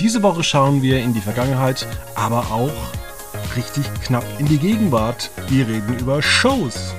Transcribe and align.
Diese 0.00 0.22
Woche 0.22 0.44
schauen 0.44 0.80
wir 0.80 1.00
in 1.00 1.12
die 1.12 1.20
Vergangenheit, 1.20 1.84
aber 2.14 2.38
auch 2.52 2.70
richtig 3.56 3.84
knapp 4.04 4.24
in 4.38 4.46
die 4.46 4.58
Gegenwart. 4.58 5.28
Wir 5.48 5.66
reden 5.66 5.98
über 5.98 6.22
Shows. 6.22 6.94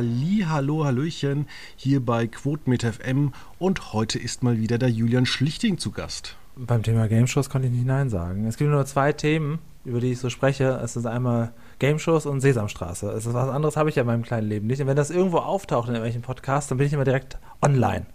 Halli, 0.00 0.46
Hallo, 0.48 0.86
Hallöchen 0.86 1.46
hier 1.76 2.00
bei 2.00 2.26
Quotenmet 2.26 2.84
FM 2.84 3.34
und 3.58 3.92
heute 3.92 4.18
ist 4.18 4.42
mal 4.42 4.56
wieder 4.56 4.78
der 4.78 4.88
Julian 4.88 5.26
Schlichting 5.26 5.76
zu 5.76 5.90
Gast. 5.90 6.36
Beim 6.56 6.82
Thema 6.82 7.06
Game 7.06 7.26
Shows 7.26 7.50
konnte 7.50 7.68
ich 7.68 7.74
nicht 7.74 7.84
Nein 7.84 8.08
sagen. 8.08 8.46
Es 8.46 8.56
gibt 8.56 8.70
nur 8.70 8.86
zwei 8.86 9.12
Themen, 9.12 9.58
über 9.84 10.00
die 10.00 10.12
ich 10.12 10.18
so 10.18 10.30
spreche. 10.30 10.80
Es 10.82 10.96
ist 10.96 11.04
einmal 11.04 11.52
Game 11.80 11.98
Shows 11.98 12.24
und 12.24 12.40
Sesamstraße. 12.40 13.10
Es 13.10 13.26
ist 13.26 13.34
was 13.34 13.50
anderes 13.50 13.76
habe 13.76 13.90
ich 13.90 13.96
ja 13.96 14.00
in 14.00 14.06
meinem 14.06 14.22
kleinen 14.22 14.48
Leben 14.48 14.68
nicht. 14.68 14.80
Und 14.80 14.86
wenn 14.86 14.96
das 14.96 15.10
irgendwo 15.10 15.36
auftaucht 15.36 15.88
in 15.88 15.94
irgendwelchen 15.96 16.22
Podcasts, 16.22 16.70
dann 16.70 16.78
bin 16.78 16.86
ich 16.86 16.94
immer 16.94 17.04
direkt 17.04 17.36
online. 17.60 18.06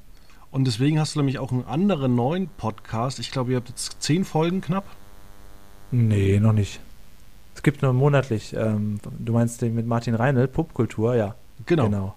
Und 0.50 0.66
deswegen 0.66 1.00
hast 1.00 1.14
du 1.14 1.20
nämlich 1.20 1.38
auch 1.38 1.52
einen 1.52 1.66
anderen 1.66 2.16
neuen 2.16 2.48
Podcast. 2.48 3.20
Ich 3.20 3.30
glaube, 3.30 3.52
ihr 3.52 3.58
habt 3.58 3.70
jetzt 3.70 4.02
zehn 4.02 4.26
Folgen 4.26 4.62
knapp. 4.62 4.86
Nee, 5.92 6.40
noch 6.40 6.54
nicht. 6.54 6.80
Es 7.54 7.62
gibt 7.62 7.84
nur 7.84 7.94
monatlich. 7.94 8.56
Ähm, 8.58 8.98
du 9.20 9.34
meinst 9.34 9.62
den 9.62 9.76
mit 9.76 9.86
Martin 9.86 10.16
Reinl, 10.16 10.48
Pubkultur, 10.48 11.16
ja. 11.16 11.36
Genau. 11.66 11.86
genau. 11.86 12.16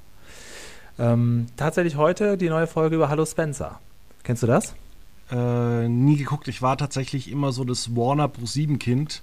Ähm, 0.98 1.46
tatsächlich 1.56 1.96
heute 1.96 2.36
die 2.36 2.48
neue 2.48 2.66
Folge 2.66 2.96
über 2.96 3.08
Hallo 3.08 3.24
Spencer. 3.24 3.78
Kennst 4.24 4.42
du 4.42 4.46
das? 4.46 4.74
Äh, 5.30 5.88
nie 5.88 6.16
geguckt. 6.16 6.48
Ich 6.48 6.62
war 6.62 6.76
tatsächlich 6.76 7.30
immer 7.30 7.52
so 7.52 7.64
das 7.64 7.94
Warner 7.94 8.28
Pro 8.28 8.46
7 8.46 8.78
Kind. 8.78 9.22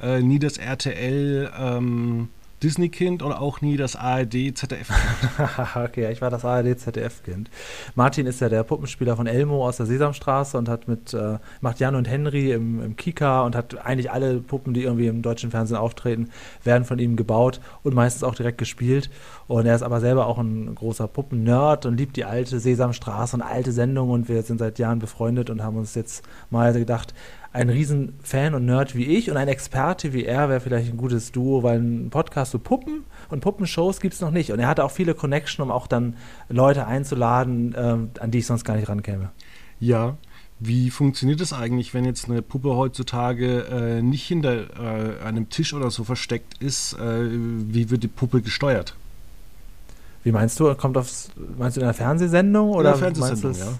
Äh, 0.00 0.20
nie 0.20 0.38
das 0.38 0.58
RTL 0.58 1.50
ähm, 1.56 2.28
Disney-Kind 2.62 3.22
und 3.22 3.32
auch 3.32 3.60
nie 3.60 3.76
das 3.76 3.96
ARD-ZDF-Kind. 3.96 5.48
okay, 5.76 6.12
ich 6.12 6.20
war 6.20 6.30
das 6.30 6.44
ARD-ZDF-Kind. 6.44 7.50
Martin 7.94 8.26
ist 8.26 8.40
ja 8.40 8.48
der 8.48 8.62
Puppenspieler 8.62 9.16
von 9.16 9.26
Elmo 9.26 9.66
aus 9.66 9.78
der 9.78 9.86
Sesamstraße 9.86 10.56
und 10.56 10.68
hat 10.68 10.88
mit, 10.88 11.12
äh, 11.14 11.38
macht 11.60 11.80
Jan 11.80 11.94
und 11.94 12.08
Henry 12.08 12.52
im, 12.52 12.82
im 12.82 12.96
Kika 12.96 13.42
und 13.42 13.56
hat 13.56 13.84
eigentlich 13.84 14.10
alle 14.10 14.40
Puppen, 14.40 14.74
die 14.74 14.84
irgendwie 14.84 15.06
im 15.06 15.22
deutschen 15.22 15.50
Fernsehen 15.50 15.78
auftreten, 15.78 16.30
werden 16.62 16.84
von 16.84 16.98
ihm 16.98 17.16
gebaut 17.16 17.60
und 17.82 17.94
meistens 17.94 18.24
auch 18.24 18.34
direkt 18.34 18.58
gespielt. 18.58 19.10
Und 19.48 19.66
er 19.66 19.74
ist 19.74 19.82
aber 19.82 20.00
selber 20.00 20.26
auch 20.26 20.38
ein 20.38 20.74
großer 20.74 21.08
Puppen-Nerd 21.08 21.86
und 21.86 21.96
liebt 21.96 22.16
die 22.16 22.24
alte 22.24 22.60
Sesamstraße 22.60 23.36
und 23.36 23.42
alte 23.42 23.72
Sendungen 23.72 24.12
und 24.12 24.28
wir 24.28 24.42
sind 24.42 24.58
seit 24.58 24.78
Jahren 24.78 24.98
befreundet 24.98 25.50
und 25.50 25.62
haben 25.62 25.76
uns 25.76 25.94
jetzt 25.94 26.24
mal 26.50 26.72
gedacht, 26.72 27.12
ein 27.52 27.68
Riesenfan 27.68 28.54
und 28.54 28.64
Nerd 28.64 28.94
wie 28.96 29.04
ich 29.04 29.30
und 29.30 29.36
ein 29.36 29.48
Experte 29.48 30.12
wie 30.12 30.24
er 30.24 30.48
wäre 30.48 30.60
vielleicht 30.60 30.90
ein 30.90 30.96
gutes 30.96 31.32
Duo, 31.32 31.62
weil 31.62 31.78
ein 31.78 32.10
Podcast 32.10 32.52
zu 32.52 32.58
Puppen 32.58 33.04
und 33.28 33.40
Puppenshows 33.40 34.00
gibt 34.00 34.14
es 34.14 34.20
noch 34.20 34.30
nicht. 34.30 34.52
Und 34.52 34.58
er 34.58 34.68
hatte 34.68 34.84
auch 34.84 34.90
viele 34.90 35.14
Connections, 35.14 35.60
um 35.60 35.70
auch 35.70 35.86
dann 35.86 36.16
Leute 36.48 36.86
einzuladen, 36.86 37.74
äh, 37.74 38.20
an 38.20 38.30
die 38.30 38.38
ich 38.38 38.46
sonst 38.46 38.64
gar 38.64 38.76
nicht 38.76 38.88
rankäme. 38.88 39.30
Ja, 39.80 40.16
wie 40.60 40.90
funktioniert 40.90 41.40
das 41.40 41.52
eigentlich, 41.52 41.92
wenn 41.92 42.04
jetzt 42.04 42.28
eine 42.28 42.40
Puppe 42.40 42.76
heutzutage 42.76 43.64
äh, 43.64 44.02
nicht 44.02 44.26
hinter 44.26 44.68
äh, 44.78 45.24
einem 45.24 45.50
Tisch 45.50 45.74
oder 45.74 45.90
so 45.90 46.04
versteckt 46.04 46.62
ist? 46.62 46.94
Äh, 46.94 47.28
wie 47.30 47.90
wird 47.90 48.02
die 48.02 48.08
Puppe 48.08 48.40
gesteuert? 48.40 48.94
Wie 50.24 50.30
meinst 50.30 50.58
du? 50.60 50.72
Kommt 50.76 50.96
aufs, 50.96 51.30
meinst 51.58 51.76
du 51.76 51.80
in 51.80 51.84
einer 51.84 51.94
Fernsehsendung? 51.94 52.70
Oder 52.70 52.94
in 52.94 53.02
einer 53.02 53.12
Fernsehsendung, 53.12 53.58
ja. 53.58 53.78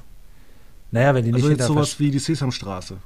Naja, 0.90 1.14
wenn 1.14 1.24
die 1.24 1.32
also 1.32 1.48
nicht 1.48 1.60
also 1.60 1.72
jetzt 1.72 1.88
sowas 1.88 2.00
wie 2.00 2.10
die 2.10 2.18
Sesamstraße. 2.18 2.96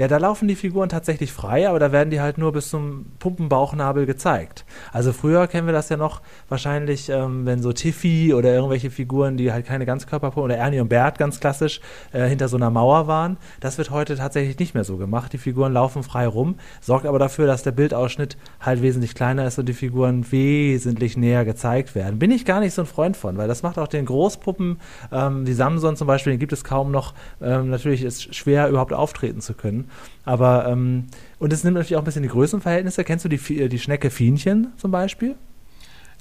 Ja, 0.00 0.08
da 0.08 0.16
laufen 0.16 0.48
die 0.48 0.54
Figuren 0.56 0.88
tatsächlich 0.88 1.30
frei, 1.30 1.68
aber 1.68 1.78
da 1.78 1.92
werden 1.92 2.08
die 2.08 2.22
halt 2.22 2.38
nur 2.38 2.52
bis 2.52 2.70
zum 2.70 3.04
Pumpenbauchnabel 3.18 4.06
gezeigt. 4.06 4.64
Also 4.94 5.12
früher 5.12 5.46
kennen 5.46 5.66
wir 5.66 5.74
das 5.74 5.90
ja 5.90 5.98
noch 5.98 6.22
wahrscheinlich, 6.48 7.10
ähm, 7.10 7.44
wenn 7.44 7.60
so 7.60 7.74
Tiffy 7.74 8.32
oder 8.32 8.50
irgendwelche 8.50 8.90
Figuren, 8.90 9.36
die 9.36 9.52
halt 9.52 9.66
keine 9.66 9.84
Ganzkörperpuppen 9.84 10.44
oder 10.44 10.56
Ernie 10.56 10.80
und 10.80 10.88
Bert 10.88 11.18
ganz 11.18 11.38
klassisch 11.38 11.82
äh, 12.12 12.26
hinter 12.26 12.48
so 12.48 12.56
einer 12.56 12.70
Mauer 12.70 13.08
waren. 13.08 13.36
Das 13.60 13.76
wird 13.76 13.90
heute 13.90 14.16
tatsächlich 14.16 14.58
nicht 14.58 14.72
mehr 14.72 14.84
so 14.84 14.96
gemacht. 14.96 15.34
Die 15.34 15.38
Figuren 15.38 15.74
laufen 15.74 16.02
frei 16.02 16.26
rum, 16.26 16.54
sorgt 16.80 17.04
aber 17.04 17.18
dafür, 17.18 17.46
dass 17.46 17.62
der 17.62 17.72
Bildausschnitt 17.72 18.38
halt 18.58 18.80
wesentlich 18.80 19.14
kleiner 19.14 19.46
ist 19.46 19.58
und 19.58 19.68
die 19.68 19.74
Figuren 19.74 20.32
wesentlich 20.32 21.18
näher 21.18 21.44
gezeigt 21.44 21.94
werden. 21.94 22.18
Bin 22.18 22.30
ich 22.30 22.46
gar 22.46 22.60
nicht 22.60 22.72
so 22.72 22.80
ein 22.80 22.86
Freund 22.86 23.18
von, 23.18 23.36
weil 23.36 23.48
das 23.48 23.62
macht 23.62 23.78
auch 23.78 23.86
den 23.88 24.06
Großpuppen, 24.06 24.80
ähm, 25.12 25.44
die 25.44 25.52
Samson 25.52 25.94
zum 25.94 26.06
Beispiel, 26.06 26.32
den 26.32 26.40
gibt 26.40 26.54
es 26.54 26.64
kaum 26.64 26.90
noch. 26.90 27.12
Ähm, 27.42 27.68
natürlich 27.68 28.02
ist 28.02 28.26
es 28.28 28.34
schwer, 28.34 28.70
überhaupt 28.70 28.94
auftreten 28.94 29.42
zu 29.42 29.52
können. 29.52 29.89
Aber, 30.24 30.66
ähm, 30.68 31.06
und 31.38 31.52
es 31.52 31.64
nimmt 31.64 31.74
natürlich 31.74 31.96
auch 31.96 32.02
ein 32.02 32.04
bisschen 32.04 32.22
die 32.22 32.28
Größenverhältnisse. 32.28 33.04
Kennst 33.04 33.24
du 33.24 33.28
die, 33.28 33.68
die 33.68 33.78
Schnecke 33.78 34.10
Fienchen 34.10 34.68
zum 34.76 34.90
Beispiel? 34.90 35.36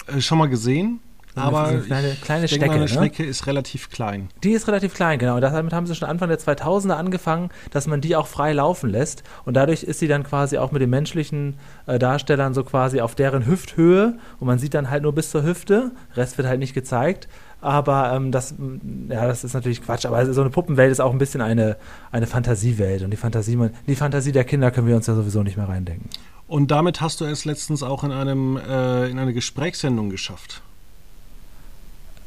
Äh, 0.07 0.22
schon 0.22 0.38
mal 0.38 0.50
gesehen. 0.50 1.02
Aber 1.35 1.68
eine 1.68 1.81
kleine, 1.81 2.16
kleine 2.16 2.46
ich 2.46 2.52
Schnecke. 2.52 2.59
Denke, 2.59 2.75
eine 2.75 2.84
ne? 2.85 2.88
Schnecke 2.88 3.24
ist 3.24 3.47
relativ 3.47 3.90
klein. 3.90 4.30
Die 4.44 4.52
ist 4.52 4.68
relativ 4.68 4.94
klein, 4.94 5.19
genau. 5.19 5.35
Und 5.35 5.41
damit 5.41 5.74
haben 5.74 5.85
sie 5.85 5.96
schon 5.96 6.09
Anfang 6.09 6.28
der 6.30 6.40
2000er 6.40 6.94
angefangen, 6.94 7.50
dass 7.72 7.88
man 7.88 8.02
die 8.02 8.16
auch 8.16 8.28
frei 8.28 8.53
laufen 8.53 8.90
lässt. 8.90 9.24
Und 9.46 9.53
dadurch 9.53 9.84
ist 9.84 10.00
sie 10.00 10.07
dann 10.07 10.24
quasi 10.24 10.57
auch 10.57 10.72
mit 10.72 10.81
den 10.81 10.90
menschlichen 10.90 11.56
äh, 11.86 12.00
Darstellern 12.00 12.53
so 12.53 12.63
quasi 12.63 13.00
auf 13.00 13.16
deren 13.16 13.46
Hüfthöhe. 13.46 14.18
Und 14.40 14.47
man 14.47 14.59
sieht 14.59 14.74
dann 14.74 14.90
halt 14.90 15.03
nur 15.03 15.13
bis 15.13 15.30
zur 15.30 15.44
Hüfte. 15.44 15.91
Rest 16.16 16.38
wird 16.38 16.47
halt 16.47 16.59
nicht 16.59 16.74
gezeigt. 16.74 17.28
Aber 17.61 18.13
ähm, 18.13 18.31
das, 18.31 18.53
ja, 19.09 19.27
das 19.27 19.43
ist 19.43 19.53
natürlich 19.53 19.81
Quatsch. 19.81 20.05
Aber 20.05 20.33
so 20.33 20.41
eine 20.41 20.49
Puppenwelt 20.49 20.91
ist 20.91 21.01
auch 21.01 21.11
ein 21.11 21.17
bisschen 21.17 21.41
eine, 21.41 21.75
eine 22.11 22.25
Fantasiewelt. 22.25 23.03
Und 23.03 23.11
die 23.11 23.17
Fantasie, 23.17 23.57
die 23.87 23.95
Fantasie 23.95 24.31
der 24.31 24.45
Kinder 24.45 24.71
können 24.71 24.87
wir 24.87 24.95
uns 24.95 25.07
ja 25.07 25.15
sowieso 25.15 25.43
nicht 25.43 25.57
mehr 25.57 25.67
reindenken. 25.67 26.09
Und 26.47 26.71
damit 26.71 27.01
hast 27.01 27.21
du 27.21 27.25
es 27.25 27.45
letztens 27.45 27.83
auch 27.83 28.03
in, 28.03 28.11
einem, 28.11 28.57
äh, 28.57 29.07
in 29.09 29.19
eine 29.19 29.33
Gesprächssendung 29.33 30.09
geschafft. 30.09 30.61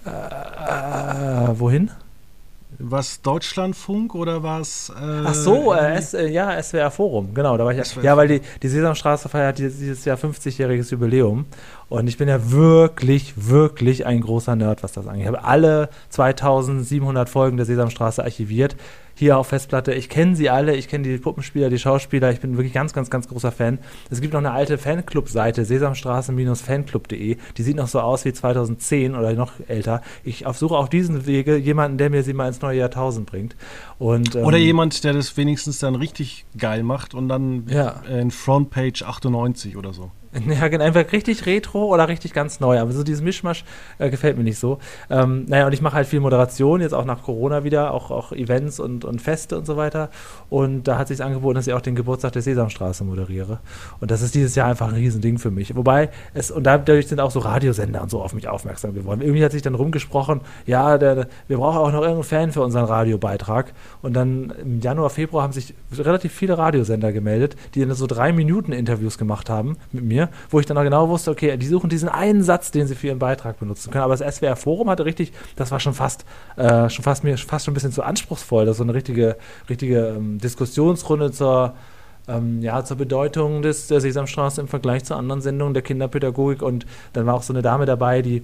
Äh, 0.04 0.10
äh, 0.10 1.59
wohin? 1.59 1.91
Was 2.84 3.22
Deutschlandfunk 3.22 4.15
oder 4.15 4.43
was? 4.43 4.91
Äh, 4.91 5.22
Ach 5.25 5.34
so, 5.34 5.72
äh, 5.72 5.94
S, 5.94 6.15
äh, 6.15 6.26
ja, 6.28 6.60
SWR 6.60 6.91
Forum, 6.91 7.32
genau. 7.32 7.56
Da 7.56 7.65
war 7.65 7.72
ich, 7.72 7.97
ja, 8.03 8.16
weil 8.16 8.28
die, 8.28 8.41
die 8.62 8.69
Sesamstraße 8.69 9.28
feiert 9.28 9.59
dieses 9.59 10.04
Jahr 10.04 10.16
50-jähriges 10.16 10.91
Jubiläum. 10.91 11.47
Und 11.88 12.09
ich 12.09 12.19
bin 12.19 12.28
ja 12.28 12.50
wirklich, 12.50 13.34
wirklich 13.37 14.04
ein 14.06 14.20
großer 14.20 14.56
Nerd, 14.56 14.82
was 14.82 14.93
das 14.93 15.06
angeht. 15.06 15.22
Ich 15.22 15.28
habe 15.28 15.44
alle 15.44 15.91
2700 16.09 17.28
Folgen 17.28 17.56
der 17.56 17.66
Sesamstraße 17.66 18.25
archiviert 18.25 18.76
hier 19.15 19.39
auf 19.39 19.49
Festplatte. 19.49 19.95
Ich 19.95 20.09
kenne 20.09 20.37
sie 20.37 20.50
alle, 20.50 20.75
ich 20.77 20.89
kenne 20.89 21.05
die 21.05 21.19
Puppenspieler, 21.19 21.71
die 21.71 21.78
Schauspieler, 21.78 22.31
ich 22.31 22.41
bin 22.41 22.56
wirklich 22.56 22.73
ganz, 22.73 22.93
ganz, 22.93 23.11
ganz 23.11 23.28
großer 23.28 23.53
Fan. 23.53 23.78
Es 24.11 24.21
gibt 24.21 24.33
noch 24.33 24.41
eine 24.41 24.53
alte 24.53 24.78
Fanclub-Seite, 24.78 25.65
sesamstraße-fanclub.de, 25.65 27.37
die 27.56 27.62
sieht 27.62 27.77
noch 27.77 27.89
so 27.89 28.00
aus 28.00 28.25
wie 28.25 28.33
2010 28.33 29.15
oder 29.15 29.33
noch 29.34 29.53
älter. 29.69 30.03
Ich 30.25 30.45
suche 30.55 30.77
auf 30.77 30.89
diesen 30.89 31.27
Wege 31.27 31.56
jemanden, 31.56 31.99
der 31.99 32.11
mir 32.11 32.23
sie 32.23 32.33
mal 32.33 32.49
ins 32.49 32.61
neue 32.61 32.78
Jahrtausend 32.78 33.27
bringt. 33.27 33.56
Und, 33.99 34.34
ähm, 34.34 34.45
oder 34.45 34.59
jemand, 34.59 35.05
der 35.05 35.12
das 35.12 35.37
wenigstens 35.37 35.79
dann 35.79 35.94
richtig 35.94 36.44
geil 36.56 36.83
macht 36.83 37.15
und 37.15 37.29
dann 37.29 37.67
ja. 37.69 38.03
in 38.09 38.31
Frontpage 38.31 39.03
98 39.03 39.77
oder 39.77 39.93
so. 39.93 40.11
Ja, 40.53 40.69
genau, 40.69 40.84
einfach 40.84 41.10
richtig 41.12 41.47
retro 41.47 41.87
oder 41.87 42.09
richtig 42.09 42.32
ganz 42.32 42.60
neu. 42.60 42.78
Aber 42.81 42.93
so 42.93 43.03
dieses 43.03 43.22
Mischmasch 43.22 43.65
äh, 43.98 44.10
gefällt 44.10 44.37
mir 44.37 44.44
nicht 44.44 44.59
so. 44.59 44.78
Ähm, 45.10 45.44
naja, 45.47 45.67
und 45.67 45.73
ich 45.73 45.82
mache 45.82 45.96
halt 45.96 46.06
viel 46.06 46.20
Moderation, 46.20 46.81
jetzt 46.81 46.94
auch 46.94 47.05
nach 47.05 47.23
Corona 47.23 47.64
wieder, 47.64 47.93
auch, 47.93 48.11
auch 48.11 48.32
Events 48.32 48.81
und, 48.81 49.05
und 49.05 49.20
Feste 49.20 49.58
und 49.58 49.67
so 49.67 49.76
weiter. 49.76 50.11
Und 50.49 50.84
da 50.88 50.99
hat 50.99 51.08
sich 51.08 51.23
angeboten, 51.23 51.56
dass 51.56 51.67
ich 51.67 51.75
auch 51.75 51.81
den 51.81 51.94
Geburtstag 51.94 52.32
der 52.32 52.43
Sesamstraße 52.43 53.05
moderiere. 53.05 53.61
Und 54.00 54.11
das 54.11 54.23
ist 54.23 54.34
dieses 54.34 54.55
Jahr 54.55 54.69
einfach 54.69 54.88
ein 54.88 54.94
Riesending 54.94 55.38
für 55.38 55.50
mich. 55.50 55.75
Wobei 55.76 56.11
es, 56.35 56.50
und 56.50 56.64
dadurch 56.64 57.08
sind 57.08 57.20
auch 57.20 57.31
so 57.31 57.40
Radiosender 57.40 58.02
und 58.02 58.11
so 58.11 58.23
auf 58.23 58.32
mich 58.35 58.49
aufmerksam 58.49 58.94
geworden. 58.94 59.20
Irgendwie 59.20 59.44
hat 59.44 59.52
sich 59.52 59.62
dann 59.62 59.75
rumgesprochen, 59.75 60.40
ja, 60.67 60.99
der, 60.99 61.28
wir 61.49 61.58
brauchen 61.58 61.78
auch 61.78 61.93
noch 61.93 62.00
irgendeinen 62.00 62.25
Fan 62.25 62.52
für 62.52 62.62
unseren 62.62 62.85
Radiobeitrag. 62.85 63.75
Und 64.00 64.14
dann 64.14 64.52
im 64.62 64.81
Januar, 64.81 65.11
Februar 65.11 65.43
haben 65.43 65.52
sich 65.52 65.75
relativ 65.96 66.32
viele 66.32 66.56
Radiosender 66.56 67.12
gemeldet, 67.12 67.56
die 67.75 67.81
dann 67.81 67.94
so 67.94 68.06
drei 68.06 68.32
Minuten 68.32 68.73
Interviews 68.73 69.19
gemacht 69.19 69.50
haben 69.50 69.76
mit 69.93 70.05
mir 70.05 70.22
mir, 70.23 70.29
wo 70.51 70.61
ich 70.61 70.67
dann 70.67 70.79
auch 70.79 70.83
genau 70.83 71.09
wusste, 71.09 71.31
okay, 71.31 71.57
die 71.57 71.67
suchen 71.67 71.91
diesen 71.91 72.09
einen 72.09 72.43
Satz, 72.43 72.71
den 72.71 72.87
sie 72.87 72.95
für 72.95 73.09
ihren 73.09 73.19
Beitrag 73.19 73.59
benutzen 73.59 73.91
können. 73.91 74.05
Aber 74.05 74.17
das 74.17 74.37
SWR 74.37 74.57
Forum 74.57 74.91
hatte 74.91 75.05
richtig, 75.05 75.33
das 75.57 75.71
war 75.71 75.81
schon 75.81 75.95
fast, 75.95 76.25
äh, 76.57 76.89
schon 76.89 77.03
fast 77.03 77.25
mir 77.25 77.37
fast 77.39 77.65
schon 77.65 77.73
ein 77.73 77.75
bisschen 77.75 77.93
zu 77.93 78.03
anspruchsvoll, 78.03 78.67
das 78.67 78.77
so 78.77 78.83
eine 78.83 78.95
richtige, 78.95 79.37
richtige 79.69 80.09
ähm, 80.09 80.39
Diskussionsrunde 80.39 81.33
zur 81.33 81.75
ähm, 82.29 82.63
ja, 82.63 82.85
zur 82.85 82.97
Bedeutung 82.97 83.63
des, 83.63 83.89
der 83.89 84.01
Sesamstraße 84.01 84.61
im 84.61 84.69
Vergleich 84.69 85.05
zu 85.05 85.17
anderen 85.17 85.41
Sendungen 85.41 85.75
der 85.75 85.83
Kinderpädagogik. 85.83 86.63
Und 86.63 86.87
dann 87.15 87.27
war 87.27 87.35
auch 87.35 87.43
so 87.43 87.53
eine 87.53 87.63
Dame 87.63 87.85
dabei, 87.85 88.23
die 88.23 88.43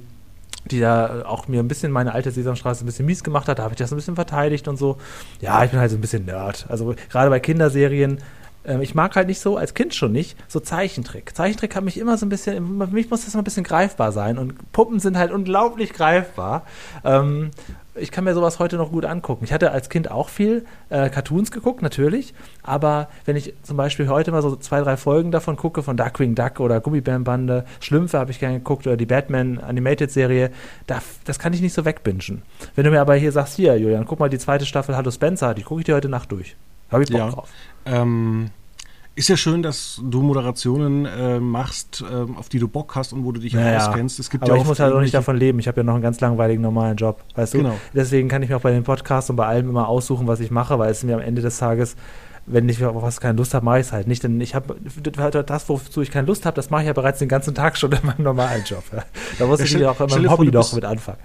die 0.71 0.81
da 0.81 1.23
auch 1.25 1.49
mir 1.49 1.61
ein 1.61 1.69
bisschen 1.69 1.93
meine 1.93 2.13
alte 2.13 2.31
Sesamstraße 2.31 2.85
ein 2.85 2.87
bisschen 2.87 3.07
mies 3.07 3.25
gemacht 3.25 3.49
hat. 3.49 3.59
Da 3.59 3.63
habe 3.63 3.75
ich 3.75 3.79
das 3.79 3.93
ein 3.93 3.97
bisschen 3.97 4.17
verteidigt 4.17 4.69
und 4.69 4.77
so. 4.77 4.99
Ja, 5.41 5.65
ich 5.65 5.71
bin 5.71 5.81
halt 5.81 5.91
so 5.91 5.97
ein 5.97 6.01
bisschen 6.01 6.27
Nerd. 6.27 6.67
Also 6.69 6.95
gerade 7.11 7.31
bei 7.31 7.41
Kinderserien 7.41 8.19
ähm, 8.69 8.83
ich 8.83 8.95
mag 8.95 9.17
halt 9.17 9.27
nicht 9.27 9.41
so, 9.41 9.57
als 9.57 9.75
Kind 9.75 9.95
schon 9.95 10.13
nicht, 10.13 10.37
so 10.47 10.61
Zeichentrick. 10.61 11.35
Zeichentrick 11.35 11.75
hat 11.75 11.85
mich 11.85 11.99
immer 11.99 12.17
so 12.19 12.27
ein 12.27 12.29
bisschen, 12.29 12.79
für 12.79 12.87
mich 12.89 13.11
muss 13.11 13.25
das 13.25 13.35
mal 13.35 13.41
ein 13.41 13.45
bisschen 13.45 13.65
greifbar 13.65 14.13
sein 14.13 14.39
und 14.39 14.73
Puppen 14.73 15.01
sind 15.01 15.17
halt 15.17 15.33
unglaublich 15.33 15.93
greifbar. 15.93 16.65
Ähm, 17.03 17.51
ich 17.95 18.13
kann 18.13 18.23
mir 18.23 18.35
sowas 18.35 18.61
heute 18.61 18.77
noch 18.77 18.93
gut 18.93 19.05
angucken. 19.05 19.45
Ich 19.45 19.53
hatte 19.53 19.73
als 19.73 19.89
Kind 19.89 20.09
auch 20.11 20.29
viel 20.29 20.65
äh, 20.89 21.09
Cartoons 21.09 21.51
geguckt, 21.51 21.83
natürlich, 21.83 22.33
aber 22.63 23.09
wenn 23.25 23.35
ich 23.35 23.55
zum 23.63 23.77
Beispiel 23.77 24.09
heute 24.09 24.31
mal 24.31 24.43
so 24.43 24.55
zwei, 24.55 24.81
drei 24.83 24.97
Folgen 24.97 25.33
davon 25.33 25.57
gucke, 25.57 25.83
von 25.83 25.97
Duckwing 25.97 26.35
Duck 26.37 26.61
oder 26.61 26.81
Gummibärenbande, 26.81 27.65
Schlümpfe 27.81 28.19
habe 28.19 28.31
ich 28.31 28.39
gerne 28.39 28.59
geguckt 28.59 28.87
oder 28.87 28.97
die 28.97 29.07
Batman 29.07 29.59
Animated 29.59 30.13
Serie, 30.13 30.51
da, 30.87 31.01
das 31.25 31.39
kann 31.39 31.53
ich 31.55 31.61
nicht 31.61 31.73
so 31.73 31.85
wegbingen. 31.85 32.43
Wenn 32.77 32.85
du 32.85 32.91
mir 32.91 33.01
aber 33.01 33.17
hier 33.17 33.33
sagst, 33.33 33.57
hier, 33.57 33.77
Julian, 33.77 34.05
guck 34.05 34.21
mal 34.21 34.31
die 34.31 34.39
zweite 34.39 34.67
Staffel 34.67 34.97
Hallo 34.97 35.11
Spencer, 35.11 35.55
die 35.55 35.63
gucke 35.63 35.81
ich 35.81 35.87
dir 35.87 35.95
heute 35.95 36.09
Nacht 36.09 36.31
durch. 36.31 36.57
Habe 36.91 37.03
ich 37.03 37.11
Bock 37.11 37.19
ja. 37.19 37.31
drauf. 37.31 37.49
Ähm, 37.85 38.51
ist 39.19 39.29
ja 39.29 39.37
schön, 39.37 39.63
dass 39.63 40.01
du 40.03 40.23
Moderationen 40.23 41.05
äh, 41.05 41.41
machst, 41.41 42.03
äh, 42.09 42.39
auf 42.39 42.49
die 42.49 42.59
du 42.59 42.69
Bock 42.69 42.95
hast 42.95 43.13
und 43.13 43.25
wo 43.25 43.33
du 43.33 43.41
dich 43.41 43.53
naja, 43.53 43.89
auskennst. 43.89 44.19
Es 44.19 44.31
gibt 44.31 44.45
aber 44.45 44.55
ja 44.55 44.63
ich 44.63 44.67
muss 44.67 44.79
halt 44.79 44.95
auch 44.95 45.01
nicht 45.01 45.13
davon 45.13 45.37
leben. 45.37 45.59
Ich 45.59 45.67
habe 45.67 45.81
ja 45.81 45.85
noch 45.85 45.95
einen 45.95 46.03
ganz 46.03 46.21
langweiligen 46.21 46.63
normalen 46.63 46.97
Job, 46.97 47.23
weißt 47.35 47.55
du? 47.55 47.59
Genau. 47.59 47.75
Deswegen 47.93 48.29
kann 48.29 48.43
ich 48.43 48.49
mir 48.49 48.57
auch 48.57 48.63
bei 48.63 48.71
den 48.71 48.85
Podcasts 48.85 49.29
und 49.29 49.37
bei 49.37 49.47
allem 49.47 49.69
immer 49.69 49.89
aussuchen, 49.89 50.27
was 50.29 50.39
ich 50.41 50.51
mache, 50.51 50.79
weil 50.79 50.91
es 50.91 51.03
mir 51.03 51.15
am 51.15 51.21
Ende 51.21 51.43
des 51.43 51.59
Tages 51.59 51.97
wenn 52.51 52.69
ich 52.69 52.83
auf 52.83 53.03
was 53.03 53.21
keine 53.21 53.37
Lust 53.37 53.55
habe, 53.55 53.65
mache 53.65 53.81
ich 53.81 53.87
es 53.87 53.93
halt 53.93 54.07
nicht. 54.07 54.23
Denn 54.23 54.41
ich 54.41 54.55
habe 54.55 54.77
das, 55.45 55.69
wozu 55.69 56.01
ich 56.01 56.11
keine 56.11 56.27
Lust 56.27 56.47
habe, 56.47 56.55
das 56.57 56.71
mache 56.71 56.83
ich 56.83 56.87
ja 56.87 56.93
bereits 56.95 57.19
den 57.19 57.29
ganzen 57.29 57.55
Tag 57.55 57.77
schon 57.77 57.93
in 57.93 57.99
meinem 58.05 58.23
normalen 58.23 58.65
Job. 58.65 58.85
Ja. 58.93 59.05
Da 59.39 59.47
muss 59.47 59.61
ja, 59.61 59.67
ich 59.67 59.73
ja 59.73 59.91
auch 59.91 60.01
in 60.01 60.09
meinem 60.09 60.31
Hobby 60.31 60.51
noch 60.51 60.73
mit 60.73 60.85
anfangen. 60.85 61.19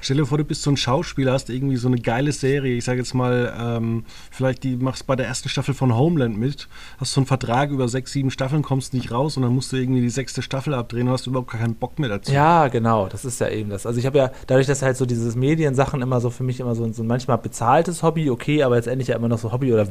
Stell 0.00 0.16
dir 0.16 0.26
vor, 0.26 0.38
du 0.38 0.44
bist 0.44 0.62
so 0.62 0.70
ein 0.70 0.76
Schauspieler, 0.76 1.32
hast 1.32 1.50
irgendwie 1.50 1.76
so 1.76 1.88
eine 1.88 1.98
geile 1.98 2.32
Serie. 2.32 2.76
Ich 2.76 2.84
sage 2.84 2.98
jetzt 2.98 3.14
mal, 3.14 3.52
ähm, 3.58 4.04
vielleicht 4.30 4.64
die 4.64 4.76
machst 4.76 5.06
bei 5.06 5.16
der 5.16 5.26
ersten 5.26 5.48
Staffel 5.48 5.74
von 5.74 5.96
Homeland 5.96 6.38
mit, 6.38 6.68
hast 6.98 7.12
so 7.12 7.20
einen 7.20 7.26
Vertrag 7.26 7.70
über 7.70 7.88
sechs, 7.88 8.12
sieben 8.12 8.30
Staffeln, 8.30 8.62
kommst 8.62 8.94
nicht 8.94 9.12
raus 9.12 9.36
und 9.36 9.42
dann 9.42 9.54
musst 9.54 9.72
du 9.72 9.76
irgendwie 9.76 10.00
die 10.00 10.10
sechste 10.10 10.42
Staffel 10.42 10.74
abdrehen 10.74 11.06
und 11.06 11.12
hast 11.12 11.26
überhaupt 11.26 11.50
keinen 11.50 11.74
Bock 11.74 11.98
mehr 11.98 12.08
dazu. 12.08 12.32
Ja, 12.32 12.68
genau, 12.68 13.08
das 13.08 13.24
ist 13.24 13.40
ja 13.40 13.48
eben 13.48 13.70
das. 13.70 13.86
Also 13.86 13.98
ich 13.98 14.06
habe 14.06 14.18
ja, 14.18 14.30
dadurch, 14.46 14.66
dass 14.66 14.82
halt 14.82 14.96
so 14.96 15.06
dieses 15.06 15.36
Mediensachen 15.36 16.02
immer 16.02 16.20
so 16.20 16.30
für 16.30 16.44
mich 16.44 16.60
immer 16.60 16.74
so, 16.74 16.90
so 16.92 17.02
ein 17.02 17.06
manchmal 17.06 17.38
bezahltes 17.38 18.02
Hobby, 18.02 18.30
okay, 18.30 18.62
aber 18.62 18.76
letztendlich 18.76 19.08
ja 19.08 19.16
immer 19.16 19.28
noch 19.28 19.38
so 19.38 19.52
Hobby 19.52 19.72
oder 19.72 19.86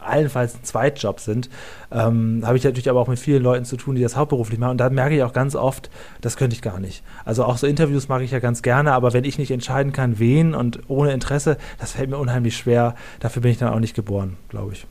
allenfalls 0.00 0.54
ein 0.54 0.64
Zweitjob 0.64 1.20
sind, 1.20 1.48
ähm, 1.90 2.42
habe 2.44 2.56
ich 2.56 2.64
natürlich 2.64 2.90
aber 2.90 3.00
auch 3.00 3.08
mit 3.08 3.18
vielen 3.18 3.42
Leuten 3.42 3.64
zu 3.64 3.76
tun, 3.76 3.94
die 3.94 4.02
das 4.02 4.16
hauptberuflich 4.16 4.58
machen. 4.58 4.72
Und 4.72 4.78
da 4.78 4.90
merke 4.90 5.16
ich 5.16 5.22
auch 5.22 5.32
ganz 5.32 5.54
oft, 5.54 5.90
das 6.20 6.36
könnte 6.36 6.54
ich 6.54 6.62
gar 6.62 6.80
nicht. 6.80 7.02
Also 7.24 7.44
auch 7.44 7.56
so 7.56 7.66
Interviews 7.66 8.08
mag 8.08 8.22
ich 8.22 8.30
ja 8.30 8.38
ganz 8.38 8.62
gerne, 8.62 8.92
aber 8.92 9.12
wenn 9.12 9.24
ich 9.24 9.38
nicht 9.38 9.50
entscheiden 9.50 9.92
kann, 9.92 10.18
wen 10.18 10.54
und 10.54 10.80
ohne 10.88 11.12
Interesse, 11.12 11.56
das 11.78 11.92
fällt 11.92 12.10
mir 12.10 12.18
unheimlich 12.18 12.56
schwer. 12.56 12.94
Dafür 13.20 13.42
bin 13.42 13.50
ich 13.50 13.58
dann 13.58 13.72
auch 13.72 13.80
nicht 13.80 13.94
geboren, 13.94 14.36
glaube 14.48 14.72
ich. 14.72 14.86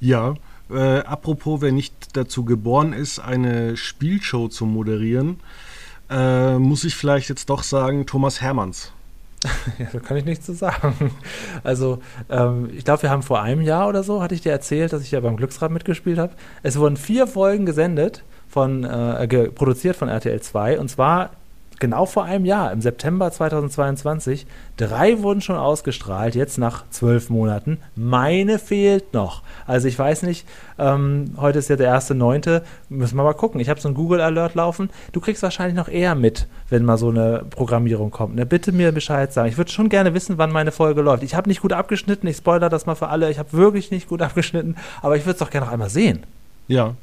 Ja, 0.00 0.34
äh, 0.70 0.98
apropos, 1.00 1.60
wer 1.60 1.72
nicht 1.72 2.16
dazu 2.16 2.44
geboren 2.44 2.92
ist, 2.92 3.18
eine 3.18 3.76
Spielshow 3.76 4.48
zu 4.48 4.66
moderieren, 4.66 5.40
äh, 6.10 6.58
muss 6.58 6.84
ich 6.84 6.94
vielleicht 6.94 7.28
jetzt 7.28 7.50
doch 7.50 7.62
sagen, 7.62 8.06
Thomas 8.06 8.40
Hermanns. 8.40 8.92
Ja, 9.78 9.86
da 9.92 10.00
kann 10.00 10.16
ich 10.16 10.24
nichts 10.24 10.46
zu 10.46 10.52
sagen. 10.52 11.12
Also, 11.62 12.00
ähm, 12.28 12.70
ich 12.72 12.84
glaube, 12.84 13.02
wir 13.02 13.10
haben 13.10 13.22
vor 13.22 13.40
einem 13.40 13.60
Jahr 13.60 13.88
oder 13.88 14.02
so, 14.02 14.22
hatte 14.22 14.34
ich 14.34 14.40
dir 14.40 14.52
erzählt, 14.52 14.92
dass 14.92 15.02
ich 15.02 15.12
ja 15.12 15.20
beim 15.20 15.36
Glücksrad 15.36 15.70
mitgespielt 15.70 16.18
habe. 16.18 16.32
Es 16.62 16.78
wurden 16.78 16.96
vier 16.96 17.26
Folgen 17.26 17.64
gesendet, 17.64 18.24
von, 18.48 18.82
äh, 18.84 19.48
produziert 19.50 19.94
von 19.94 20.08
RTL 20.08 20.40
2 20.40 20.80
und 20.80 20.88
zwar 20.88 21.30
genau 21.80 22.06
vor 22.06 22.24
einem 22.24 22.44
Jahr, 22.44 22.72
im 22.72 22.80
September 22.80 23.30
2022. 23.30 24.46
Drei 24.76 25.22
wurden 25.22 25.40
schon 25.40 25.56
ausgestrahlt, 25.56 26.34
jetzt 26.34 26.58
nach 26.58 26.84
zwölf 26.90 27.30
Monaten. 27.30 27.78
Meine 27.96 28.58
fehlt 28.58 29.12
noch. 29.14 29.42
Also 29.66 29.88
ich 29.88 29.98
weiß 29.98 30.22
nicht, 30.22 30.46
ähm, 30.78 31.34
heute 31.36 31.58
ist 31.58 31.68
ja 31.68 31.76
der 31.76 31.86
erste 31.88 32.14
Neunte, 32.14 32.62
müssen 32.88 33.16
wir 33.16 33.24
mal 33.24 33.34
gucken. 33.34 33.60
Ich 33.60 33.68
habe 33.68 33.80
so 33.80 33.88
einen 33.88 33.96
Google-Alert 33.96 34.54
laufen. 34.54 34.90
Du 35.12 35.20
kriegst 35.20 35.42
wahrscheinlich 35.42 35.76
noch 35.76 35.88
eher 35.88 36.14
mit, 36.14 36.46
wenn 36.68 36.84
mal 36.84 36.98
so 36.98 37.08
eine 37.08 37.44
Programmierung 37.50 38.10
kommt. 38.10 38.36
Ne? 38.36 38.46
Bitte 38.46 38.72
mir 38.72 38.92
Bescheid 38.92 39.32
sagen. 39.32 39.48
Ich 39.48 39.58
würde 39.58 39.70
schon 39.70 39.88
gerne 39.88 40.14
wissen, 40.14 40.38
wann 40.38 40.52
meine 40.52 40.72
Folge 40.72 41.02
läuft. 41.02 41.22
Ich 41.22 41.34
habe 41.34 41.48
nicht 41.48 41.62
gut 41.62 41.72
abgeschnitten, 41.72 42.26
ich 42.26 42.36
spoilere 42.36 42.70
das 42.70 42.86
mal 42.86 42.94
für 42.94 43.08
alle. 43.08 43.30
Ich 43.30 43.38
habe 43.38 43.52
wirklich 43.52 43.90
nicht 43.90 44.08
gut 44.08 44.22
abgeschnitten, 44.28 44.76
aber 45.02 45.16
ich 45.16 45.24
würde 45.24 45.32
es 45.32 45.38
doch 45.38 45.50
gerne 45.50 45.66
noch 45.66 45.72
einmal 45.72 45.90
sehen. 45.90 46.24
Ja, 46.68 46.94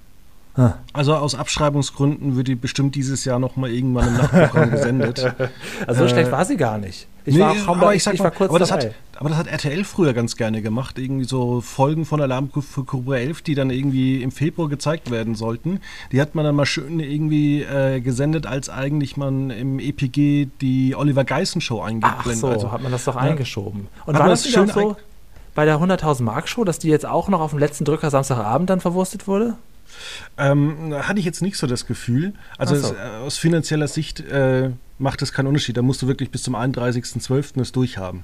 also 0.94 1.16
aus 1.16 1.36
Abschreibungsgründen 1.36 2.38
wird 2.38 2.48
die 2.48 2.56
bestimmt 2.56 2.96
dieses 2.96 3.26
Jahr 3.26 3.40
noch 3.40 3.58
mal 3.58 3.70
irgendwann 3.70 4.08
im 4.08 4.18
Nachtprogramm 4.18 4.72
gesendet. 4.72 5.34
Also 5.88 6.02
so 6.02 6.06
äh, 6.06 6.10
schlecht 6.10 6.32
war 6.32 6.46
sie 6.46 6.58
gar 6.58 6.78
nicht. 6.78 7.08
Ich 7.26 7.36
nee, 7.36 7.42
war 7.42 7.52
auch 7.52 7.68
aber 7.68 7.96
ich, 7.96 8.04
sag 8.04 8.14
ich 8.14 8.22
mal, 8.22 8.30
kurz 8.30 8.50
aber 8.50 8.60
das, 8.60 8.72
hat, 8.72 8.92
aber 9.18 9.30
das 9.30 9.38
hat 9.38 9.48
RTL 9.48 9.84
früher 9.84 10.14
ganz 10.14 10.36
gerne 10.36 10.62
gemacht. 10.62 10.98
Irgendwie 10.98 11.26
so 11.26 11.60
Folgen 11.62 12.06
von 12.06 12.22
Alarm 12.22 12.50
für 12.52 12.84
Cobra 12.84 13.18
11, 13.18 13.42
die 13.42 13.56
dann 13.56 13.70
irgendwie 13.70 14.22
im 14.22 14.32
Februar 14.32 14.70
gezeigt 14.70 15.12
werden 15.12 15.36
sollten. 15.36 15.82
Die 16.12 16.22
hat 16.22 16.36
man 16.36 16.46
dann 16.46 16.56
mal 16.56 16.66
schön 16.66 17.00
irgendwie 17.00 17.64
äh, 17.64 18.00
gesendet, 18.00 18.46
als 18.46 18.70
eigentlich 18.70 19.18
man 19.18 19.50
im 19.50 19.80
EPG 19.80 20.48
die 20.62 20.96
Oliver 20.96 21.24
Geissen 21.24 21.62
Show 21.62 21.82
eingeblendet. 21.82 22.28
Ach 22.28 22.34
so, 22.36 22.48
also, 22.48 22.72
hat 22.72 22.82
man 22.82 22.92
das 22.92 23.06
doch 23.06 23.16
ja. 23.16 23.22
eingeschoben. 23.22 23.88
Und 24.06 24.18
war 24.18 24.30
das, 24.30 24.44
das 24.44 24.52
schön 24.52 24.68
so 24.68 24.96
bei 25.56 25.66
der 25.66 25.80
100.000 25.80 26.24
Mark 26.24 26.48
Show, 26.48 26.64
dass 26.64 26.80
die 26.80 26.90
jetzt 26.90 27.06
auch 27.06 27.30
noch 27.30 27.40
auf 27.40 27.52
dem 27.52 27.60
letzten 27.60 27.86
Drücker 27.86 28.10
Samstagabend 28.10 28.70
dann 28.70 28.82
verwurstet 28.82 29.28
wurde? 29.28 29.56
Ähm, 30.38 30.94
hatte 30.96 31.20
ich 31.20 31.26
jetzt 31.26 31.42
nicht 31.42 31.58
so 31.58 31.68
das 31.68 31.86
Gefühl. 31.86 32.34
Also 32.58 32.76
so. 32.76 32.88
es, 32.88 32.94
äh, 32.94 33.26
aus 33.26 33.38
finanzieller 33.38 33.88
Sicht 33.88 34.20
äh, 34.22 34.72
macht 34.98 35.22
es 35.22 35.34
keinen 35.34 35.48
Unterschied. 35.48 35.78
Da 35.78 35.82
musst 35.82 36.02
du 36.02 36.08
wirklich 36.08 36.32
bis 36.32 36.44
zum 36.44 36.56
31.12. 36.56 37.62
es 37.62 37.72
durchhaben. 37.72 38.24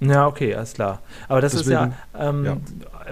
Ja, 0.00 0.26
okay, 0.26 0.54
alles 0.54 0.74
klar. 0.74 1.00
Aber 1.28 1.40
das 1.40 1.52
Deswegen, 1.52 1.70
ist 1.70 1.94
ja, 2.14 2.28
ähm, 2.28 2.44
ja, 2.44 2.56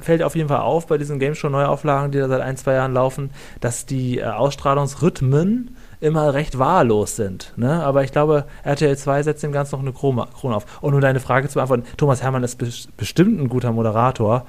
fällt 0.00 0.22
auf 0.22 0.36
jeden 0.36 0.48
Fall 0.48 0.60
auf 0.60 0.86
bei 0.86 0.98
diesen 0.98 1.18
Game 1.18 1.34
Show 1.34 1.48
Neuauflagen, 1.48 2.12
die 2.12 2.18
da 2.18 2.28
seit 2.28 2.42
ein, 2.42 2.58
zwei 2.58 2.74
Jahren 2.74 2.92
laufen, 2.92 3.30
dass 3.60 3.86
die 3.86 4.18
äh, 4.18 4.24
Ausstrahlungsrhythmen 4.24 5.74
immer 6.00 6.34
recht 6.34 6.58
wahllos 6.58 7.16
sind. 7.16 7.54
Ne? 7.56 7.82
Aber 7.82 8.04
ich 8.04 8.12
glaube, 8.12 8.44
RTL 8.62 8.96
2 8.96 9.22
setzt 9.22 9.42
dem 9.42 9.52
Ganzen 9.52 9.76
noch 9.76 9.80
eine 9.80 9.92
Krone 9.92 10.54
auf. 10.54 10.82
Und 10.82 10.92
um 10.92 11.00
deine 11.00 11.20
Frage 11.20 11.48
zu 11.48 11.54
beantworten, 11.54 11.84
Thomas 11.96 12.22
Hermann 12.22 12.44
ist 12.44 12.58
be 12.58 12.68
bestimmt 12.98 13.40
ein 13.40 13.48
guter 13.48 13.72
Moderator, 13.72 14.46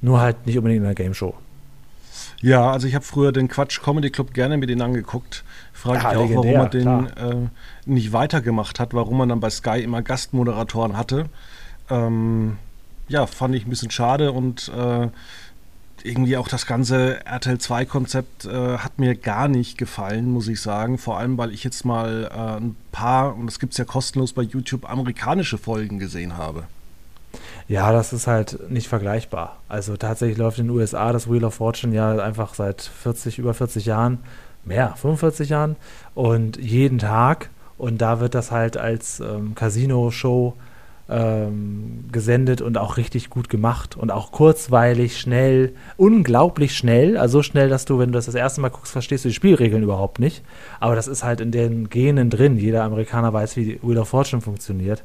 nur 0.00 0.20
halt 0.20 0.46
nicht 0.46 0.58
unbedingt 0.58 0.78
in 0.78 0.84
der 0.84 0.94
Game 0.94 1.14
Show. 1.14 1.34
Ja, 2.42 2.70
also 2.70 2.86
ich 2.86 2.94
habe 2.94 3.04
früher 3.04 3.32
den 3.32 3.48
Quatsch 3.48 3.80
Comedy 3.82 4.10
Club 4.10 4.34
gerne 4.34 4.56
mit 4.56 4.68
denen 4.68 4.82
angeguckt. 4.82 5.44
Frage 5.72 6.02
ja, 6.02 6.12
ich 6.12 6.16
auch, 6.16 6.30
warum 6.30 6.46
er 6.46 6.68
den 6.68 7.06
äh, 7.16 7.48
nicht 7.86 8.12
weitergemacht 8.12 8.78
hat, 8.80 8.94
warum 8.94 9.18
man 9.18 9.28
dann 9.28 9.40
bei 9.40 9.50
Sky 9.50 9.82
immer 9.82 10.02
Gastmoderatoren 10.02 10.96
hatte. 10.96 11.26
Ähm, 11.90 12.58
ja, 13.08 13.26
fand 13.26 13.54
ich 13.54 13.66
ein 13.66 13.70
bisschen 13.70 13.90
schade 13.90 14.32
und 14.32 14.70
äh, 14.76 15.08
irgendwie 16.02 16.36
auch 16.36 16.48
das 16.48 16.66
ganze 16.66 17.24
RTL 17.24 17.56
2-Konzept 17.56 18.44
äh, 18.44 18.78
hat 18.78 18.98
mir 18.98 19.14
gar 19.14 19.48
nicht 19.48 19.78
gefallen, 19.78 20.30
muss 20.30 20.48
ich 20.48 20.60
sagen. 20.60 20.98
Vor 20.98 21.18
allem, 21.18 21.36
weil 21.38 21.52
ich 21.52 21.64
jetzt 21.64 21.84
mal 21.84 22.30
äh, 22.32 22.60
ein 22.60 22.76
paar, 22.92 23.34
und 23.34 23.46
das 23.46 23.58
gibt 23.58 23.72
es 23.72 23.78
ja 23.78 23.84
kostenlos 23.84 24.32
bei 24.32 24.42
YouTube, 24.42 24.88
amerikanische 24.88 25.58
Folgen 25.58 25.98
gesehen 25.98 26.36
habe. 26.36 26.64
Ja, 27.68 27.92
das 27.92 28.12
ist 28.12 28.26
halt 28.26 28.70
nicht 28.70 28.88
vergleichbar. 28.88 29.58
Also 29.68 29.96
tatsächlich 29.96 30.38
läuft 30.38 30.58
in 30.58 30.66
den 30.66 30.76
USA 30.76 31.12
das 31.12 31.30
Wheel 31.30 31.44
of 31.44 31.54
Fortune 31.54 31.94
ja 31.94 32.16
einfach 32.18 32.54
seit 32.54 32.82
40, 32.82 33.38
über 33.38 33.54
40 33.54 33.86
Jahren, 33.86 34.18
mehr, 34.64 34.94
45 34.96 35.48
Jahren 35.48 35.76
und 36.14 36.56
jeden 36.56 36.98
Tag. 36.98 37.50
Und 37.78 38.00
da 38.00 38.20
wird 38.20 38.34
das 38.34 38.50
halt 38.50 38.76
als 38.76 39.20
ähm, 39.20 39.54
Casino-Show 39.54 40.54
ähm, 41.08 42.04
gesendet 42.10 42.60
und 42.60 42.78
auch 42.78 42.96
richtig 42.96 43.30
gut 43.30 43.48
gemacht 43.48 43.96
und 43.96 44.10
auch 44.10 44.32
kurzweilig, 44.32 45.20
schnell, 45.20 45.72
unglaublich 45.96 46.76
schnell. 46.76 47.16
Also 47.16 47.38
so 47.38 47.42
schnell, 47.42 47.68
dass 47.68 47.84
du, 47.84 47.98
wenn 47.98 48.10
du 48.10 48.16
das 48.16 48.26
das 48.26 48.34
erste 48.34 48.60
Mal 48.60 48.70
guckst, 48.70 48.92
verstehst 48.92 49.24
du 49.24 49.28
die 49.28 49.34
Spielregeln 49.34 49.82
überhaupt 49.82 50.18
nicht. 50.18 50.42
Aber 50.80 50.96
das 50.96 51.06
ist 51.06 51.22
halt 51.22 51.40
in 51.40 51.52
den 51.52 51.90
Genen 51.90 52.30
drin. 52.30 52.56
Jeder 52.56 52.82
Amerikaner 52.82 53.32
weiß, 53.32 53.56
wie 53.56 53.78
Wheel 53.82 53.98
of 53.98 54.08
Fortune 54.08 54.42
funktioniert 54.42 55.04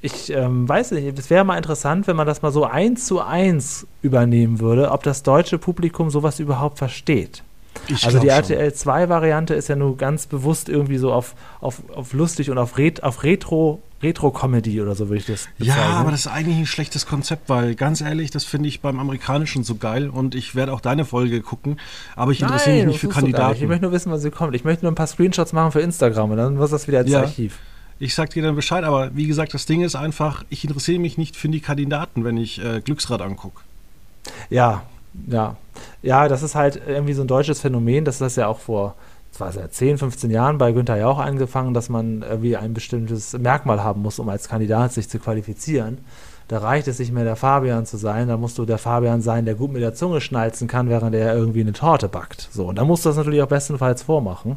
ich 0.00 0.30
ähm, 0.30 0.68
weiß 0.68 0.92
nicht, 0.92 1.18
es 1.18 1.28
wäre 1.30 1.44
mal 1.44 1.56
interessant, 1.56 2.06
wenn 2.06 2.16
man 2.16 2.26
das 2.26 2.42
mal 2.42 2.52
so 2.52 2.64
eins 2.64 3.06
zu 3.06 3.20
eins 3.20 3.86
übernehmen 4.02 4.60
würde, 4.60 4.90
ob 4.92 5.02
das 5.02 5.22
deutsche 5.22 5.58
Publikum 5.58 6.10
sowas 6.10 6.38
überhaupt 6.38 6.78
versteht. 6.78 7.42
Ich 7.86 8.04
also 8.04 8.18
die 8.18 8.28
RTL 8.28 8.68
2-Variante 8.68 9.54
ist 9.54 9.68
ja 9.68 9.76
nur 9.76 9.96
ganz 9.96 10.26
bewusst 10.26 10.68
irgendwie 10.68 10.98
so 10.98 11.12
auf, 11.12 11.34
auf, 11.60 11.82
auf 11.94 12.12
lustig 12.12 12.50
und 12.50 12.58
auf, 12.58 12.76
Ret 12.76 13.02
auf 13.02 13.22
Retro, 13.22 13.80
Retro-Comedy 14.02 14.80
oder 14.80 14.94
so 14.94 15.08
würde 15.08 15.18
ich 15.18 15.26
das 15.26 15.48
bezeichnen. 15.58 15.84
Ja, 15.84 15.96
aber 15.98 16.10
das 16.10 16.20
ist 16.20 16.26
eigentlich 16.28 16.58
ein 16.58 16.66
schlechtes 16.66 17.06
Konzept, 17.06 17.48
weil 17.48 17.74
ganz 17.74 18.00
ehrlich, 18.00 18.30
das 18.30 18.44
finde 18.44 18.68
ich 18.68 18.80
beim 18.80 18.98
Amerikanischen 18.98 19.64
so 19.64 19.76
geil 19.76 20.10
und 20.10 20.34
ich 20.34 20.54
werde 20.54 20.72
auch 20.72 20.80
deine 20.80 21.04
Folge 21.04 21.40
gucken, 21.40 21.78
aber 22.14 22.32
ich 22.32 22.42
interessiere 22.42 22.76
mich 22.76 22.86
nicht 22.86 23.00
für 23.00 23.08
Kandidaten. 23.08 23.56
Ich 23.56 23.68
möchte 23.68 23.82
nur 23.82 23.92
wissen, 23.92 24.12
was 24.12 24.22
sie 24.22 24.30
kommt. 24.30 24.54
Ich 24.54 24.64
möchte 24.64 24.84
nur 24.84 24.92
ein 24.92 24.96
paar 24.96 25.06
Screenshots 25.06 25.52
machen 25.52 25.72
für 25.72 25.80
Instagram 25.80 26.32
und 26.32 26.36
dann 26.36 26.56
muss 26.56 26.70
das 26.70 26.88
wieder 26.88 27.00
ins 27.00 27.10
ja. 27.10 27.20
Archiv. 27.20 27.58
Ich 28.00 28.14
sag 28.14 28.30
dir 28.30 28.42
dann 28.42 28.54
Bescheid, 28.54 28.84
aber 28.84 29.16
wie 29.16 29.26
gesagt, 29.26 29.54
das 29.54 29.66
Ding 29.66 29.82
ist 29.82 29.96
einfach, 29.96 30.44
ich 30.50 30.64
interessiere 30.64 31.00
mich 31.00 31.18
nicht 31.18 31.36
für 31.36 31.48
die 31.48 31.60
Kandidaten, 31.60 32.24
wenn 32.24 32.36
ich 32.36 32.64
äh, 32.64 32.80
Glücksrad 32.80 33.20
angucke. 33.20 33.62
Ja, 34.50 34.82
ja. 35.26 35.56
Ja, 36.02 36.28
das 36.28 36.42
ist 36.42 36.54
halt 36.54 36.80
irgendwie 36.86 37.14
so 37.14 37.22
ein 37.22 37.28
deutsches 37.28 37.60
Phänomen, 37.60 38.04
das 38.04 38.16
ist 38.16 38.20
das 38.20 38.36
ja 38.36 38.46
auch 38.46 38.60
vor 38.60 38.94
zwar 39.32 39.52
seit 39.52 39.72
10, 39.72 39.98
15 39.98 40.30
Jahren 40.30 40.58
bei 40.58 40.72
Günther 40.72 40.96
Jauch 40.96 41.18
angefangen, 41.18 41.74
dass 41.74 41.88
man 41.88 42.22
irgendwie 42.22 42.56
ein 42.56 42.74
bestimmtes 42.74 43.34
Merkmal 43.34 43.82
haben 43.82 44.02
muss, 44.02 44.18
um 44.18 44.28
als 44.28 44.48
Kandidat 44.48 44.92
sich 44.92 45.08
zu 45.08 45.18
qualifizieren. 45.18 45.98
Da 46.48 46.58
reicht 46.58 46.88
es 46.88 46.98
nicht 46.98 47.12
mehr, 47.12 47.24
der 47.24 47.36
Fabian 47.36 47.84
zu 47.84 47.98
sein, 47.98 48.28
da 48.28 48.36
musst 48.36 48.56
du 48.58 48.64
der 48.64 48.78
Fabian 48.78 49.20
sein, 49.20 49.44
der 49.44 49.54
gut 49.54 49.70
mit 49.70 49.82
der 49.82 49.94
Zunge 49.94 50.20
schnalzen 50.20 50.66
kann, 50.66 50.88
während 50.88 51.14
er 51.14 51.34
irgendwie 51.36 51.60
eine 51.60 51.74
Torte 51.74 52.08
backt. 52.08 52.48
So, 52.50 52.66
und 52.66 52.76
da 52.76 52.84
musst 52.84 53.04
du 53.04 53.10
das 53.10 53.16
natürlich 53.16 53.42
auch 53.42 53.48
bestenfalls 53.48 54.02
vormachen. 54.02 54.56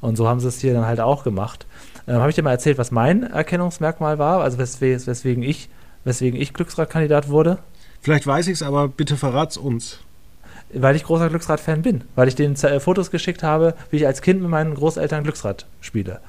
Und 0.00 0.16
so 0.16 0.28
haben 0.28 0.40
sie 0.40 0.48
es 0.48 0.60
hier 0.60 0.72
dann 0.72 0.86
halt 0.86 1.00
auch 1.00 1.24
gemacht. 1.24 1.66
Ähm, 2.08 2.16
Habe 2.16 2.30
ich 2.30 2.36
dir 2.36 2.42
mal 2.42 2.52
erzählt, 2.52 2.78
was 2.78 2.90
mein 2.90 3.22
Erkennungsmerkmal 3.22 4.18
war, 4.18 4.42
also 4.42 4.58
weswegen, 4.58 5.06
weswegen 5.06 5.42
ich, 5.42 5.68
weswegen 6.04 6.40
ich 6.40 6.54
Glücksradkandidat 6.54 7.28
wurde? 7.28 7.58
Vielleicht 8.00 8.26
weiß 8.26 8.46
ich 8.46 8.54
es, 8.54 8.62
aber 8.62 8.88
bitte 8.88 9.16
verrat's 9.16 9.56
uns 9.56 10.00
weil 10.72 10.96
ich 10.96 11.04
großer 11.04 11.28
Glücksrad-Fan 11.28 11.82
bin, 11.82 12.02
weil 12.14 12.28
ich 12.28 12.34
denen 12.34 12.56
äh, 12.56 12.80
Fotos 12.80 13.10
geschickt 13.10 13.42
habe, 13.42 13.74
wie 13.90 13.96
ich 13.96 14.06
als 14.06 14.22
Kind 14.22 14.40
mit 14.40 14.50
meinen 14.50 14.74
Großeltern 14.74 15.22
Glücksrad 15.22 15.66
spiele. 15.80 16.20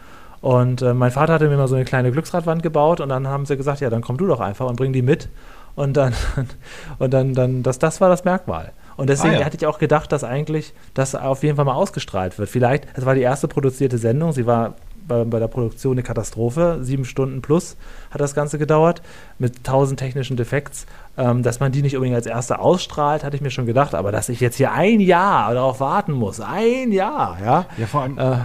Und 0.42 0.82
äh, 0.82 0.94
mein 0.94 1.12
Vater 1.12 1.34
hatte 1.34 1.50
mir 1.50 1.58
mal 1.58 1.68
so 1.68 1.76
eine 1.76 1.86
kleine 1.86 2.12
Glücksradwand 2.12 2.62
gebaut 2.62 3.00
und 3.02 3.10
dann 3.10 3.28
haben 3.28 3.46
sie 3.46 3.58
gesagt, 3.58 3.82
ja, 3.82 3.90
dann 3.90 4.02
komm 4.02 4.18
du 4.18 4.28
doch 4.28 4.40
einfach 4.40 4.68
und 4.68 4.76
bring 4.76 4.94
die 4.94 5.02
mit. 5.02 5.30
Und 5.76 5.98
dann, 5.98 6.14
und 7.00 7.14
dann, 7.14 7.34
dann 7.34 7.64
das, 7.64 7.80
das 7.80 8.00
war 8.02 8.10
das 8.10 8.24
Merkmal. 8.24 8.72
Und 8.96 9.10
deswegen 9.10 9.36
ah, 9.36 9.40
ja. 9.40 9.46
hatte 9.46 9.58
ich 9.58 9.66
auch 9.66 9.80
gedacht, 9.80 10.12
dass 10.12 10.24
eigentlich 10.24 10.74
das 10.94 11.16
auf 11.16 11.44
jeden 11.44 11.56
Fall 11.56 11.66
mal 11.66 11.74
ausgestrahlt 11.74 12.38
wird. 12.38 12.50
Vielleicht, 12.50 12.88
es 12.94 13.06
war 13.06 13.16
die 13.16 13.22
erste 13.22 13.48
produzierte 13.48 13.98
Sendung, 13.98 14.32
sie 14.32 14.46
war 14.46 14.76
bei, 15.08 15.24
bei, 15.24 15.40
der 15.40 15.48
Produktion 15.48 15.94
eine 15.94 16.04
Katastrophe. 16.04 16.80
Sieben 16.82 17.06
Stunden 17.06 17.42
plus 17.42 17.78
hat 18.12 18.22
das 18.22 18.36
Ganze 18.36 18.58
gedauert 18.58 19.02
mit 19.40 19.64
tausend 19.64 20.00
technischen 20.00 20.38
Defekts. 20.38 20.86
Ähm, 21.18 21.44
dass 21.44 21.60
man 21.60 21.72
die 21.72 21.82
nicht 21.82 21.96
unbedingt 21.96 22.16
als 22.16 22.26
erste 22.26 22.60
ausstrahlt, 22.60 23.24
hatte 23.24 23.36
ich 23.36 23.42
mir 23.42 23.52
schon 23.52 23.66
gedacht. 23.66 23.96
Aber 23.96 24.12
dass 24.12 24.30
ich 24.30 24.40
jetzt 24.40 24.58
hier 24.58 24.72
ein 24.72 25.00
Jahr 25.00 25.54
darauf 25.54 25.80
warten 25.80 26.12
muss, 26.12 26.40
ein 26.40 26.92
Jahr, 26.92 27.38
ja. 27.44 27.66
Ja, 27.78 27.88
vor 27.88 28.02
allem. 28.02 28.18
Äh, 28.18 28.40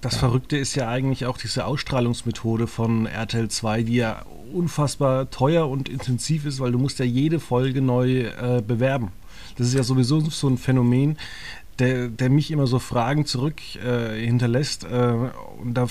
das 0.00 0.16
Verrückte 0.16 0.56
ist 0.56 0.76
ja 0.76 0.88
eigentlich 0.88 1.26
auch 1.26 1.38
diese 1.38 1.64
Ausstrahlungsmethode 1.64 2.68
von 2.68 3.06
RTL 3.06 3.48
2, 3.48 3.82
die 3.82 3.96
ja 3.96 4.22
unfassbar 4.52 5.30
teuer 5.30 5.68
und 5.68 5.88
intensiv 5.88 6.46
ist, 6.46 6.60
weil 6.60 6.72
du 6.72 6.78
musst 6.78 6.98
ja 7.00 7.04
jede 7.04 7.40
Folge 7.40 7.82
neu 7.82 8.26
äh, 8.26 8.62
bewerben. 8.64 9.10
Das 9.56 9.66
ist 9.66 9.74
ja 9.74 9.82
sowieso 9.82 10.20
so 10.20 10.48
ein 10.48 10.56
Phänomen 10.56 11.18
der, 11.78 12.08
der 12.08 12.30
mich 12.30 12.50
immer 12.50 12.66
so 12.66 12.78
Fragen 12.78 13.24
zurück 13.24 13.60
äh, 13.76 14.18
hinterlässt. 14.18 14.84
Äh, 14.84 15.14
und 15.60 15.74
da 15.74 15.86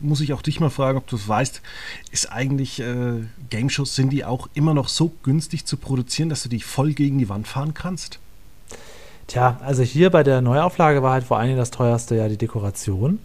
muss 0.00 0.20
ich 0.20 0.32
auch 0.32 0.42
dich 0.42 0.60
mal 0.60 0.70
fragen, 0.70 0.98
ob 0.98 1.06
du 1.06 1.16
es 1.16 1.28
weißt, 1.28 1.62
ist 2.10 2.32
eigentlich 2.32 2.80
äh, 2.80 3.24
Game 3.50 3.70
Shows, 3.70 3.94
sind 3.94 4.10
die 4.10 4.24
auch 4.24 4.48
immer 4.54 4.74
noch 4.74 4.88
so 4.88 5.12
günstig 5.22 5.66
zu 5.66 5.76
produzieren, 5.76 6.28
dass 6.28 6.42
du 6.42 6.48
die 6.48 6.60
voll 6.60 6.92
gegen 6.92 7.18
die 7.18 7.28
Wand 7.28 7.46
fahren 7.46 7.74
kannst? 7.74 8.18
Tja, 9.26 9.58
also 9.62 9.82
hier 9.82 10.10
bei 10.10 10.22
der 10.22 10.40
Neuauflage 10.40 11.02
war 11.02 11.12
halt 11.12 11.24
vor 11.24 11.38
allen 11.38 11.48
Dingen 11.48 11.58
das 11.58 11.72
teuerste 11.72 12.14
ja 12.14 12.28
die 12.28 12.38
Dekoration. 12.38 13.18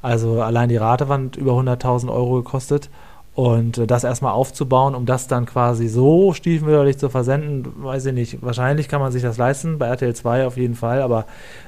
Also 0.00 0.42
allein 0.42 0.68
die 0.68 0.76
Ratewand 0.76 1.36
über 1.36 1.52
100.000 1.52 2.10
Euro 2.10 2.36
gekostet. 2.42 2.88
Und 3.34 3.78
äh, 3.78 3.86
das 3.86 4.04
erstmal 4.04 4.32
aufzubauen, 4.32 4.94
um 4.94 5.06
das 5.06 5.26
dann 5.26 5.46
quasi 5.46 5.88
so 5.88 6.34
stiefmütterlich 6.34 6.98
zu 6.98 7.08
versenden, 7.08 7.66
weiß 7.82 8.06
ich 8.06 8.12
nicht. 8.12 8.42
Wahrscheinlich 8.42 8.88
kann 8.88 9.00
man 9.00 9.10
sich 9.10 9.22
das 9.22 9.38
leisten, 9.38 9.78
bei 9.78 9.86
RTL 9.86 10.14
2 10.14 10.46
auf 10.46 10.56
jeden 10.58 10.74
Fall, 10.74 11.00
aber 11.00 11.24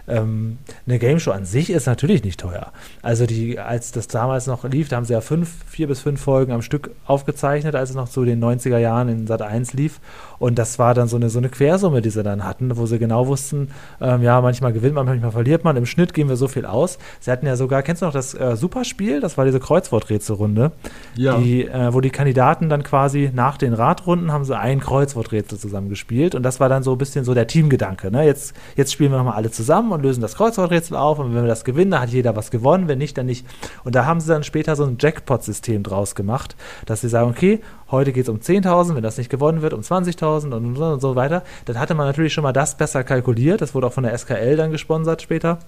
ähm, 0.07 0.59
eine 0.87 0.99
Game 0.99 1.19
Show 1.19 1.31
an 1.31 1.47
sich 1.47 1.71
ist 1.71 1.87
natürlich 1.87 2.23
nicht 2.23 2.39
teuer. 2.39 2.73
Also 3.01 3.25
die, 3.25 3.59
als 3.59 3.93
das 3.93 4.09
damals 4.09 4.47
noch 4.47 4.65
lief, 4.65 4.89
da 4.89 4.97
haben 4.97 5.07
sie 5.07 5.15
ja 5.15 5.23
fünf, 5.23 5.51
vier 5.67 5.89
bis 5.89 6.01
fünf 6.01 6.21
Folgen 6.21 6.53
am 6.53 6.61
Stück 6.61 6.91
aufgezeichnet, 7.07 7.75
als 7.75 7.91
es 7.91 7.97
noch 7.97 8.11
zu 8.11 8.27
den 8.27 8.45
90er 8.45 8.79
Jahren 8.79 9.09
in 9.09 9.27
Sat 9.27 9.41
1 9.41 9.73
lief. 9.73 10.01
Und 10.39 10.59
das 10.59 10.79
war 10.79 10.93
dann 10.93 11.09
so 11.09 11.17
eine, 11.17 11.31
so 11.31 11.39
eine 11.39 11.49
Quersumme, 11.49 12.03
die 12.03 12.11
sie 12.11 12.23
dann 12.23 12.45
hatten, 12.45 12.77
wo 12.77 12.85
sie 12.85 12.99
genau 12.99 13.27
wussten, 13.27 13.69
ähm, 14.03 14.23
ja, 14.23 14.43
manchmal 14.43 14.75
gewinnt 14.75 14.95
man, 14.95 15.07
manchmal 15.07 15.33
verliert 15.33 15.65
man. 15.65 15.77
Im 15.77 15.87
Schnitt 15.87 16.13
geben 16.13 16.29
wir 16.29 16.37
so 16.37 16.49
viel 16.49 16.67
aus. 16.67 16.99
Sie 17.21 17.31
hatten 17.31 17.47
ja 17.47 17.57
sogar, 17.57 17.83
kennst 17.83 18.03
du 18.03 18.07
noch 18.07 18.13
das 18.13 18.35
äh, 18.35 18.57
Superspiel? 18.57 19.21
Das 19.21 19.39
war 19.39 19.47
diese 19.47 19.61
Kreuzworträtselrunde. 19.61 20.73
Ja. 21.17 21.39
Die 21.39 21.54
äh, 21.63 21.95
wo 21.95 22.01
die 22.01 22.11
Kandidaten 22.11 22.69
dann 22.69 22.83
quasi 22.83 23.31
nach 23.33 23.57
den 23.57 23.73
Radrunden 23.73 24.33
haben 24.33 24.45
sie 24.45 24.57
ein 24.59 24.81
Kreuzworträtsel 24.81 25.59
zusammen 25.59 25.89
gespielt 25.89 26.35
und 26.35 26.43
das 26.43 26.61
war 26.61 26.69
dann 26.69 26.83
so 26.83 26.93
ein 26.93 26.99
bisschen 26.99 27.25
so 27.25 27.35
der 27.35 27.47
Teamgedanke. 27.47 28.11
Ne? 28.11 28.25
Jetzt, 28.25 28.55
jetzt 28.77 28.93
spielen 28.93 29.11
wir 29.11 29.19
nochmal 29.19 29.35
alle 29.35 29.51
zusammen 29.51 29.93
und 29.93 30.03
lösen 30.03 30.21
das 30.21 30.35
Kreuzworträtsel 30.35 30.97
auf 30.97 31.19
und 31.19 31.35
wenn 31.35 31.43
wir 31.43 31.49
das 31.49 31.65
gewinnen, 31.65 31.93
dann 31.93 32.01
hat 32.03 32.11
jeder 32.11 32.37
was 32.37 32.51
gewonnen, 32.51 32.89
wenn 32.89 32.99
nicht, 32.99 33.17
dann 33.17 33.27
nicht. 33.27 33.47
Und 33.85 33.95
da 33.95 34.05
haben 34.05 34.21
sie 34.21 34.29
dann 34.29 34.43
später 34.43 34.77
so 34.77 34.85
ein 34.85 34.97
Jackpot-System 34.99 35.83
draus 35.83 36.15
gemacht, 36.15 36.57
dass 36.87 37.01
sie 37.01 37.09
sagen, 37.09 37.31
okay, 37.31 37.61
heute 37.91 38.13
geht 38.13 38.25
es 38.25 38.29
um 38.29 38.39
10.000, 38.39 38.97
wenn 38.97 39.03
das 39.03 39.19
nicht 39.19 39.31
gewonnen 39.31 39.63
wird, 39.63 39.73
um 39.73 39.81
20.000 39.81 40.53
und, 40.53 40.77
und 40.77 41.01
so 41.01 41.15
weiter. 41.17 41.43
Dann 41.65 41.79
hatte 41.79 41.95
man 41.95 42.07
natürlich 42.07 42.33
schon 42.33 42.43
mal 42.43 42.53
das 42.53 42.77
besser 42.77 43.05
kalkuliert, 43.05 43.61
das 43.61 43.75
wurde 43.75 43.87
auch 43.87 43.93
von 43.93 44.05
der 44.05 44.17
SKL 44.17 44.57
dann 44.57 44.71
gesponsert 44.71 45.23
später. 45.23 45.59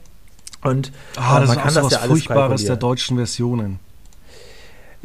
Und 0.62 0.92
ah, 1.16 1.40
das 1.40 1.48
man 1.48 1.58
ist 1.58 1.62
kann 1.62 1.74
das 1.74 1.92
ja 1.92 1.98
alles 1.98 2.10
Furchtbares 2.10 2.64
der 2.64 2.76
deutschen 2.76 3.16
Versionen. 3.16 3.78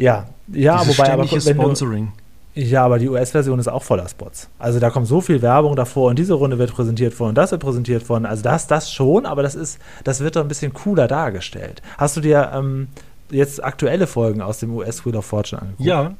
Ja, 0.01 0.27
ja, 0.47 0.85
wobei 0.87 1.13
aber 1.13 1.29
wenn 1.31 1.41
Sponsoring. 1.41 2.11
Du, 2.55 2.61
ja, 2.61 2.83
aber 2.83 2.99
die 2.99 3.07
US-Version 3.07 3.59
ist 3.59 3.69
auch 3.69 3.83
voller 3.83 4.09
Spots. 4.09 4.49
Also 4.59 4.79
da 4.79 4.89
kommt 4.89 5.07
so 5.07 5.21
viel 5.21 5.41
Werbung 5.41 5.75
davor 5.75 6.09
und 6.09 6.19
diese 6.19 6.33
Runde 6.33 6.57
wird 6.57 6.73
präsentiert 6.73 7.13
von 7.13 7.29
und 7.29 7.35
das 7.35 7.51
wird 7.51 7.61
präsentiert 7.61 8.03
von. 8.03 8.25
Also 8.25 8.43
das, 8.43 8.67
das 8.67 8.91
schon, 8.91 9.25
aber 9.25 9.41
das 9.41 9.55
ist, 9.55 9.79
das 10.03 10.19
wird 10.19 10.35
doch 10.35 10.41
ein 10.41 10.49
bisschen 10.49 10.73
cooler 10.73 11.07
dargestellt. 11.07 11.81
Hast 11.97 12.17
du 12.17 12.21
dir 12.21 12.51
ähm, 12.53 12.89
jetzt 13.29 13.63
aktuelle 13.63 14.07
Folgen 14.07 14.41
aus 14.41 14.59
dem 14.59 14.75
US 14.75 15.05
Wheel 15.05 15.15
of 15.15 15.25
Fortune 15.25 15.61
angeguckt? 15.61 15.87
Ja. 15.87 16.13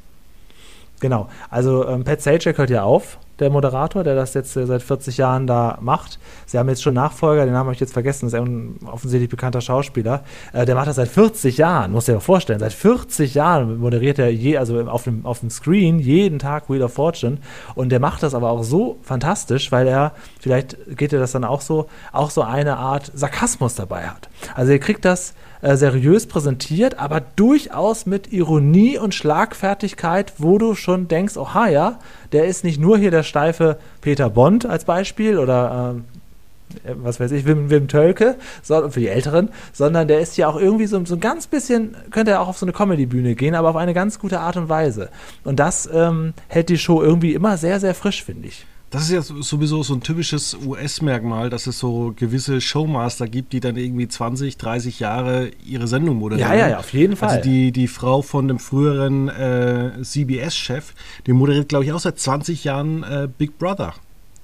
Genau. 1.00 1.28
Also 1.50 1.86
ähm, 1.86 2.04
Pat 2.04 2.22
Sajak 2.22 2.56
hört 2.56 2.70
ja 2.70 2.84
auf 2.84 3.18
der 3.38 3.50
Moderator, 3.50 4.04
der 4.04 4.14
das 4.14 4.34
jetzt 4.34 4.56
äh, 4.56 4.66
seit 4.66 4.82
40 4.82 5.16
Jahren 5.16 5.46
da 5.46 5.78
macht. 5.80 6.18
Sie 6.46 6.58
haben 6.58 6.68
jetzt 6.68 6.82
schon 6.82 6.94
Nachfolger, 6.94 7.44
den 7.44 7.52
Namen 7.52 7.66
habe 7.66 7.74
ich 7.74 7.80
jetzt 7.80 7.92
vergessen, 7.92 8.26
das 8.26 8.34
ist 8.34 8.40
ein 8.40 8.78
offensichtlich 8.86 9.30
bekannter 9.30 9.60
Schauspieler. 9.60 10.24
Äh, 10.52 10.66
der 10.66 10.74
macht 10.74 10.88
das 10.88 10.96
seit 10.96 11.08
40 11.08 11.58
Jahren, 11.58 11.92
muss 11.92 12.06
dir 12.06 12.20
vorstellen. 12.20 12.60
Seit 12.60 12.72
40 12.72 13.34
Jahren 13.34 13.78
moderiert 13.78 14.18
er 14.18 14.30
je, 14.30 14.56
also 14.58 14.80
auf 14.82 15.04
dem, 15.04 15.26
auf 15.26 15.40
dem 15.40 15.50
Screen 15.50 15.98
jeden 15.98 16.38
Tag 16.38 16.68
Wheel 16.68 16.82
of 16.82 16.92
Fortune. 16.92 17.38
Und 17.74 17.90
der 17.90 18.00
macht 18.00 18.22
das 18.22 18.34
aber 18.34 18.50
auch 18.50 18.62
so 18.62 18.98
fantastisch, 19.02 19.72
weil 19.72 19.88
er, 19.88 20.12
vielleicht 20.40 20.76
geht 20.96 21.12
er 21.12 21.20
das 21.20 21.32
dann 21.32 21.44
auch 21.44 21.60
so, 21.60 21.86
auch 22.12 22.30
so 22.30 22.42
eine 22.42 22.76
Art 22.76 23.10
Sarkasmus 23.14 23.74
dabei 23.74 24.06
hat. 24.06 24.28
Also 24.54 24.72
er 24.72 24.78
kriegt 24.78 25.04
das 25.04 25.34
äh, 25.62 25.76
seriös 25.76 26.26
präsentiert, 26.26 26.98
aber 26.98 27.20
durchaus 27.20 28.04
mit 28.04 28.32
Ironie 28.32 28.98
und 28.98 29.14
Schlagfertigkeit, 29.14 30.34
wo 30.38 30.58
du 30.58 30.74
schon 30.74 31.08
denkst, 31.08 31.36
oha 31.36 31.68
ja, 31.68 31.98
der 32.32 32.46
ist 32.46 32.64
nicht 32.64 32.80
nur 32.80 32.98
hier 32.98 33.10
der 33.10 33.22
steife 33.22 33.78
Peter 34.00 34.28
Bond 34.28 34.66
als 34.66 34.84
Beispiel 34.84 35.38
oder 35.38 35.94
ähm, 35.94 36.04
äh, 36.84 36.94
was 36.96 37.20
weiß 37.20 37.32
ich, 37.32 37.46
Wim, 37.46 37.70
Wim 37.70 37.88
Tölke, 37.88 38.36
so, 38.62 38.88
für 38.90 39.00
die 39.00 39.08
Älteren, 39.08 39.50
sondern 39.72 40.08
der 40.08 40.20
ist 40.20 40.36
ja 40.36 40.48
auch 40.48 40.56
irgendwie 40.56 40.86
so, 40.86 41.02
so 41.04 41.14
ein 41.14 41.20
ganz 41.20 41.46
bisschen, 41.46 41.96
könnte 42.10 42.32
er 42.32 42.40
auch 42.40 42.48
auf 42.48 42.58
so 42.58 42.66
eine 42.66 42.72
Comedy-Bühne 42.72 43.34
gehen, 43.34 43.54
aber 43.54 43.70
auf 43.70 43.76
eine 43.76 43.94
ganz 43.94 44.18
gute 44.18 44.40
Art 44.40 44.56
und 44.56 44.68
Weise. 44.68 45.08
Und 45.44 45.60
das 45.60 45.88
ähm, 45.92 46.34
hält 46.48 46.68
die 46.68 46.78
Show 46.78 47.02
irgendwie 47.02 47.34
immer 47.34 47.56
sehr, 47.56 47.80
sehr 47.80 47.94
frisch, 47.94 48.24
finde 48.24 48.48
ich. 48.48 48.66
Das 48.92 49.04
ist 49.04 49.10
ja 49.10 49.22
sowieso 49.22 49.82
so 49.82 49.94
ein 49.94 50.02
typisches 50.02 50.54
US-Merkmal, 50.66 51.48
dass 51.48 51.66
es 51.66 51.78
so 51.78 52.12
gewisse 52.14 52.60
Showmaster 52.60 53.26
gibt, 53.26 53.54
die 53.54 53.60
dann 53.60 53.78
irgendwie 53.78 54.06
20, 54.06 54.58
30 54.58 55.00
Jahre 55.00 55.50
ihre 55.64 55.88
Sendung 55.88 56.18
moderieren. 56.18 56.50
Ja, 56.52 56.58
ja, 56.58 56.68
ja, 56.68 56.78
auf 56.78 56.92
jeden 56.92 57.12
also 57.12 57.20
Fall. 57.20 57.38
Also 57.38 57.48
die, 57.48 57.72
die 57.72 57.88
Frau 57.88 58.20
von 58.20 58.48
dem 58.48 58.58
früheren 58.58 59.30
äh, 59.30 60.02
CBS-Chef, 60.02 60.92
die 61.26 61.32
moderiert, 61.32 61.70
glaube 61.70 61.86
ich, 61.86 61.92
auch 61.92 62.00
seit 62.00 62.18
20 62.18 62.64
Jahren 62.64 63.02
äh, 63.02 63.28
Big 63.38 63.56
Brother. 63.56 63.94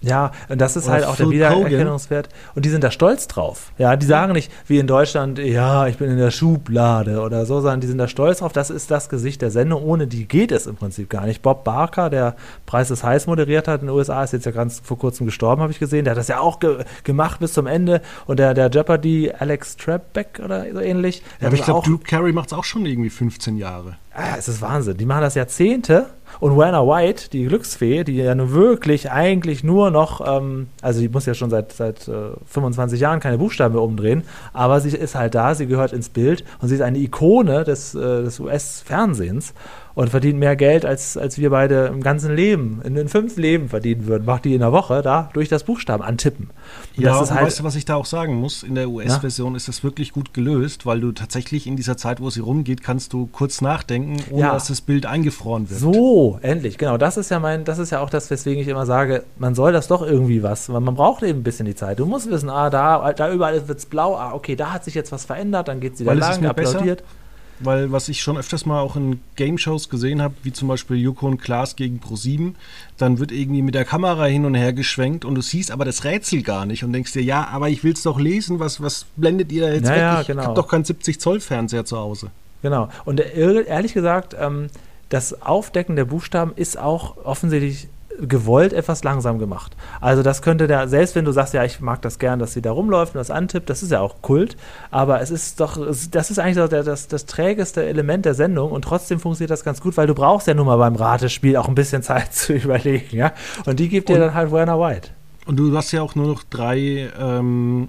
Ja, 0.00 0.30
und 0.48 0.60
das 0.60 0.76
ist 0.76 0.84
Oder 0.84 0.92
halt 0.94 1.04
auch 1.06 1.16
der 1.16 1.30
Wiedererkennungswert. 1.30 2.28
Und 2.54 2.64
die 2.64 2.68
sind 2.68 2.84
da 2.84 2.90
stolz 2.90 3.26
drauf. 3.26 3.72
Ja, 3.78 3.96
die 3.96 4.06
sagen 4.06 4.32
nicht, 4.32 4.50
wie 4.66 4.78
in 4.78 4.86
Deutschland, 4.86 5.38
ja, 5.38 5.88
ich 5.88 5.96
bin 5.96 6.10
in 6.10 6.18
der 6.18 6.30
Schublade 6.30 7.20
oder 7.20 7.46
so, 7.46 7.60
sondern 7.60 7.80
die 7.80 7.88
sind 7.88 7.98
da 7.98 8.06
stolz 8.06 8.38
drauf. 8.38 8.52
Das 8.52 8.70
ist 8.70 8.90
das 8.92 9.08
Gesicht 9.08 9.42
der 9.42 9.50
Sendung. 9.50 9.82
Ohne 9.82 10.06
die 10.06 10.26
geht 10.26 10.52
es 10.52 10.66
im 10.66 10.76
Prinzip 10.76 11.10
gar 11.10 11.26
nicht. 11.26 11.42
Bob 11.42 11.64
Barker, 11.64 12.10
der 12.10 12.36
Preis 12.64 12.88
des 12.88 13.02
Heiß 13.02 13.26
moderiert 13.26 13.66
hat 13.66 13.80
in 13.80 13.88
den 13.88 13.96
USA, 13.96 14.22
ist 14.22 14.32
jetzt 14.32 14.46
ja 14.46 14.52
ganz 14.52 14.80
vor 14.84 14.98
kurzem 14.98 15.26
gestorben, 15.26 15.62
habe 15.62 15.72
ich 15.72 15.80
gesehen. 15.80 16.04
Der 16.04 16.12
hat 16.12 16.18
das 16.18 16.28
ja 16.28 16.38
auch 16.38 16.60
ge 16.60 16.84
gemacht 17.02 17.40
bis 17.40 17.52
zum 17.52 17.66
Ende. 17.66 18.00
Und 18.26 18.38
der, 18.38 18.54
der 18.54 18.70
Jeopardy, 18.70 19.32
Alex 19.36 19.76
Trebek 19.76 20.40
oder 20.44 20.64
so 20.72 20.80
ähnlich. 20.80 21.22
Ja, 21.40 21.48
aber 21.48 21.56
ich 21.56 21.62
glaube, 21.62 21.90
Luke 21.90 22.04
Carey 22.04 22.32
macht 22.32 22.52
es 22.52 22.52
auch 22.52 22.64
schon 22.64 22.86
irgendwie 22.86 23.10
15 23.10 23.56
Jahre. 23.56 23.96
Ah, 24.14 24.36
es 24.36 24.48
ist 24.48 24.60
Wahnsinn. 24.62 24.96
Die 24.96 25.06
machen 25.06 25.22
das 25.22 25.34
Jahrzehnte 25.34 26.06
und 26.40 26.56
Werner 26.56 26.86
White, 26.86 27.30
die 27.30 27.44
Glücksfee, 27.44 28.04
die 28.04 28.16
ja 28.16 28.34
nun 28.34 28.52
wirklich 28.52 29.10
eigentlich 29.10 29.64
nur 29.64 29.90
noch, 29.90 30.20
ähm, 30.26 30.68
also 30.82 31.00
die 31.00 31.08
muss 31.08 31.26
ja 31.26 31.34
schon 31.34 31.50
seit, 31.50 31.72
seit 31.72 32.08
äh, 32.08 32.30
25 32.46 33.00
Jahren 33.00 33.20
keine 33.20 33.38
Buchstaben 33.38 33.74
mehr 33.74 33.82
umdrehen, 33.82 34.22
aber 34.52 34.80
sie 34.80 34.96
ist 34.96 35.14
halt 35.14 35.34
da, 35.34 35.54
sie 35.54 35.66
gehört 35.66 35.92
ins 35.92 36.08
Bild 36.08 36.44
und 36.60 36.68
sie 36.68 36.74
ist 36.74 36.82
eine 36.82 36.98
Ikone 36.98 37.64
des, 37.64 37.94
äh, 37.94 38.22
des 38.22 38.40
US-Fernsehens 38.40 39.54
und 39.98 40.10
verdient 40.10 40.38
mehr 40.38 40.54
Geld, 40.54 40.86
als, 40.86 41.16
als 41.16 41.38
wir 41.38 41.50
beide 41.50 41.86
im 41.86 42.00
ganzen 42.00 42.32
Leben, 42.32 42.80
in 42.84 42.94
den 42.94 43.08
fünf 43.08 43.36
Leben 43.36 43.68
verdienen 43.68 44.06
würden. 44.06 44.26
Macht 44.26 44.44
die 44.44 44.54
in 44.54 44.60
der 44.60 44.70
Woche 44.70 45.02
da 45.02 45.28
durch 45.32 45.48
das 45.48 45.64
Buchstaben 45.64 46.04
antippen. 46.04 46.50
Und 46.96 47.02
ja, 47.02 47.10
das 47.10 47.22
ist 47.22 47.34
halt, 47.34 47.46
weißt 47.46 47.58
du, 47.58 47.64
was 47.64 47.74
ich 47.74 47.84
da 47.84 47.96
auch 47.96 48.04
sagen 48.04 48.36
muss? 48.36 48.62
In 48.62 48.76
der 48.76 48.88
US-Version 48.90 49.56
ist 49.56 49.66
das 49.66 49.82
wirklich 49.82 50.12
gut 50.12 50.32
gelöst, 50.32 50.86
weil 50.86 51.00
du 51.00 51.10
tatsächlich 51.10 51.66
in 51.66 51.74
dieser 51.74 51.96
Zeit, 51.96 52.20
wo 52.20 52.30
sie 52.30 52.38
rumgeht, 52.38 52.80
kannst 52.80 53.12
du 53.12 53.26
kurz 53.26 53.60
nachdenken, 53.60 54.22
ohne 54.30 54.42
ja. 54.42 54.52
dass 54.52 54.68
das 54.68 54.82
Bild 54.82 55.04
eingefroren 55.04 55.68
wird. 55.68 55.80
So, 55.80 56.38
endlich, 56.42 56.78
genau. 56.78 56.96
Das 56.96 57.16
ist 57.16 57.32
ja 57.32 57.40
mein, 57.40 57.64
das 57.64 57.80
ist 57.80 57.90
ja 57.90 57.98
auch 57.98 58.10
das, 58.10 58.30
weswegen 58.30 58.62
ich 58.62 58.68
immer 58.68 58.86
sage, 58.86 59.24
man 59.36 59.56
soll 59.56 59.72
das 59.72 59.88
doch 59.88 60.02
irgendwie 60.02 60.44
was, 60.44 60.72
weil 60.72 60.80
man 60.80 60.94
braucht 60.94 61.24
eben 61.24 61.40
ein 61.40 61.42
bisschen 61.42 61.66
die 61.66 61.74
Zeit. 61.74 61.98
Du 61.98 62.06
musst 62.06 62.30
wissen, 62.30 62.50
ah, 62.50 62.70
da, 62.70 63.12
da 63.14 63.32
überall 63.32 63.66
wird 63.66 63.80
es 63.80 63.86
blau, 63.86 64.14
ah, 64.14 64.32
okay, 64.32 64.54
da 64.54 64.72
hat 64.72 64.84
sich 64.84 64.94
jetzt 64.94 65.10
was 65.10 65.24
verändert, 65.24 65.66
dann 65.66 65.80
geht 65.80 65.94
es 65.94 66.00
wieder 66.00 66.14
lang, 66.14 66.46
applaudiert. 66.46 66.98
Besser? 66.98 67.17
Weil 67.60 67.92
was 67.92 68.08
ich 68.08 68.22
schon 68.22 68.36
öfters 68.36 68.66
mal 68.66 68.80
auch 68.80 68.96
in 68.96 69.20
Game-Shows 69.36 69.88
gesehen 69.88 70.22
habe, 70.22 70.34
wie 70.42 70.52
zum 70.52 70.68
Beispiel 70.68 70.96
Joko 70.96 71.26
und 71.26 71.38
Klaas 71.38 71.76
gegen 71.76 72.00
Pro7, 72.00 72.54
dann 72.96 73.18
wird 73.18 73.32
irgendwie 73.32 73.62
mit 73.62 73.74
der 73.74 73.84
Kamera 73.84 74.24
hin 74.24 74.44
und 74.44 74.54
her 74.54 74.72
geschwenkt 74.72 75.24
und 75.24 75.34
du 75.34 75.42
siehst 75.42 75.70
aber 75.70 75.84
das 75.84 76.04
Rätsel 76.04 76.42
gar 76.42 76.66
nicht 76.66 76.84
und 76.84 76.92
denkst 76.92 77.12
dir, 77.12 77.22
ja, 77.22 77.48
aber 77.48 77.68
ich 77.68 77.84
will 77.84 77.92
es 77.92 78.02
doch 78.02 78.18
lesen, 78.18 78.60
was, 78.60 78.80
was 78.80 79.06
blendet 79.16 79.52
ihr 79.52 79.62
da 79.62 79.72
jetzt 79.72 79.84
naja, 79.84 80.14
weg? 80.14 80.20
Ich 80.22 80.26
genau. 80.28 80.42
habe 80.44 80.54
doch 80.54 80.68
keinen 80.68 80.84
70-Zoll-Fernseher 80.84 81.84
zu 81.84 81.98
Hause. 81.98 82.30
Genau. 82.62 82.88
Und 83.04 83.20
ehrlich 83.20 83.94
gesagt, 83.94 84.34
ähm, 84.38 84.68
das 85.08 85.42
Aufdecken 85.42 85.96
der 85.96 86.04
Buchstaben 86.04 86.52
ist 86.56 86.78
auch 86.78 87.16
offensichtlich 87.24 87.88
gewollt 88.20 88.72
etwas 88.72 89.04
langsam 89.04 89.38
gemacht. 89.38 89.76
Also 90.00 90.22
das 90.22 90.42
könnte 90.42 90.66
der, 90.66 90.88
selbst 90.88 91.14
wenn 91.14 91.24
du 91.24 91.32
sagst, 91.32 91.54
ja, 91.54 91.64
ich 91.64 91.80
mag 91.80 92.02
das 92.02 92.18
gern, 92.18 92.38
dass 92.38 92.52
sie 92.52 92.62
da 92.62 92.72
rumläuft 92.72 93.14
und 93.14 93.18
das 93.18 93.30
antippt, 93.30 93.70
das 93.70 93.82
ist 93.82 93.92
ja 93.92 94.00
auch 94.00 94.22
Kult, 94.22 94.56
aber 94.90 95.20
es 95.20 95.30
ist 95.30 95.60
doch, 95.60 95.76
das 95.76 96.30
ist 96.30 96.38
eigentlich 96.38 96.56
so 96.56 96.66
der, 96.66 96.82
das, 96.82 97.08
das 97.08 97.26
trägeste 97.26 97.84
Element 97.84 98.24
der 98.24 98.34
Sendung 98.34 98.72
und 98.72 98.82
trotzdem 98.82 99.20
funktioniert 99.20 99.50
das 99.50 99.64
ganz 99.64 99.80
gut, 99.80 99.96
weil 99.96 100.06
du 100.06 100.14
brauchst 100.14 100.46
ja 100.46 100.54
nun 100.54 100.66
mal 100.66 100.76
beim 100.76 100.96
Ratespiel 100.96 101.56
auch 101.56 101.68
ein 101.68 101.74
bisschen 101.74 102.02
Zeit 102.08 102.34
zu 102.34 102.54
überlegen, 102.54 103.16
ja. 103.16 103.32
Und 103.66 103.80
die 103.80 103.88
gibt 103.88 104.08
dir 104.08 104.18
dann 104.18 104.34
halt 104.34 104.52
Werner 104.52 104.80
White. 104.80 105.10
Und 105.46 105.56
du 105.56 105.74
hast 105.74 105.92
ja 105.92 106.02
auch 106.02 106.14
nur 106.14 106.26
noch 106.26 106.42
drei 106.42 107.08
ähm, 107.18 107.88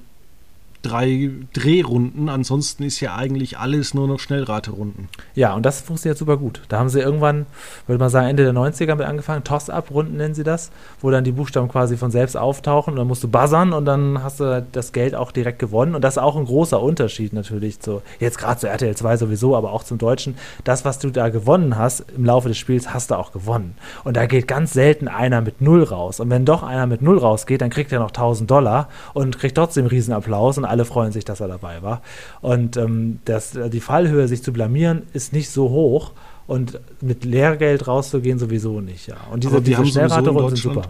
drei 0.82 1.32
Drehrunden. 1.54 2.30
Ansonsten 2.30 2.84
ist 2.84 3.00
ja 3.00 3.16
eigentlich 3.16 3.58
alles 3.58 3.94
nur 3.94 4.08
noch 4.08 4.20
Schnellraterunden. 4.20 5.10
Ja, 5.36 5.54
und 5.54 5.66
das 5.66 5.82
funktioniert 5.82 6.18
super 6.18 6.38
gut. 6.38 6.62
Da 6.70 6.80
haben 6.80 6.90
sie 6.90 7.00
irgendwann, 7.00 7.46
würde 7.88 8.00
man 8.00 8.10
sagen, 8.10 8.28
Ende 8.28 8.44
der 8.44 8.54
90er 8.54 8.96
mit 8.96 9.06
angefangen. 9.06 9.44
Toss-Up-Runden 9.44 10.18
nennen 10.18 10.34
sie 10.34 10.44
das, 10.44 10.72
wo 11.02 11.12
dann 11.12 11.24
die 11.24 11.32
Buchstaben 11.32 11.68
quasi 11.68 11.98
von 11.98 12.12
selbst 12.12 12.38
auftauchen 12.38 12.94
und 12.94 12.98
dann 12.98 13.08
musst 13.08 13.24
du 13.24 13.28
buzzern 13.28 13.74
und 13.74 13.86
dann 13.86 14.24
hast 14.24 14.40
du 14.40 14.66
das 14.72 14.94
Geld 14.94 15.16
auch 15.16 15.32
direkt 15.32 15.60
gewonnen. 15.60 15.96
Und 15.96 16.04
das 16.04 16.16
ist 16.16 16.24
auch 16.24 16.36
ein 16.36 16.46
großer 16.46 16.82
Unterschied 16.82 17.34
natürlich 17.34 17.80
zu, 17.80 18.02
jetzt 18.20 18.38
gerade 18.38 18.60
zu 18.60 18.68
RTL 18.68 18.96
2 18.96 19.18
sowieso, 19.18 19.56
aber 19.56 19.74
auch 19.74 19.84
zum 19.84 19.98
Deutschen. 19.98 20.36
Das, 20.64 20.86
was 20.86 21.00
du 21.00 21.10
da 21.10 21.30
gewonnen 21.30 21.78
hast 21.78 22.06
im 22.16 22.26
Laufe 22.26 22.48
des 22.48 22.58
Spiels, 22.58 22.94
hast 22.94 23.12
du 23.12 23.16
auch 23.16 23.32
gewonnen. 23.32 23.76
Und 24.04 24.16
da 24.16 24.26
geht 24.26 24.48
ganz 24.48 24.74
selten 24.74 25.08
einer 25.08 25.42
mit 25.42 25.62
Null 25.62 25.84
raus. 25.84 26.20
Und 26.20 26.30
wenn 26.30 26.46
doch 26.46 26.64
einer 26.64 26.88
mit 26.88 27.02
Null 27.02 27.18
rausgeht, 27.18 27.62
dann 27.62 27.70
kriegt 27.70 27.92
er 27.92 28.00
noch 28.00 28.12
1000 28.12 28.50
Dollar 28.50 28.88
und 29.14 29.38
kriegt 29.38 29.56
trotzdem 29.56 29.86
Riesenapplaus 29.86 30.58
und 30.58 30.69
alle 30.70 30.86
freuen 30.86 31.12
sich, 31.12 31.26
dass 31.26 31.40
er 31.40 31.48
dabei 31.48 31.82
war. 31.82 32.02
Und 32.42 32.78
ähm, 32.78 33.20
das, 33.26 33.58
die 33.72 33.80
Fallhöhe, 33.80 34.28
sich 34.28 34.44
zu 34.44 34.54
blamieren, 34.54 35.04
ist 35.14 35.34
nicht 35.34 35.50
so 35.50 35.70
hoch. 35.70 36.12
Und 36.48 36.80
mit 37.02 37.26
Lehrgeld 37.26 37.88
rauszugehen 37.88 38.40
sowieso 38.40 38.82
nicht, 38.82 39.08
ja. 39.08 39.18
Und 39.32 39.44
diese, 39.44 39.62
diese 39.62 39.86
Schnellraterunden 39.86 40.56
sind 40.56 40.74
super. 40.74 40.90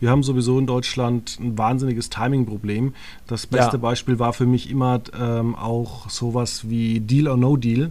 Wir 0.00 0.10
haben 0.10 0.22
sowieso 0.22 0.58
in 0.58 0.66
Deutschland 0.66 1.38
ein 1.40 1.58
wahnsinniges 1.58 2.10
Timing-Problem. 2.10 2.94
Das 3.26 3.46
beste 3.46 3.76
ja. 3.76 3.82
Beispiel 3.82 4.18
war 4.18 4.32
für 4.32 4.46
mich 4.46 4.70
immer 4.70 5.00
ähm, 5.18 5.54
auch 5.56 6.08
sowas 6.08 6.68
wie 6.68 7.00
Deal 7.00 7.26
or 7.26 7.36
No 7.36 7.56
Deal. 7.56 7.90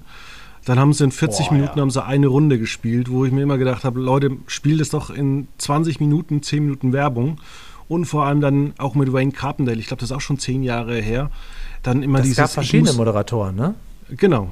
Dann 0.66 0.80
haben 0.80 0.94
sie 0.94 1.06
in 1.06 1.12
40 1.12 1.48
Boah, 1.48 1.54
Minuten 1.54 1.78
ja. 1.78 1.82
haben 1.82 1.92
sie 1.92 2.04
eine 2.04 2.28
Runde 2.28 2.60
gespielt, 2.60 3.10
wo 3.10 3.26
ich 3.26 3.32
mir 3.32 3.42
immer 3.42 3.58
gedacht 3.58 3.84
habe, 3.84 4.00
Leute, 4.00 4.32
spielt 4.48 4.80
es 4.82 4.90
doch 4.90 5.10
in 5.10 5.48
20 5.58 6.00
Minuten, 6.00 6.44
10 6.44 6.64
Minuten 6.64 6.94
Werbung 6.94 7.40
und 7.88 8.06
vor 8.06 8.26
allem 8.26 8.42
dann 8.42 8.74
auch 8.78 8.96
mit 8.96 9.12
Wayne 9.14 9.32
Carpendale, 9.32 9.80
ich 9.80 9.88
glaube, 9.88 10.02
das 10.02 10.12
ist 10.12 10.16
auch 10.16 10.22
schon 10.22 10.40
zehn 10.40 10.64
Jahre 10.64 10.96
her, 10.96 11.30
dann 11.84 12.04
immer 12.04 12.20
das 12.20 12.28
dieses... 12.28 12.38
Es 12.38 12.44
gab 12.44 12.52
verschiedene 12.52 12.94
Moderatoren, 12.94 13.56
ne? 13.56 13.76
Genau. 14.10 14.52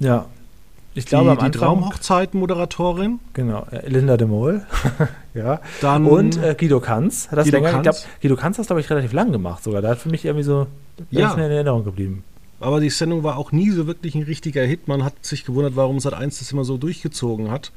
Ja. 0.00 0.26
Ich 0.96 1.06
glaube, 1.06 1.24
die, 1.24 1.30
am 1.30 1.36
Anfang, 1.38 1.52
die 1.52 1.58
Traumhochzeit-Moderatorin. 1.58 3.18
Genau, 3.32 3.66
äh, 3.70 3.88
Linda 3.88 4.16
de 4.16 4.28
Mol. 4.28 4.64
ja. 5.34 5.60
Dann 5.80 6.06
und 6.06 6.36
äh, 6.36 6.54
Guido 6.58 6.78
Kanz. 6.78 7.30
Hat 7.30 7.38
das 7.38 7.46
Guido, 7.46 7.56
länger, 7.56 7.70
Kanz. 7.70 7.82
Glaub, 7.82 8.20
Guido 8.22 8.36
Kanz 8.36 8.56
hat 8.56 8.60
das, 8.60 8.66
glaube 8.68 8.80
ich, 8.80 8.90
relativ 8.90 9.12
lang 9.12 9.32
gemacht 9.32 9.64
sogar. 9.64 9.82
Da 9.82 9.88
hat 9.88 9.98
für 9.98 10.08
mich 10.08 10.24
irgendwie 10.24 10.44
so 10.44 10.68
ja. 11.10 11.32
in 11.32 11.40
Erinnerung 11.40 11.84
geblieben 11.84 12.22
aber 12.64 12.80
die 12.80 12.88
Sendung 12.88 13.22
war 13.22 13.36
auch 13.36 13.52
nie 13.52 13.70
so 13.70 13.86
wirklich 13.86 14.14
ein 14.14 14.22
richtiger 14.22 14.64
Hit. 14.64 14.88
Man 14.88 15.04
hat 15.04 15.26
sich 15.26 15.44
gewundert, 15.44 15.76
warum 15.76 16.00
Sat 16.00 16.14
1 16.14 16.38
das 16.38 16.50
immer 16.50 16.64
so 16.64 16.78
durchgezogen 16.78 17.50
hat. 17.50 17.72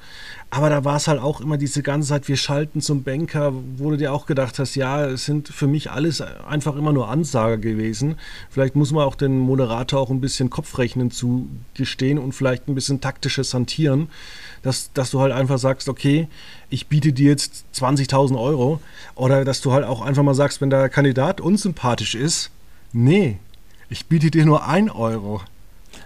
Aber 0.50 0.70
da 0.70 0.86
war 0.86 0.96
es 0.96 1.10
halt 1.10 1.20
auch 1.20 1.42
immer 1.42 1.58
diese 1.58 1.84
ganze 1.84 2.08
Zeit, 2.08 2.30
wir 2.30 2.38
schalten 2.38 2.80
zum 2.80 3.04
Banker, 3.04 3.52
wo 3.76 3.90
du 3.90 3.98
dir 3.98 4.14
auch 4.14 4.26
gedacht 4.26 4.60
hast, 4.60 4.76
ja, 4.76 5.06
es 5.06 5.26
sind 5.26 5.50
für 5.50 5.68
mich 5.68 5.92
alles 5.92 6.22
einfach 6.22 6.78
immer 6.78 6.94
nur 6.94 7.10
Ansager 7.10 7.58
gewesen. 7.58 8.16
Vielleicht 8.50 8.78
muss 8.78 8.94
man 8.94 9.04
auch 9.04 9.16
den 9.16 9.40
Moderator 9.40 10.00
auch 10.00 10.10
ein 10.10 10.22
bisschen 10.22 10.50
Kopfrechnen 10.50 11.12
zugestehen 11.12 12.18
und 12.18 12.32
vielleicht 12.32 12.70
ein 12.70 12.76
bisschen 12.76 13.02
taktisches 13.02 13.54
Hantieren, 13.54 14.08
dass, 14.62 14.94
dass 14.94 15.12
du 15.12 15.20
halt 15.20 15.34
einfach 15.34 15.58
sagst, 15.58 15.90
okay, 15.90 16.30
ich 16.70 16.88
biete 16.88 17.12
dir 17.12 17.32
jetzt 17.32 17.66
20.000 17.76 18.40
Euro. 18.40 18.80
Oder 19.16 19.44
dass 19.44 19.60
du 19.60 19.74
halt 19.74 19.84
auch 19.84 20.00
einfach 20.00 20.24
mal 20.24 20.34
sagst, 20.34 20.62
wenn 20.62 20.70
der 20.70 20.88
Kandidat 20.88 21.42
unsympathisch 21.42 22.16
ist, 22.16 22.52
nee, 22.94 23.38
ich 23.90 24.08
biete 24.08 24.32
dir 24.32 24.46
nur 24.46 24.68
ein 24.68 24.90
Euro. 24.90 25.42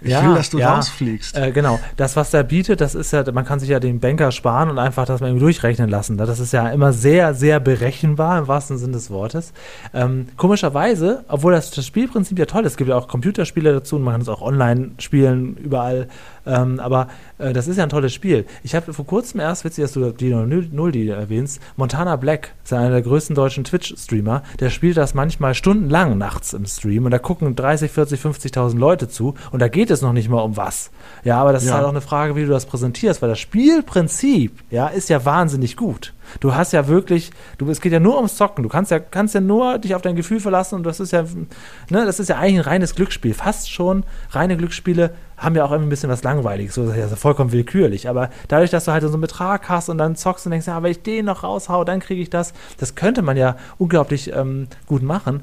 Ich 0.00 0.10
ja, 0.10 0.26
will, 0.26 0.34
dass 0.34 0.50
du 0.50 0.58
ja, 0.58 0.74
rausfliegst. 0.74 1.36
Äh, 1.36 1.52
genau. 1.52 1.78
Das, 1.96 2.16
was 2.16 2.34
er 2.34 2.42
bietet, 2.42 2.80
das 2.80 2.94
ist 2.94 3.12
ja, 3.12 3.24
man 3.30 3.44
kann 3.44 3.60
sich 3.60 3.68
ja 3.68 3.78
den 3.78 4.00
Banker 4.00 4.32
sparen 4.32 4.68
und 4.68 4.78
einfach 4.78 5.06
das 5.06 5.20
mal 5.20 5.28
irgendwie 5.28 5.44
durchrechnen 5.44 5.88
lassen. 5.88 6.16
Das 6.16 6.40
ist 6.40 6.52
ja 6.52 6.68
immer 6.70 6.92
sehr, 6.92 7.34
sehr 7.34 7.60
berechenbar 7.60 8.38
im 8.38 8.48
wahrsten 8.48 8.78
Sinne 8.78 8.94
des 8.94 9.10
Wortes. 9.10 9.52
Ähm, 9.94 10.28
komischerweise, 10.36 11.24
obwohl 11.28 11.52
das, 11.52 11.70
das 11.70 11.86
Spielprinzip 11.86 12.38
ja 12.38 12.46
toll 12.46 12.64
ist, 12.64 12.72
es 12.72 12.76
gibt 12.76 12.90
ja 12.90 12.96
auch 12.96 13.06
Computerspiele 13.06 13.72
dazu 13.72 13.96
und 13.96 14.02
man 14.02 14.14
kann 14.14 14.22
es 14.22 14.28
auch 14.28 14.42
online 14.42 14.92
spielen, 14.98 15.56
überall. 15.56 16.08
Ähm, 16.46 16.80
aber 16.80 17.08
äh, 17.38 17.52
das 17.52 17.68
ist 17.68 17.76
ja 17.76 17.84
ein 17.84 17.88
tolles 17.88 18.12
Spiel. 18.12 18.46
Ich 18.62 18.74
habe 18.74 18.92
vor 18.92 19.06
kurzem 19.06 19.40
erst, 19.40 19.64
witzig, 19.64 19.84
dass 19.84 19.92
du 19.92 20.12
die 20.12 20.32
Null 20.32 20.92
die 20.92 21.08
erwähnst, 21.08 21.60
Montana 21.76 22.16
Black 22.16 22.54
ist 22.64 22.72
einer 22.72 22.90
der 22.90 23.02
größten 23.02 23.34
deutschen 23.34 23.64
Twitch-Streamer, 23.64 24.42
der 24.60 24.70
spielt 24.70 24.96
das 24.96 25.14
manchmal 25.14 25.54
stundenlang 25.54 26.18
nachts 26.18 26.52
im 26.52 26.66
Stream 26.66 27.04
und 27.04 27.10
da 27.10 27.18
gucken 27.18 27.54
30, 27.54 27.90
40, 27.90 28.20
50.000 28.20 28.78
Leute 28.78 29.08
zu 29.08 29.34
und 29.50 29.60
da 29.60 29.68
geht 29.68 29.90
es 29.90 30.02
noch 30.02 30.12
nicht 30.12 30.28
mal 30.28 30.40
um 30.40 30.56
was. 30.56 30.90
Ja, 31.24 31.40
aber 31.40 31.52
das 31.52 31.64
ja. 31.64 31.70
ist 31.70 31.74
halt 31.74 31.84
auch 31.84 31.90
eine 31.90 32.00
Frage, 32.00 32.36
wie 32.36 32.42
du 32.42 32.50
das 32.50 32.66
präsentierst, 32.66 33.22
weil 33.22 33.28
das 33.28 33.38
Spielprinzip, 33.38 34.58
ja, 34.70 34.88
ist 34.88 35.08
ja 35.08 35.24
wahnsinnig 35.24 35.76
gut. 35.76 36.12
Du 36.40 36.54
hast 36.54 36.72
ja 36.72 36.88
wirklich, 36.88 37.30
du, 37.58 37.68
es 37.70 37.80
geht 37.80 37.92
ja 37.92 38.00
nur 38.00 38.16
ums 38.16 38.36
Zocken. 38.36 38.62
Du 38.62 38.68
kannst 38.68 38.90
ja, 38.90 38.98
kannst 38.98 39.34
ja 39.34 39.40
nur 39.40 39.78
dich 39.78 39.94
auf 39.94 40.02
dein 40.02 40.16
Gefühl 40.16 40.40
verlassen 40.40 40.76
und 40.76 40.84
das 40.84 41.00
ist 41.00 41.12
ja, 41.12 41.22
ne, 41.22 42.04
das 42.06 42.20
ist 42.20 42.28
ja 42.28 42.36
eigentlich 42.36 42.60
ein 42.60 42.70
reines 42.70 42.94
Glücksspiel. 42.94 43.34
Fast 43.34 43.70
schon 43.70 44.04
reine 44.30 44.56
Glücksspiele 44.56 45.14
haben 45.36 45.56
ja 45.56 45.64
auch 45.64 45.72
ein 45.72 45.88
bisschen 45.88 46.08
was 46.08 46.22
Langweiliges. 46.22 46.76
Das 46.76 46.88
ist 46.88 46.96
ja 46.96 47.08
vollkommen 47.16 47.52
willkürlich. 47.52 48.08
Aber 48.08 48.30
dadurch, 48.48 48.70
dass 48.70 48.84
du 48.84 48.92
halt 48.92 49.02
so 49.02 49.08
einen 49.08 49.20
Betrag 49.20 49.68
hast 49.68 49.88
und 49.88 49.98
dann 49.98 50.14
zockst 50.14 50.46
und 50.46 50.52
denkst, 50.52 50.68
ja, 50.68 50.82
wenn 50.82 50.90
ich 50.90 51.02
den 51.02 51.24
noch 51.26 51.42
raushau, 51.42 51.84
dann 51.84 52.00
kriege 52.00 52.22
ich 52.22 52.30
das. 52.30 52.52
Das 52.78 52.94
könnte 52.94 53.22
man 53.22 53.36
ja 53.36 53.56
unglaublich 53.78 54.32
ähm, 54.32 54.68
gut 54.86 55.02
machen 55.02 55.42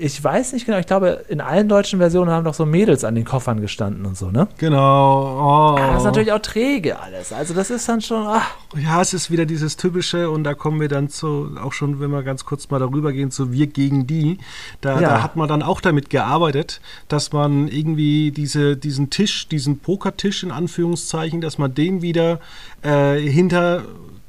ich 0.00 0.22
weiß 0.22 0.52
nicht 0.52 0.64
genau, 0.64 0.78
ich 0.78 0.86
glaube, 0.86 1.24
in 1.28 1.40
allen 1.40 1.68
deutschen 1.68 1.98
Versionen 1.98 2.30
haben 2.30 2.44
doch 2.44 2.54
so 2.54 2.64
Mädels 2.64 3.02
an 3.02 3.16
den 3.16 3.24
Koffern 3.24 3.60
gestanden 3.60 4.06
und 4.06 4.16
so, 4.16 4.30
ne? 4.30 4.46
Genau. 4.56 5.74
Oh. 5.74 5.76
Ja, 5.76 5.88
das 5.88 5.98
ist 5.98 6.04
natürlich 6.04 6.30
auch 6.30 6.38
träge 6.38 7.00
alles. 7.00 7.32
Also 7.32 7.52
das 7.52 7.68
ist 7.70 7.88
dann 7.88 8.00
schon. 8.00 8.24
Ach. 8.24 8.48
Ja, 8.76 9.00
es 9.02 9.12
ist 9.12 9.28
wieder 9.32 9.44
dieses 9.44 9.76
typische 9.76 10.30
und 10.30 10.44
da 10.44 10.54
kommen 10.54 10.80
wir 10.80 10.86
dann 10.88 11.08
zu, 11.08 11.56
auch 11.60 11.72
schon, 11.72 11.98
wenn 11.98 12.12
wir 12.12 12.22
ganz 12.22 12.44
kurz 12.44 12.70
mal 12.70 12.78
darüber 12.78 13.12
gehen, 13.12 13.32
zu 13.32 13.52
wir 13.52 13.66
gegen 13.66 14.06
die. 14.06 14.38
Da, 14.80 15.00
ja. 15.00 15.08
da 15.08 15.22
hat 15.22 15.34
man 15.34 15.48
dann 15.48 15.64
auch 15.64 15.80
damit 15.80 16.10
gearbeitet, 16.10 16.80
dass 17.08 17.32
man 17.32 17.66
irgendwie 17.66 18.30
diese, 18.30 18.76
diesen 18.76 19.10
Tisch, 19.10 19.48
diesen 19.48 19.80
Pokertisch 19.80 20.44
in 20.44 20.52
Anführungszeichen, 20.52 21.40
dass 21.40 21.58
man 21.58 21.74
den 21.74 22.02
wieder 22.02 22.38
äh, 22.82 23.16
hinter 23.16 23.82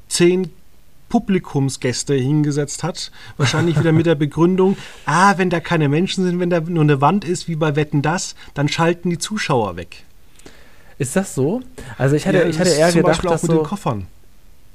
zehn 0.08 0.50
Publikumsgäste 1.10 2.14
hingesetzt 2.14 2.82
hat. 2.82 3.12
Wahrscheinlich 3.36 3.78
wieder 3.78 3.92
mit 3.92 4.06
der 4.06 4.14
Begründung, 4.14 4.78
ah, 5.04 5.34
wenn 5.36 5.50
da 5.50 5.60
keine 5.60 5.90
Menschen 5.90 6.24
sind, 6.24 6.40
wenn 6.40 6.48
da 6.48 6.60
nur 6.60 6.82
eine 6.82 7.02
Wand 7.02 7.26
ist, 7.26 7.48
wie 7.48 7.56
bei 7.56 7.76
Wetten 7.76 8.00
das, 8.00 8.34
dann 8.54 8.68
schalten 8.68 9.10
die 9.10 9.18
Zuschauer 9.18 9.76
weg. 9.76 10.04
Ist 10.96 11.16
das 11.16 11.34
so? 11.34 11.60
Also 11.98 12.16
ich 12.16 12.26
hatte, 12.26 12.38
ja, 12.38 12.46
ich 12.46 12.58
hatte 12.58 12.70
eher 12.70 12.88
zum 12.88 13.02
gedacht, 13.02 13.12
Beispiel 13.12 13.28
auch 13.28 13.32
dass 13.34 13.42
mit 13.42 13.50
so, 13.50 13.58
den 13.58 13.66
Koffern. 13.66 14.06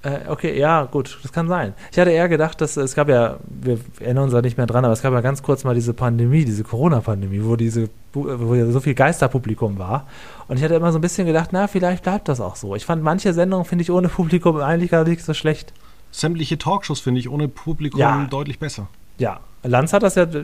Äh, 0.03 0.19
okay, 0.27 0.59
ja, 0.59 0.83
gut, 0.83 1.17
das 1.23 1.31
kann 1.31 1.47
sein. 1.47 1.73
Ich 1.91 1.97
hatte 1.97 2.11
eher 2.11 2.29
gedacht, 2.29 2.61
dass 2.61 2.77
es 2.77 2.93
gab 2.93 3.09
ja, 3.09 3.37
wir 3.47 3.79
erinnern 3.99 4.25
uns 4.25 4.33
da 4.33 4.41
nicht 4.41 4.57
mehr 4.57 4.67
dran, 4.67 4.85
aber 4.85 4.93
es 4.93 5.01
gab 5.01 5.13
ja 5.13 5.21
ganz 5.21 5.41
kurz 5.41 5.63
mal 5.63 5.73
diese 5.73 5.93
Pandemie, 5.93 6.45
diese 6.45 6.63
Corona-Pandemie, 6.63 7.41
wo 7.43 7.55
diese, 7.55 7.89
wo 8.13 8.53
ja 8.53 8.67
so 8.67 8.79
viel 8.79 8.93
Geisterpublikum 8.93 9.79
war. 9.79 10.05
Und 10.47 10.57
ich 10.57 10.63
hatte 10.63 10.75
immer 10.75 10.91
so 10.91 10.99
ein 10.99 11.01
bisschen 11.01 11.25
gedacht, 11.25 11.49
na, 11.53 11.67
vielleicht 11.67 12.03
bleibt 12.03 12.27
das 12.27 12.39
auch 12.39 12.55
so. 12.55 12.75
Ich 12.75 12.85
fand 12.85 13.01
manche 13.03 13.33
Sendungen, 13.33 13.65
finde 13.65 13.83
ich, 13.83 13.91
ohne 13.91 14.09
Publikum 14.09 14.57
eigentlich 14.57 14.91
gar 14.91 15.05
nicht 15.05 15.23
so 15.23 15.33
schlecht 15.33 15.73
sämtliche 16.19 16.57
Talkshows, 16.57 16.99
finde 16.99 17.19
ich, 17.19 17.29
ohne 17.29 17.47
Publikum 17.47 17.99
ja. 17.99 18.25
deutlich 18.29 18.59
besser. 18.59 18.87
Ja, 19.17 19.39
Lanz 19.63 19.93
hat 19.93 20.03
das 20.03 20.15
ja 20.15 20.23
hat 20.23 20.39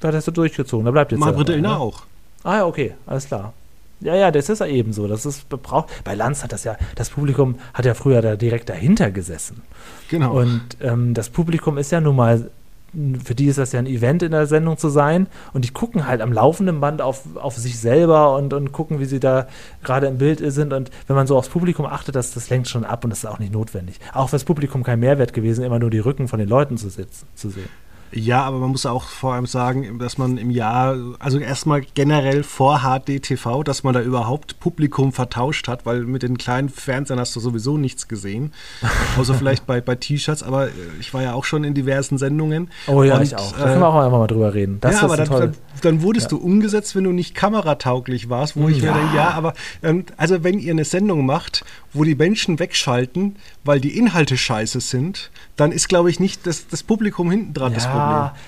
das 0.00 0.26
ja 0.26 0.32
durchgezogen. 0.32 0.84
Da 0.84 0.90
bleibt 0.90 1.12
jetzt. 1.12 1.20
Margret 1.20 1.48
Illner 1.48 1.70
ne? 1.70 1.78
auch. 1.78 2.02
Ah 2.42 2.56
ja, 2.56 2.66
okay, 2.66 2.94
alles 3.06 3.26
klar. 3.26 3.52
Ja, 4.00 4.14
ja, 4.14 4.30
das 4.30 4.48
ist 4.48 4.60
ja 4.60 4.66
eben 4.66 4.92
so. 4.92 5.06
Das 5.06 5.26
ist 5.26 5.48
braucht. 5.48 6.04
Bei 6.04 6.14
Lanz 6.14 6.42
hat 6.42 6.52
das 6.52 6.64
ja, 6.64 6.76
das 6.94 7.10
Publikum 7.10 7.56
hat 7.74 7.84
ja 7.84 7.94
früher 7.94 8.22
da 8.22 8.36
direkt 8.36 8.68
dahinter 8.70 9.10
gesessen. 9.10 9.62
Genau. 10.08 10.38
Und 10.38 10.78
ähm, 10.80 11.12
das 11.12 11.28
Publikum 11.28 11.76
ist 11.76 11.92
ja 11.92 12.00
nun 12.00 12.16
mal 12.16 12.50
für 13.24 13.34
die 13.34 13.46
ist 13.46 13.58
das 13.58 13.72
ja 13.72 13.78
ein 13.78 13.86
Event 13.86 14.22
in 14.22 14.32
der 14.32 14.46
Sendung 14.46 14.76
zu 14.76 14.88
sein 14.88 15.28
und 15.52 15.64
die 15.64 15.70
gucken 15.70 16.06
halt 16.06 16.20
am 16.20 16.32
laufenden 16.32 16.80
Band 16.80 17.02
auf, 17.02 17.22
auf 17.36 17.56
sich 17.56 17.78
selber 17.78 18.34
und, 18.36 18.52
und 18.52 18.72
gucken, 18.72 18.98
wie 19.00 19.04
sie 19.04 19.20
da 19.20 19.46
gerade 19.82 20.06
im 20.06 20.18
Bild 20.18 20.40
sind 20.52 20.72
und 20.72 20.90
wenn 21.06 21.16
man 21.16 21.26
so 21.26 21.36
aufs 21.36 21.48
Publikum 21.48 21.86
achtet, 21.86 22.16
das, 22.16 22.32
das 22.32 22.50
lenkt 22.50 22.68
schon 22.68 22.84
ab 22.84 23.04
und 23.04 23.10
das 23.10 23.20
ist 23.20 23.26
auch 23.26 23.38
nicht 23.38 23.52
notwendig. 23.52 24.00
Auch 24.12 24.28
fürs 24.28 24.44
Publikum 24.44 24.82
kein 24.82 25.00
Mehrwert 25.00 25.32
gewesen, 25.32 25.64
immer 25.64 25.78
nur 25.78 25.90
die 25.90 25.98
Rücken 25.98 26.28
von 26.28 26.38
den 26.38 26.48
Leuten 26.48 26.76
zu, 26.76 26.90
sitzen, 26.90 27.26
zu 27.34 27.50
sehen. 27.50 27.68
Ja, 28.12 28.42
aber 28.42 28.58
man 28.58 28.70
muss 28.70 28.86
auch 28.86 29.04
vor 29.04 29.34
allem 29.34 29.46
sagen, 29.46 29.98
dass 29.98 30.18
man 30.18 30.36
im 30.36 30.50
Jahr, 30.50 30.96
also 31.20 31.38
erstmal 31.38 31.82
generell 31.94 32.42
vor 32.42 32.80
HDTV, 32.80 33.62
dass 33.62 33.84
man 33.84 33.94
da 33.94 34.00
überhaupt 34.00 34.58
Publikum 34.58 35.12
vertauscht 35.12 35.68
hat, 35.68 35.86
weil 35.86 36.00
mit 36.00 36.22
den 36.22 36.36
kleinen 36.36 36.68
Fernsehern 36.68 37.20
hast 37.20 37.36
du 37.36 37.40
sowieso 37.40 37.78
nichts 37.78 38.08
gesehen. 38.08 38.52
Außer 39.18 39.34
vielleicht 39.34 39.66
bei, 39.66 39.80
bei 39.80 39.94
T-Shirts, 39.94 40.42
aber 40.42 40.68
ich 40.98 41.14
war 41.14 41.22
ja 41.22 41.34
auch 41.34 41.44
schon 41.44 41.62
in 41.62 41.74
diversen 41.74 42.18
Sendungen. 42.18 42.70
Oh 42.88 43.02
ja, 43.04 43.16
und, 43.16 43.22
ich 43.22 43.36
auch. 43.36 43.52
Da 43.52 43.64
können 43.64 43.80
wir 43.80 43.88
auch 43.88 44.04
einfach 44.04 44.18
mal 44.18 44.26
drüber 44.26 44.54
reden. 44.54 44.78
Das 44.80 44.96
ja, 44.96 45.02
aber 45.02 45.16
dann, 45.16 45.28
dann, 45.28 45.54
dann, 45.82 46.02
wurdest 46.02 46.32
ja. 46.32 46.38
du 46.38 46.44
umgesetzt, 46.44 46.96
wenn 46.96 47.04
du 47.04 47.12
nicht 47.12 47.34
kameratauglich 47.34 48.28
warst, 48.28 48.56
wo 48.56 48.68
ich 48.68 48.78
ja. 48.78 48.92
mir 48.92 48.98
denke, 48.98 49.16
ja, 49.16 49.30
aber 49.30 49.54
ähm, 49.82 50.04
also 50.16 50.42
wenn 50.42 50.58
ihr 50.58 50.72
eine 50.72 50.84
Sendung 50.84 51.26
macht, 51.26 51.64
wo 51.92 52.04
die 52.04 52.14
Menschen 52.14 52.58
wegschalten, 52.58 53.36
weil 53.64 53.80
die 53.80 53.96
Inhalte 53.96 54.36
scheiße 54.36 54.80
sind, 54.80 55.30
dann 55.56 55.72
ist, 55.72 55.88
glaube 55.88 56.10
ich, 56.10 56.20
nicht 56.20 56.46
das, 56.46 56.66
das 56.68 56.82
Publikum 56.82 57.30
hinten 57.30 57.54
dran 57.54 57.72
ja, 57.72 57.78
das 57.78 57.86
Problem. 57.86 57.99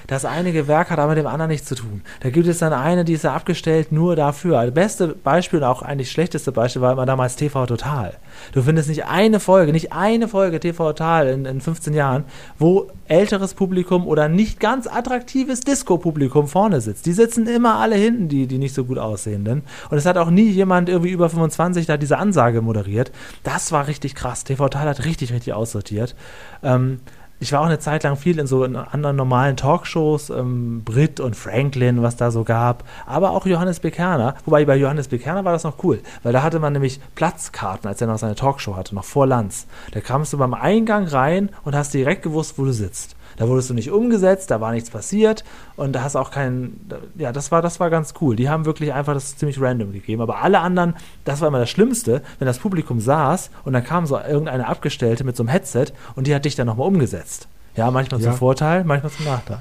Das 0.07 0.25
eine 0.25 0.53
Gewerk 0.53 0.91
hat 0.91 0.99
aber 0.99 1.11
mit 1.15 1.19
dem 1.19 1.27
anderen 1.27 1.51
nichts 1.51 1.69
zu 1.69 1.75
tun. 1.75 2.03
Da 2.21 2.31
gibt 2.31 2.47
es 2.47 2.59
dann 2.59 2.73
eine, 2.73 3.05
die 3.05 3.15
ist 3.15 3.25
ja 3.25 3.35
abgestellt 3.35 3.93
nur 3.93 4.17
dafür. 4.17 4.65
Das 4.65 4.75
beste 4.75 5.09
Beispiel 5.09 5.61
und 5.61 5.65
auch 5.65 5.83
eigentlich 5.83 6.11
schlechteste 6.11 6.53
Beispiel 6.53 6.83
war 6.83 6.93
immer 6.93 7.07
damals 7.07 7.37
TV 7.37 7.67
Total. 7.67 8.15
Du 8.53 8.63
findest 8.63 8.89
nicht 8.89 9.07
eine 9.07 9.41
Folge, 9.41 9.73
nicht 9.73 9.93
eine 9.93 10.29
Folge 10.29 10.61
TV 10.61 10.89
Total 10.93 11.29
in, 11.29 11.45
in 11.45 11.61
15 11.61 11.95
Jahren, 11.95 12.25
wo 12.59 12.91
älteres 13.09 13.55
Publikum 13.55 14.07
oder 14.07 14.29
nicht 14.29 14.59
ganz 14.59 14.87
attraktives 14.87 15.61
Disco-Publikum 15.61 16.49
vorne 16.49 16.81
sitzt. 16.81 17.07
Die 17.07 17.13
sitzen 17.13 17.47
immer 17.47 17.77
alle 17.77 17.97
hinten, 17.97 18.29
die, 18.29 18.47
die 18.47 18.59
nicht 18.59 18.75
so 18.75 18.85
gut 18.85 18.99
aussehenden. 18.99 19.63
Und 19.91 19.99
es 19.99 20.07
hat 20.07 20.17
auch 20.17 20.31
nie 20.31 20.49
jemand 20.49 20.89
irgendwie 20.89 21.11
über 21.11 21.29
25 21.29 21.87
da 21.87 21.97
diese 21.97 22.19
Ansage 22.19 22.63
moderiert. 22.63 23.13
Das 23.43 23.73
war 23.73 23.87
richtig 23.87 24.15
krass. 24.15 24.45
TV 24.45 24.69
Total 24.69 24.89
hat 24.89 25.05
richtig, 25.05 25.33
richtig 25.33 25.53
aussortiert. 25.53 26.15
Ähm, 26.63 27.01
ich 27.43 27.53
war 27.53 27.61
auch 27.61 27.67
eine 27.67 27.81
Zeit 27.81 28.05
lang 28.05 28.17
viel 28.17 28.39
in 28.39 28.47
so 28.47 28.63
anderen 28.63 29.17
normalen 29.17 29.57
Talkshows, 29.57 30.31
ähm, 30.31 30.83
Brit 30.85 31.19
und 31.19 31.35
Franklin, 31.35 32.01
was 32.01 32.17
da 32.17 32.31
so 32.31 32.45
gab, 32.45 32.85
aber 33.05 33.33
auch 33.33 33.47
Johannes 33.47 33.81
Bekerner. 33.81 34.37
Wobei 34.45 34.65
bei 34.65 34.77
Johannes 34.77 35.09
Bekerner 35.09 35.45
war 35.45 35.53
das 35.53 35.65
noch 35.65 35.83
cool, 35.83 36.01
weil 36.23 36.33
da 36.33 36.45
hatte 36.45 36.61
man 36.61 36.73
nämlich 36.73 37.01
Platzkarten, 37.17 37.89
als 37.89 38.01
er 38.01 38.07
noch 38.07 38.19
seine 38.19 38.37
Talkshow 38.37 38.77
hatte, 38.77 38.95
noch 38.95 39.05
vor 39.05 39.27
Lanz. 39.27 39.67
Da 39.91 40.01
kamst 40.01 40.33
du 40.33 40.39
beim 40.39 40.55
Eingang 40.55 41.09
rein 41.09 41.51
und 41.65 41.75
hast 41.75 41.93
direkt 41.93 42.23
gewusst, 42.23 42.59
wo 42.59 42.65
du 42.65 42.73
sitzt. 42.73 43.17
Da 43.37 43.49
wurdest 43.49 43.71
du 43.71 43.75
nicht 43.75 43.91
umgesetzt, 43.91 44.51
da 44.51 44.61
war 44.61 44.73
nichts 44.73 44.91
passiert 44.91 45.45
und 45.77 45.93
da 45.93 46.03
hast 46.03 46.17
auch 46.17 46.31
keinen, 46.31 46.89
ja, 47.17 47.33
das 47.33 47.51
war, 47.53 47.63
das 47.63 47.81
war 47.81 47.91
ganz 47.91 48.15
cool. 48.21 48.37
Die 48.37 48.49
haben 48.49 48.65
wirklich 48.65 48.93
einfach 48.93 49.15
das 49.15 49.37
ziemlich 49.37 49.61
random 49.61 49.93
gegeben. 49.93 50.23
Aber 50.23 50.43
alle 50.43 50.61
anderen, 50.61 50.95
das 51.25 51.41
war 51.41 51.49
immer 51.49 51.59
das 51.59 51.71
Schlimmste, 51.71 52.23
wenn 52.39 52.47
das 52.47 52.59
Publikum 52.59 53.01
saß 53.01 53.51
und 53.65 53.73
dann 53.73 53.85
kam 53.85 54.07
so 54.07 54.19
irgendeine 54.19 54.67
Abgestellte 54.67 55.25
mit 55.25 55.37
so 55.37 55.43
einem 55.43 55.49
Headset 55.49 55.87
und 56.15 56.27
die 56.27 56.35
hat 56.35 56.45
dich 56.45 56.55
dann 56.55 56.67
nochmal 56.67 56.87
umgesetzt. 56.87 57.49
Ja, 57.77 57.91
manchmal 57.91 58.21
ja. 58.21 58.31
zum 58.31 58.39
Vorteil, 58.39 58.85
manchmal 58.85 59.13
zum 59.13 59.25
Nachteil. 59.25 59.59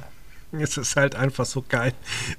Es 0.59 0.77
ist 0.77 0.95
halt 0.95 1.15
einfach 1.15 1.45
so 1.45 1.63
geil, 1.67 1.93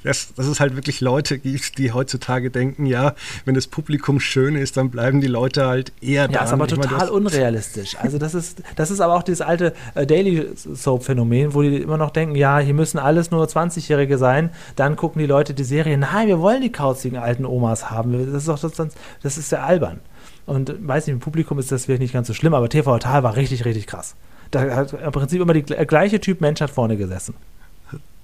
dass, 0.05 0.35
dass 0.35 0.47
es 0.47 0.61
halt 0.61 0.77
wirklich 0.77 1.01
Leute 1.01 1.39
gibt, 1.39 1.79
die 1.79 1.93
heutzutage 1.93 2.51
denken, 2.51 2.87
ja, 2.87 3.15
wenn 3.45 3.55
das 3.55 3.67
Publikum 3.67 4.21
schön 4.21 4.55
ist, 4.55 4.77
dann 4.77 4.91
bleiben 4.91 5.21
die 5.21 5.27
Leute 5.27 5.67
halt 5.67 5.93
eher 6.01 6.29
da. 6.29 6.35
Ja, 6.35 6.45
ist 6.45 6.53
aber 6.53 6.67
total 6.67 6.99
meine, 6.99 7.13
unrealistisch. 7.13 7.97
Also 7.99 8.19
das 8.19 8.35
ist, 8.35 8.63
das 8.77 8.91
ist 8.91 9.01
aber 9.01 9.15
auch 9.15 9.23
dieses 9.23 9.41
alte 9.41 9.75
äh, 9.95 10.07
Daily 10.07 10.51
Soap-Phänomen, 10.55 11.55
wo 11.55 11.63
die 11.63 11.77
immer 11.77 11.97
noch 11.97 12.11
denken, 12.11 12.37
ja, 12.37 12.59
hier 12.59 12.75
müssen 12.75 12.99
alles 12.99 13.31
nur 13.31 13.45
20-Jährige 13.45 14.19
sein, 14.19 14.51
dann 14.77 14.97
gucken 14.97 15.21
die 15.21 15.27
Leute 15.27 15.55
die 15.55 15.65
Serie, 15.65 15.97
nein, 15.99 16.29
wir 16.29 16.41
wollen 16.41 16.63
die 16.63 16.73
kauzigen 16.73 17.17
alten 17.19 17.45
Omas 17.45 17.91
haben. 17.91 18.13
Das 18.33 18.43
ist 18.43 18.49
doch 18.49 18.59
das, 18.59 18.95
das 19.23 19.39
ist 19.39 19.53
ja 19.53 19.65
albern. 19.65 20.01
Und 20.45 20.75
weiß 20.87 21.07
nicht, 21.07 21.15
im 21.15 21.21
Publikum 21.21 21.59
ist 21.59 21.71
das 21.73 21.89
wirklich 21.89 22.01
nicht 22.01 22.13
ganz 22.13 22.27
so 22.27 22.35
schlimm, 22.35 22.55
aber 22.55 22.69
TV 22.69 22.99
Total 22.99 23.23
war 23.23 23.37
richtig, 23.37 23.65
richtig 23.65 23.87
krass. 23.87 24.17
Da 24.51 24.75
hat 24.75 24.93
im 24.93 25.13
Prinzip 25.13 25.41
immer 25.41 25.55
die 25.55 25.63
gleiche 25.63 26.21
Typ 26.21 26.41
Mensch 26.41 26.61
hat 26.61 26.71
vorne 26.71 26.97
gesessen. 26.97 27.35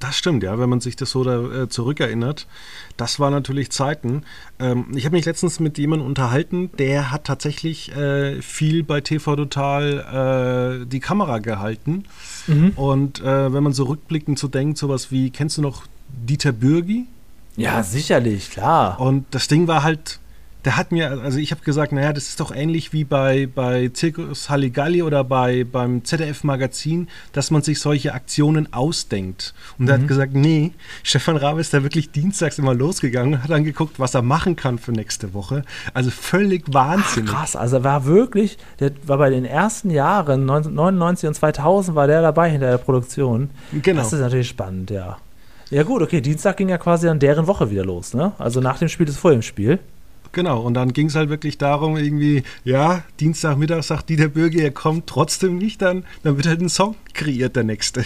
Das 0.01 0.17
stimmt, 0.17 0.45
ja, 0.45 0.59
wenn 0.61 0.69
man 0.69 0.81
sich 0.81 0.95
das 0.95 1.11
so 1.11 1.25
da, 1.25 1.63
äh, 1.63 1.69
zurückerinnert. 1.69 2.47
Das 2.97 3.19
war 3.19 3.31
natürlich 3.31 3.71
Zeiten. 3.71 4.23
Ähm, 4.61 4.87
ich 4.95 5.05
habe 5.05 5.17
mich 5.17 5.25
letztens 5.25 5.59
mit 5.59 5.77
jemandem 5.77 6.07
unterhalten, 6.07 6.71
der 6.79 7.11
hat 7.11 7.25
tatsächlich 7.25 7.95
äh, 7.97 8.41
viel 8.41 8.85
bei 8.85 9.01
TV 9.01 9.35
Total 9.35 10.83
äh, 10.83 10.87
die 10.87 11.01
Kamera 11.01 11.39
gehalten. 11.39 12.05
Mhm. 12.47 12.71
Und 12.77 13.21
äh, 13.21 13.53
wenn 13.53 13.63
man 13.63 13.73
so 13.73 13.85
rückblickend 13.85 14.39
so 14.39 14.47
denkt, 14.47 14.79
sowas 14.79 15.11
wie, 15.11 15.31
kennst 15.31 15.59
du 15.59 15.63
noch 15.63 15.85
Dieter 16.09 16.53
Bürgi? 16.53 17.07
Ja, 17.57 17.83
sicherlich, 17.83 18.51
klar. 18.51 19.01
Und 19.01 19.27
das 19.33 19.49
Ding 19.49 19.67
war 19.67 19.83
halt, 19.83 20.21
der 20.65 20.77
hat 20.77 20.91
mir, 20.91 21.11
also 21.23 21.39
ich 21.39 21.53
habe 21.53 21.63
gesagt, 21.63 21.93
naja, 21.93 22.13
das 22.13 22.29
ist 22.29 22.41
doch 22.41 22.55
ähnlich 22.55 22.93
wie 22.93 23.05
bei, 23.05 23.49
bei 23.53 23.89
Zirkus 23.89 24.51
Halligalli 24.51 25.03
oder 25.03 25.23
bei, 25.23 25.65
beim 25.65 26.05
ZDF-Magazin, 26.05 27.09
dass 27.33 27.51
man 27.51 27.63
sich 27.63 27.81
solche 27.81 28.13
Aktionen 28.13 28.73
ausdenkt. 28.73 29.55
Und 29.79 29.85
mhm. 29.85 29.91
er 29.91 29.99
hat 29.99 30.09
gesagt, 30.09 30.35
nee, 30.35 30.73
Stefan 31.05 31.37
Rabe 31.37 31.61
ist 31.61 31.73
da 31.73 31.83
wirklich 31.83 32.11
dienstags 32.11 32.59
immer 32.59 32.75
losgegangen 32.75 33.35
und 33.35 33.43
hat 33.45 33.51
dann 33.51 33.65
geguckt, 33.65 34.01
was 34.01 34.15
er 34.15 34.23
machen 34.23 34.57
kann 34.57 34.79
für 34.79 34.93
nächste 34.93 35.33
Woche. 35.33 35.65
Also 35.95 36.11
völlig 36.11 36.65
wahnsinnig. 36.73 37.31
Ach, 37.33 37.41
krass, 37.41 37.57
also 37.57 37.77
er 37.77 37.85
war 37.85 38.05
wirklich, 38.05 38.59
der 38.81 38.91
war 39.07 39.19
bei 39.19 39.31
den 39.31 39.45
ersten 39.45 39.91
Jahren, 39.91 40.43
1999 40.43 41.29
und 41.29 41.35
2000 41.35 41.95
war 41.95 42.09
der 42.09 42.21
dabei 42.21 42.51
hinter 42.51 42.71
der 42.71 42.79
Produktion. 42.79 43.51
Genau. 43.73 44.03
Das 44.03 44.13
ist 44.13 44.21
natürlich 44.21 44.49
spannend, 44.49 44.91
ja. 44.91 45.19
Ja 45.71 45.83
gut, 45.83 46.03
okay, 46.03 46.21
Dienstag 46.21 46.57
ging 46.57 46.71
ja 46.71 46.79
quasi 46.79 47.07
dann 47.07 47.19
deren 47.19 47.47
Woche 47.47 47.71
wieder 47.71 47.85
los, 47.85 48.15
ne? 48.15 48.33
Also 48.39 48.61
nach 48.61 48.79
dem 48.79 48.89
Spiel 48.89 49.07
ist 49.07 49.19
vor 49.19 49.33
dem 49.33 49.43
Spiel. 49.43 49.79
Genau, 50.33 50.61
und 50.61 50.75
dann 50.75 50.93
ging 50.93 51.07
es 51.07 51.15
halt 51.15 51.31
wirklich 51.31 51.59
darum, 51.59 51.97
irgendwie, 51.97 52.43
ja, 52.65 53.03
Dienstagmittag 53.21 53.83
sagt 53.83 54.09
Dieter 54.09 54.29
Bürger, 54.29 54.61
er 54.61 54.71
kommt 54.71 55.07
trotzdem 55.07 55.57
nicht, 55.57 55.81
dann, 55.83 56.05
dann 56.23 56.37
wird 56.37 56.47
halt 56.47 56.61
ein 56.61 56.69
Song 56.69 56.97
kreiert, 57.15 57.57
der 57.57 57.65
nächste. 57.65 58.05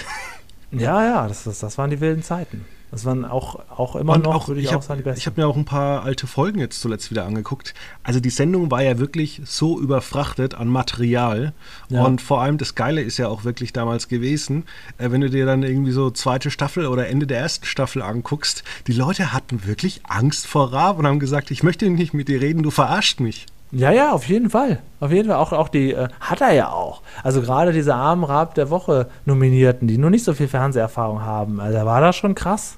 Ja, 0.70 1.04
ja, 1.04 1.28
das, 1.28 1.44
das, 1.44 1.58
das 1.58 1.76
waren 1.76 1.90
die 1.90 2.00
wilden 2.00 2.22
Zeiten. 2.22 2.64
Das 2.92 3.06
waren 3.06 3.24
auch, 3.24 3.58
auch 3.74 3.96
immer 3.96 4.12
und 4.12 4.24
noch, 4.24 4.48
würde 4.48 4.60
ich, 4.60 4.66
ich 4.66 4.76
auch 4.76 4.82
sagen, 4.82 4.98
die 4.98 5.04
besten. 5.04 5.18
Ich 5.18 5.26
habe 5.26 5.40
mir 5.40 5.48
auch 5.48 5.56
ein 5.56 5.64
paar 5.64 6.04
alte 6.04 6.26
Folgen 6.26 6.60
jetzt 6.60 6.78
zuletzt 6.78 7.10
wieder 7.10 7.24
angeguckt. 7.24 7.72
Also 8.02 8.20
die 8.20 8.28
Sendung 8.28 8.70
war 8.70 8.82
ja 8.82 8.98
wirklich 8.98 9.40
so 9.46 9.80
überfrachtet 9.80 10.54
an 10.54 10.68
Material. 10.68 11.54
Ja. 11.88 12.04
Und 12.04 12.20
vor 12.20 12.42
allem 12.42 12.58
das 12.58 12.74
Geile 12.74 13.00
ist 13.00 13.16
ja 13.16 13.28
auch 13.28 13.44
wirklich 13.44 13.72
damals 13.72 14.08
gewesen, 14.08 14.64
äh, 14.98 15.10
wenn 15.10 15.22
du 15.22 15.30
dir 15.30 15.46
dann 15.46 15.62
irgendwie 15.62 15.92
so 15.92 16.10
zweite 16.10 16.50
Staffel 16.50 16.86
oder 16.86 17.08
Ende 17.08 17.26
der 17.26 17.38
ersten 17.38 17.64
Staffel 17.64 18.02
anguckst, 18.02 18.62
die 18.86 18.92
Leute 18.92 19.32
hatten 19.32 19.66
wirklich 19.66 20.02
Angst 20.06 20.46
vor 20.46 20.74
Raab 20.74 20.98
und 20.98 21.06
haben 21.06 21.18
gesagt, 21.18 21.50
ich 21.50 21.62
möchte 21.62 21.88
nicht 21.88 22.12
mit 22.12 22.28
dir 22.28 22.42
reden, 22.42 22.62
du 22.62 22.70
verarscht 22.70 23.20
mich. 23.20 23.46
Ja, 23.70 23.90
ja, 23.90 24.12
auf 24.12 24.28
jeden 24.28 24.50
Fall. 24.50 24.80
Auf 25.00 25.10
jeden 25.10 25.30
Fall. 25.30 25.38
Auch, 25.38 25.52
auch 25.52 25.70
die 25.70 25.94
äh, 25.94 26.08
hat 26.20 26.42
er 26.42 26.52
ja 26.52 26.68
auch. 26.68 27.00
Also 27.22 27.40
gerade 27.40 27.72
diese 27.72 27.94
armen 27.94 28.22
Raab 28.22 28.54
der 28.54 28.68
Woche 28.68 29.08
Nominierten, 29.24 29.88
die 29.88 29.96
nur 29.96 30.10
nicht 30.10 30.24
so 30.24 30.34
viel 30.34 30.46
Fernseherfahrung 30.46 31.22
haben. 31.22 31.58
Also 31.58 31.78
da 31.78 31.86
war 31.86 32.02
das 32.02 32.14
schon 32.14 32.34
krass. 32.34 32.76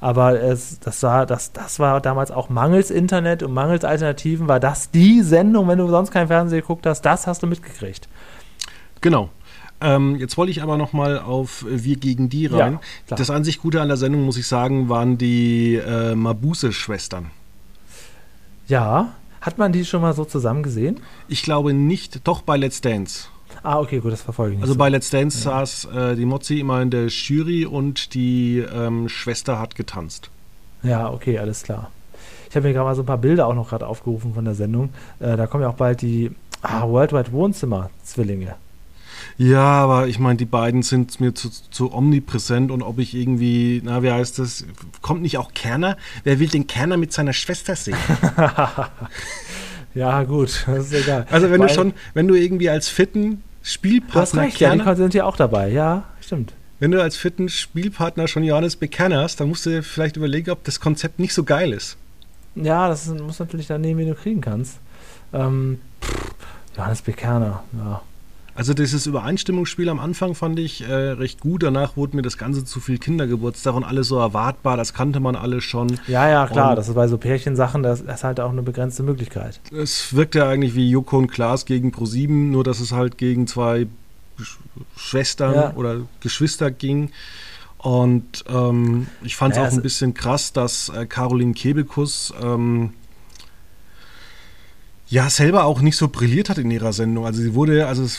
Aber 0.00 0.40
es, 0.40 0.78
das, 0.78 1.02
war, 1.02 1.26
das, 1.26 1.52
das 1.52 1.80
war 1.80 2.00
damals 2.00 2.30
auch 2.30 2.48
mangels 2.48 2.90
Internet 2.90 3.42
und 3.42 3.52
mangels 3.52 3.84
Alternativen, 3.84 4.46
war 4.46 4.60
das 4.60 4.90
die 4.90 5.22
Sendung, 5.22 5.66
wenn 5.66 5.78
du 5.78 5.88
sonst 5.88 6.12
kein 6.12 6.28
Fernsehen 6.28 6.60
geguckt 6.60 6.86
hast, 6.86 7.02
das 7.02 7.26
hast 7.26 7.42
du 7.42 7.46
mitgekriegt. 7.46 8.08
Genau. 9.00 9.30
Ähm, 9.80 10.16
jetzt 10.16 10.36
wollte 10.36 10.50
ich 10.50 10.62
aber 10.62 10.76
noch 10.76 10.92
mal 10.92 11.18
auf 11.18 11.64
Wir 11.68 11.96
gegen 11.96 12.28
die 12.28 12.46
rein. 12.46 12.80
Ja, 13.08 13.16
das 13.16 13.30
an 13.30 13.44
sich 13.44 13.60
Gute 13.60 13.80
an 13.80 13.88
der 13.88 13.96
Sendung, 13.96 14.22
muss 14.24 14.36
ich 14.36 14.46
sagen, 14.46 14.88
waren 14.88 15.18
die 15.18 15.76
äh, 15.76 16.14
Mabuse-Schwestern. 16.14 17.30
Ja, 18.66 19.14
hat 19.40 19.58
man 19.58 19.72
die 19.72 19.84
schon 19.84 20.02
mal 20.02 20.14
so 20.14 20.24
zusammen 20.24 20.62
gesehen? 20.62 21.00
Ich 21.28 21.42
glaube 21.42 21.72
nicht, 21.72 22.26
doch 22.26 22.42
bei 22.42 22.56
Let's 22.56 22.80
Dance. 22.80 23.28
Ah, 23.62 23.78
okay, 23.78 24.00
gut, 24.00 24.12
das 24.12 24.22
verfolge 24.22 24.52
ich 24.52 24.56
nicht. 24.58 24.62
Also 24.62 24.74
so. 24.74 24.78
bei 24.78 24.88
Let's 24.88 25.10
Dance 25.10 25.38
ja. 25.38 25.50
saß 25.50 25.84
äh, 25.86 26.16
die 26.16 26.24
Mozzi 26.24 26.60
immer 26.60 26.80
in 26.80 26.90
der 26.90 27.06
Jury 27.06 27.64
und 27.66 28.14
die 28.14 28.58
ähm, 28.58 29.08
Schwester 29.08 29.58
hat 29.58 29.74
getanzt. 29.74 30.30
Ja, 30.82 31.10
okay, 31.10 31.38
alles 31.38 31.62
klar. 31.62 31.90
Ich 32.48 32.56
habe 32.56 32.66
mir 32.66 32.72
gerade 32.72 32.86
mal 32.86 32.94
so 32.94 33.02
ein 33.02 33.06
paar 33.06 33.18
Bilder 33.18 33.46
auch 33.46 33.54
noch 33.54 33.68
gerade 33.68 33.86
aufgerufen 33.86 34.34
von 34.34 34.44
der 34.44 34.54
Sendung. 34.54 34.90
Äh, 35.20 35.36
da 35.36 35.46
kommen 35.46 35.62
ja 35.62 35.68
auch 35.68 35.74
bald 35.74 36.00
die 36.00 36.30
ah, 36.62 36.88
Worldwide 36.88 37.32
Wohnzimmer-Zwillinge. 37.32 38.54
Ja, 39.36 39.62
aber 39.62 40.08
ich 40.08 40.18
meine, 40.18 40.36
die 40.36 40.44
beiden 40.44 40.82
sind 40.82 41.20
mir 41.20 41.34
zu, 41.34 41.50
zu, 41.70 41.92
omnipräsent 41.92 42.70
und 42.70 42.82
ob 42.82 42.98
ich 42.98 43.14
irgendwie, 43.14 43.80
na, 43.84 44.02
wie 44.02 44.10
heißt 44.10 44.38
das, 44.38 44.64
kommt 45.02 45.22
nicht 45.22 45.38
auch 45.38 45.52
Kerner? 45.54 45.96
Wer 46.24 46.40
will 46.40 46.48
den 46.48 46.66
Kerner 46.66 46.96
mit 46.96 47.12
seiner 47.12 47.32
Schwester 47.32 47.76
sehen? 47.76 47.96
ja, 49.94 50.24
gut, 50.24 50.64
das 50.66 50.86
ist 50.86 51.04
egal. 51.04 51.26
Also 51.30 51.50
wenn 51.50 51.60
Weil, 51.60 51.68
du 51.68 51.74
schon, 51.74 51.92
wenn 52.14 52.26
du 52.26 52.34
irgendwie 52.34 52.68
als 52.68 52.88
fitten 52.88 53.44
Spielpartner. 53.62 54.42
Recht, 54.42 54.58
Kerner, 54.58 54.84
ja, 54.84 54.94
die 54.94 55.02
sind 55.02 55.14
ja 55.14 55.24
auch 55.24 55.36
dabei, 55.36 55.68
ja, 55.68 56.04
stimmt. 56.20 56.52
Wenn 56.80 56.92
du 56.92 57.02
als 57.02 57.16
fitten 57.16 57.48
Spielpartner 57.48 58.28
schon 58.28 58.44
Johannes 58.44 58.76
Bekerner 58.76 59.22
hast, 59.22 59.40
dann 59.40 59.48
musst 59.48 59.66
du 59.66 59.70
dir 59.70 59.82
vielleicht 59.82 60.16
überlegen, 60.16 60.50
ob 60.50 60.62
das 60.64 60.80
Konzept 60.80 61.18
nicht 61.18 61.34
so 61.34 61.42
geil 61.42 61.72
ist. 61.72 61.96
Ja, 62.54 62.88
das 62.88 63.06
muss 63.06 63.38
natürlich 63.38 63.66
dann 63.66 63.80
nehmen, 63.80 64.00
wie 64.00 64.06
du 64.06 64.14
kriegen 64.14 64.40
kannst. 64.40 64.78
Ähm, 65.32 65.80
Johannes 66.76 67.02
Bekerner, 67.02 67.64
ja. 67.76 68.02
Also 68.58 68.74
dieses 68.74 69.06
Übereinstimmungsspiel 69.06 69.88
am 69.88 70.00
Anfang 70.00 70.34
fand 70.34 70.58
ich 70.58 70.82
äh, 70.82 70.92
recht 70.92 71.38
gut. 71.38 71.62
Danach 71.62 71.96
wurde 71.96 72.16
mir 72.16 72.22
das 72.22 72.36
Ganze 72.36 72.64
zu 72.64 72.80
viel 72.80 72.98
Kindergeburtstag 72.98 73.72
und 73.72 73.84
alles 73.84 74.08
so 74.08 74.18
erwartbar. 74.18 74.76
Das 74.76 74.92
kannte 74.92 75.20
man 75.20 75.36
alles 75.36 75.62
schon. 75.62 76.00
Ja, 76.08 76.28
ja, 76.28 76.44
klar. 76.48 76.70
Und 76.70 76.76
das 76.76 76.88
ist 76.88 76.96
bei 76.96 77.06
so 77.06 77.18
Pärchensachen, 77.18 77.84
das 77.84 78.00
ist 78.00 78.24
halt 78.24 78.40
auch 78.40 78.50
eine 78.50 78.62
begrenzte 78.62 79.04
Möglichkeit. 79.04 79.60
Es 79.70 80.12
wirkt 80.12 80.34
ja 80.34 80.48
eigentlich 80.48 80.74
wie 80.74 80.90
Joko 80.90 81.18
und 81.18 81.28
Klaas 81.28 81.66
gegen 81.66 81.92
Pro7, 81.92 82.30
nur 82.50 82.64
dass 82.64 82.80
es 82.80 82.90
halt 82.90 83.16
gegen 83.16 83.46
zwei 83.46 83.86
Schwestern 84.96 85.54
ja. 85.54 85.72
oder 85.76 86.00
Geschwister 86.18 86.72
ging. 86.72 87.12
Und 87.76 88.44
ähm, 88.48 89.06
ich 89.22 89.36
fand 89.36 89.52
es 89.52 89.58
ja, 89.58 89.68
auch 89.68 89.72
ein 89.72 89.82
bisschen 89.82 90.14
krass, 90.14 90.52
dass 90.52 90.88
äh, 90.88 91.06
Caroline 91.06 91.54
Kebekus 91.54 92.34
ähm, 92.42 92.90
ja 95.06 95.30
selber 95.30 95.62
auch 95.62 95.80
nicht 95.80 95.96
so 95.96 96.08
brilliert 96.08 96.50
hat 96.50 96.58
in 96.58 96.72
ihrer 96.72 96.92
Sendung. 96.92 97.24
Also 97.24 97.40
sie 97.40 97.54
wurde, 97.54 97.86
also 97.86 98.02
es 98.02 98.18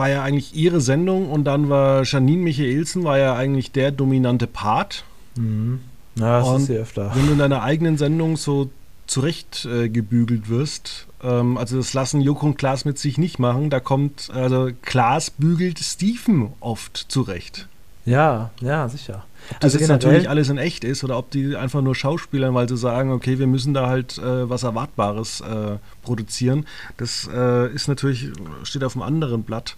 war 0.00 0.08
ja 0.08 0.22
eigentlich 0.22 0.56
ihre 0.56 0.80
Sendung 0.80 1.30
und 1.30 1.44
dann 1.44 1.68
war 1.68 2.04
Janine 2.04 2.42
Michaelsen 2.42 3.04
war 3.04 3.18
ja 3.18 3.36
eigentlich 3.36 3.70
der 3.70 3.90
dominante 3.90 4.46
Part. 4.46 5.04
Mhm. 5.36 5.80
Ja, 6.14 6.38
das 6.38 6.48
und 6.48 6.60
ist 6.62 6.66
sie 6.68 6.76
öfter. 6.76 7.12
Wenn 7.14 7.26
du 7.26 7.32
in 7.32 7.38
deiner 7.38 7.62
eigenen 7.62 7.98
Sendung 7.98 8.38
so 8.38 8.70
zurecht 9.06 9.66
äh, 9.66 9.90
gebügelt 9.90 10.48
wirst, 10.48 11.06
ähm, 11.22 11.58
also 11.58 11.76
das 11.76 11.92
lassen 11.92 12.22
Joko 12.22 12.46
und 12.46 12.56
Klaas 12.56 12.86
mit 12.86 12.98
sich 12.98 13.18
nicht 13.18 13.38
machen, 13.38 13.68
da 13.68 13.78
kommt, 13.78 14.30
also 14.32 14.70
Klaas 14.80 15.30
bügelt 15.30 15.78
Steven 15.78 16.48
oft 16.60 16.96
zurecht. 16.96 17.68
Ja, 18.04 18.50
ja, 18.60 18.88
sicher. 18.88 19.24
Ob 19.50 19.60
das 19.60 19.74
also 19.74 19.78
jetzt 19.78 19.88
natürlich 19.88 20.28
alles 20.28 20.48
in 20.48 20.58
echt 20.58 20.84
ist 20.84 21.04
oder 21.04 21.18
ob 21.18 21.30
die 21.30 21.56
einfach 21.56 21.82
nur 21.82 21.94
Schauspielern, 21.94 22.54
weil 22.54 22.68
sie 22.68 22.76
sagen, 22.76 23.10
okay, 23.10 23.38
wir 23.38 23.46
müssen 23.46 23.74
da 23.74 23.88
halt 23.88 24.18
äh, 24.18 24.48
was 24.48 24.62
Erwartbares 24.62 25.40
äh, 25.40 25.78
produzieren. 26.02 26.66
Das 26.96 27.28
äh, 27.32 27.72
ist 27.72 27.88
natürlich, 27.88 28.28
steht 28.62 28.84
auf 28.84 28.96
einem 28.96 29.02
anderen 29.02 29.42
Blatt. 29.42 29.76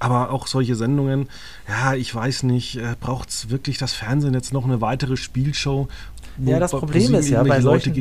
Aber 0.00 0.30
auch 0.30 0.46
solche 0.46 0.74
Sendungen, 0.74 1.28
ja, 1.68 1.94
ich 1.94 2.14
weiß 2.14 2.42
nicht, 2.42 2.76
äh, 2.76 2.96
braucht 3.00 3.30
es 3.30 3.50
wirklich 3.50 3.78
das 3.78 3.92
Fernsehen 3.92 4.34
jetzt 4.34 4.52
noch 4.52 4.64
eine 4.64 4.80
weitere 4.80 5.16
Spielshow? 5.16 5.88
Ja, 6.38 6.58
das 6.58 6.72
Problem 6.72 7.14
ist 7.14 7.28
ja, 7.28 7.42
bei 7.44 7.60
solchen, 7.60 7.94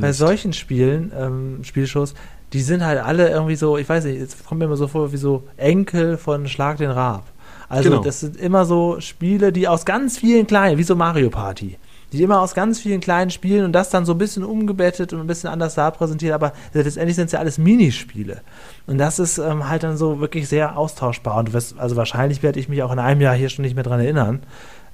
bei 0.00 0.12
solchen 0.12 0.52
Spielen, 0.52 1.10
ähm, 1.16 1.64
Spielshows, 1.64 2.14
die 2.52 2.60
sind 2.60 2.84
halt 2.84 3.00
alle 3.00 3.30
irgendwie 3.30 3.56
so, 3.56 3.78
ich 3.78 3.88
weiß 3.88 4.04
nicht, 4.04 4.20
es 4.20 4.44
kommt 4.44 4.58
mir 4.58 4.66
immer 4.66 4.76
so 4.76 4.88
vor 4.88 5.10
wie 5.12 5.16
so 5.16 5.44
Enkel 5.56 6.18
von 6.18 6.46
Schlag 6.48 6.76
den 6.76 6.90
Raab. 6.90 7.24
Also 7.68 7.90
genau. 7.90 8.02
das 8.02 8.20
sind 8.20 8.36
immer 8.36 8.64
so 8.64 9.00
Spiele, 9.00 9.52
die 9.52 9.68
aus 9.68 9.84
ganz 9.84 10.18
vielen 10.18 10.46
kleinen, 10.46 10.78
wie 10.78 10.82
so 10.82 10.94
Mario 10.94 11.30
Party, 11.30 11.78
die 12.12 12.22
immer 12.22 12.40
aus 12.40 12.54
ganz 12.54 12.80
vielen 12.80 13.00
kleinen 13.00 13.30
Spielen 13.30 13.64
und 13.64 13.72
das 13.72 13.90
dann 13.90 14.04
so 14.04 14.12
ein 14.12 14.18
bisschen 14.18 14.44
umgebettet 14.44 15.12
und 15.12 15.20
ein 15.20 15.26
bisschen 15.26 15.50
anders 15.50 15.74
da 15.74 15.90
präsentiert, 15.90 16.32
aber 16.32 16.52
letztendlich 16.72 17.16
sind 17.16 17.26
es 17.26 17.32
ja 17.32 17.40
alles 17.40 17.58
Minispiele. 17.58 18.42
Und 18.86 18.98
das 18.98 19.18
ist 19.18 19.38
ähm, 19.38 19.68
halt 19.68 19.82
dann 19.82 19.96
so 19.96 20.20
wirklich 20.20 20.48
sehr 20.48 20.78
austauschbar. 20.78 21.36
Und 21.38 21.52
wirst, 21.52 21.78
also 21.78 21.96
wahrscheinlich 21.96 22.42
werde 22.42 22.60
ich 22.60 22.68
mich 22.68 22.82
auch 22.82 22.92
in 22.92 23.00
einem 23.00 23.20
Jahr 23.20 23.34
hier 23.34 23.48
schon 23.48 23.64
nicht 23.64 23.74
mehr 23.74 23.84
dran 23.84 24.00
erinnern. 24.00 24.40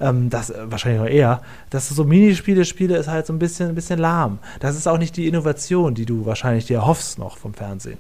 Ähm, 0.01 0.31
das 0.31 0.49
äh, 0.49 0.71
wahrscheinlich 0.71 1.03
noch 1.03 1.09
eher, 1.09 1.43
dass 1.69 1.89
du 1.89 1.95
so 1.95 2.05
Minispiele 2.05 2.65
spiele, 2.65 2.97
ist 2.97 3.09
halt 3.09 3.27
so 3.27 3.35
ein 3.35 3.39
bisschen, 3.39 3.69
ein 3.69 3.75
bisschen 3.75 3.99
lahm. 3.99 4.39
Das 4.61 4.77
ist 4.77 4.87
auch 4.87 4.99
nicht 4.99 5.17
die 5.17 5.29
Innovation, 5.29 5.95
die 5.95 6.07
du 6.07 6.25
wahrscheinlich 6.25 6.65
dir 6.65 6.79
erhoffst 6.79 7.19
noch 7.19 7.37
vom 7.37 7.53
Fernsehen. 7.53 7.99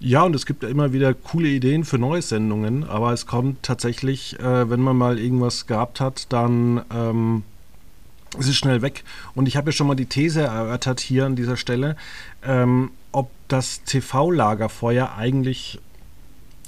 Ja, 0.00 0.22
und 0.22 0.34
es 0.34 0.46
gibt 0.46 0.62
ja 0.62 0.68
immer 0.68 0.92
wieder 0.92 1.14
coole 1.14 1.48
Ideen 1.48 1.84
für 1.84 1.98
neue 1.98 2.22
Sendungen, 2.22 2.84
aber 2.84 3.12
es 3.12 3.26
kommt 3.26 3.62
tatsächlich, 3.62 4.38
äh, 4.40 4.68
wenn 4.68 4.80
man 4.80 4.96
mal 4.96 5.18
irgendwas 5.18 5.66
gehabt 5.66 6.00
hat, 6.00 6.32
dann 6.32 6.82
ähm, 6.92 7.42
ist 8.38 8.48
es 8.48 8.56
schnell 8.56 8.82
weg. 8.82 9.04
Und 9.34 9.46
ich 9.46 9.56
habe 9.56 9.70
ja 9.70 9.72
schon 9.72 9.86
mal 9.86 9.94
die 9.94 10.06
These 10.06 10.42
erörtert 10.42 11.00
hier 11.00 11.26
an 11.26 11.36
dieser 11.36 11.56
Stelle, 11.56 11.96
ähm, 12.44 12.90
ob 13.12 13.30
das 13.48 13.82
TV-Lagerfeuer 13.84 15.14
eigentlich 15.16 15.78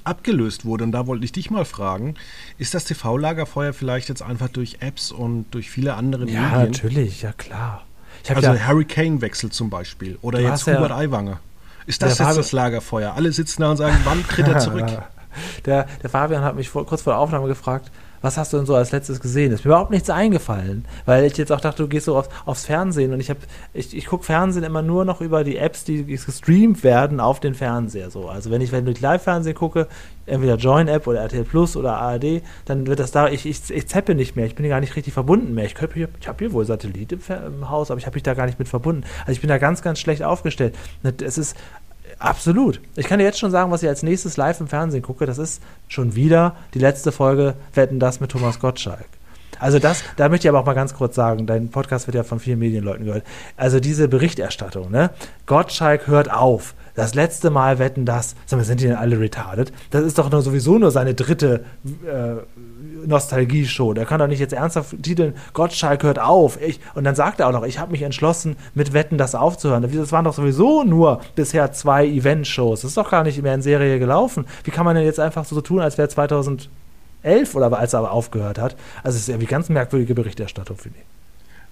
abgelöst 0.04 0.64
wurde. 0.64 0.84
Und 0.84 0.92
da 0.92 1.06
wollte 1.06 1.24
ich 1.24 1.32
dich 1.32 1.50
mal 1.50 1.64
fragen, 1.64 2.14
ist 2.58 2.74
das 2.74 2.84
TV-Lagerfeuer 2.84 3.72
vielleicht 3.72 4.08
jetzt 4.08 4.22
einfach 4.22 4.48
durch 4.48 4.78
Apps 4.80 5.10
und 5.10 5.46
durch 5.50 5.70
viele 5.70 5.94
andere 5.94 6.22
ja, 6.22 6.40
Medien? 6.40 6.52
Ja, 6.52 6.58
natürlich, 6.58 7.22
ja 7.22 7.32
klar. 7.32 7.84
also 8.28 8.52
ja, 8.52 8.68
Hurricane-Wechsel 8.68 9.50
zum 9.50 9.68
Beispiel 9.68 10.18
oder 10.22 10.40
jetzt 10.40 10.66
Hubert 10.66 10.90
ja, 10.90 10.96
Aiwanger. 10.96 11.40
Ist 11.86 12.02
das 12.02 12.18
jetzt 12.18 12.36
das 12.36 12.52
Lagerfeuer? 12.52 13.14
Alle 13.14 13.32
sitzen 13.32 13.62
da 13.62 13.70
und 13.70 13.76
sagen, 13.76 13.96
wann 14.04 14.26
tritt 14.26 14.48
er 14.48 14.58
zurück? 14.60 14.86
der, 15.64 15.86
der 16.02 16.10
Fabian 16.10 16.42
hat 16.42 16.56
mich 16.56 16.68
vor, 16.68 16.86
kurz 16.86 17.02
vor 17.02 17.12
der 17.12 17.20
Aufnahme 17.20 17.46
gefragt, 17.46 17.90
was 18.26 18.36
hast 18.36 18.52
du 18.52 18.56
denn 18.56 18.66
so 18.66 18.74
als 18.74 18.90
letztes 18.90 19.20
gesehen? 19.20 19.52
Ist 19.52 19.64
mir 19.64 19.70
überhaupt 19.70 19.92
nichts 19.92 20.10
eingefallen, 20.10 20.84
weil 21.04 21.24
ich 21.24 21.36
jetzt 21.36 21.52
auch 21.52 21.60
dachte, 21.60 21.84
du 21.84 21.88
gehst 21.88 22.06
so 22.06 22.16
auf, 22.16 22.28
aufs 22.44 22.66
Fernsehen 22.66 23.12
und 23.12 23.20
ich 23.20 23.30
habe, 23.30 23.38
ich, 23.72 23.96
ich 23.96 24.06
gucke 24.06 24.24
Fernsehen 24.24 24.64
immer 24.64 24.82
nur 24.82 25.04
noch 25.04 25.20
über 25.20 25.44
die 25.44 25.56
Apps, 25.56 25.84
die 25.84 26.04
gestreamt 26.04 26.82
werden 26.82 27.20
auf 27.20 27.38
den 27.38 27.54
Fernseher. 27.54 28.10
So. 28.10 28.28
Also 28.28 28.50
wenn 28.50 28.60
ich, 28.60 28.72
wenn 28.72 28.84
ich 28.88 29.00
Live-Fernsehen 29.00 29.54
gucke, 29.54 29.86
entweder 30.26 30.56
Join-App 30.56 31.06
oder 31.06 31.20
RTL 31.20 31.44
Plus 31.44 31.76
oder 31.76 31.98
ARD, 31.98 32.42
dann 32.64 32.88
wird 32.88 32.98
das 32.98 33.12
da, 33.12 33.28
ich, 33.28 33.46
ich, 33.46 33.70
ich 33.70 33.86
zeppe 33.86 34.16
nicht 34.16 34.34
mehr, 34.34 34.46
ich 34.46 34.56
bin 34.56 34.68
gar 34.68 34.80
nicht 34.80 34.96
richtig 34.96 35.14
verbunden 35.14 35.54
mehr. 35.54 35.66
Ich, 35.66 35.74
ich 35.74 36.28
habe 36.28 36.38
hier 36.38 36.52
wohl 36.52 36.64
Satellit 36.64 37.12
im, 37.12 37.20
im 37.46 37.70
Haus, 37.70 37.92
aber 37.92 37.98
ich 37.98 38.06
habe 38.06 38.16
mich 38.16 38.24
da 38.24 38.34
gar 38.34 38.46
nicht 38.46 38.58
mit 38.58 38.66
verbunden. 38.66 39.04
Also 39.20 39.32
ich 39.32 39.40
bin 39.40 39.48
da 39.48 39.58
ganz, 39.58 39.82
ganz 39.82 40.00
schlecht 40.00 40.24
aufgestellt. 40.24 40.74
Es 41.22 41.38
ist 41.38 41.56
Absolut. 42.18 42.80
Ich 42.96 43.06
kann 43.06 43.18
dir 43.18 43.24
jetzt 43.24 43.38
schon 43.38 43.50
sagen, 43.50 43.70
was 43.70 43.82
ich 43.82 43.88
als 43.88 44.02
nächstes 44.02 44.36
live 44.36 44.60
im 44.60 44.68
Fernsehen 44.68 45.02
gucke. 45.02 45.26
Das 45.26 45.38
ist 45.38 45.62
schon 45.88 46.14
wieder 46.14 46.56
die 46.72 46.78
letzte 46.78 47.12
Folge 47.12 47.54
Wetten 47.74 48.00
das 48.00 48.20
mit 48.20 48.30
Thomas 48.30 48.58
Gottschalk. 48.58 49.06
Also 49.58 49.78
das, 49.78 50.02
da 50.16 50.28
möchte 50.28 50.46
ich 50.46 50.48
aber 50.48 50.60
auch 50.60 50.66
mal 50.66 50.74
ganz 50.74 50.94
kurz 50.94 51.14
sagen, 51.14 51.46
dein 51.46 51.70
Podcast 51.70 52.06
wird 52.06 52.14
ja 52.14 52.22
von 52.22 52.40
vielen 52.40 52.58
Medienleuten 52.58 53.04
gehört. 53.04 53.24
Also 53.56 53.80
diese 53.80 54.08
Berichterstattung, 54.08 54.90
ne? 54.90 55.10
Gottschalk 55.46 56.06
hört 56.06 56.32
auf. 56.32 56.74
Das 56.94 57.14
letzte 57.14 57.50
Mal 57.50 57.78
wetten 57.78 58.06
das. 58.06 58.34
Sag 58.46 58.58
mal, 58.58 58.64
sind 58.64 58.80
die 58.80 58.86
denn 58.86 58.96
alle 58.96 59.20
retarded? 59.20 59.70
Das 59.90 60.02
ist 60.02 60.18
doch 60.18 60.30
nur 60.30 60.40
sowieso 60.40 60.78
nur 60.78 60.90
seine 60.90 61.12
dritte 61.12 61.64
äh, 61.84 62.36
Nostalgie-Show. 63.06 63.92
Der 63.92 64.06
kann 64.06 64.18
doch 64.18 64.26
nicht 64.26 64.40
jetzt 64.40 64.54
ernsthaft 64.54 65.02
titeln, 65.02 65.34
Gottschalk 65.52 66.02
hört 66.02 66.18
auf. 66.18 66.60
Ich, 66.60 66.80
und 66.94 67.04
dann 67.04 67.14
sagt 67.14 67.40
er 67.40 67.48
auch 67.48 67.52
noch, 67.52 67.64
ich 67.64 67.78
habe 67.78 67.92
mich 67.92 68.00
entschlossen, 68.00 68.56
mit 68.74 68.94
Wetten 68.94 69.18
das 69.18 69.34
aufzuhören. 69.34 69.82
Das 69.82 70.12
waren 70.12 70.24
doch 70.24 70.32
sowieso 70.32 70.84
nur 70.84 71.20
bisher 71.34 71.70
zwei 71.72 72.06
Event-Shows. 72.06 72.80
Das 72.80 72.90
ist 72.90 72.96
doch 72.96 73.10
gar 73.10 73.24
nicht 73.24 73.42
mehr 73.42 73.54
in 73.54 73.62
Serie 73.62 73.98
gelaufen. 73.98 74.46
Wie 74.64 74.70
kann 74.70 74.86
man 74.86 74.96
denn 74.96 75.04
jetzt 75.04 75.20
einfach 75.20 75.44
so 75.44 75.60
tun, 75.60 75.80
als 75.80 75.98
wäre 75.98 76.08
2011 77.26 77.54
oder 77.54 77.78
als 77.78 77.92
er 77.92 78.00
aber 78.00 78.12
aufgehört 78.12 78.58
hat? 78.58 78.76
Also 79.02 79.16
es 79.16 79.22
ist 79.22 79.28
irgendwie 79.28 79.46
ganz 79.46 79.68
merkwürdige 79.68 80.14
Berichterstattung, 80.14 80.76
finde 80.76 80.98
ich. 80.98 81.04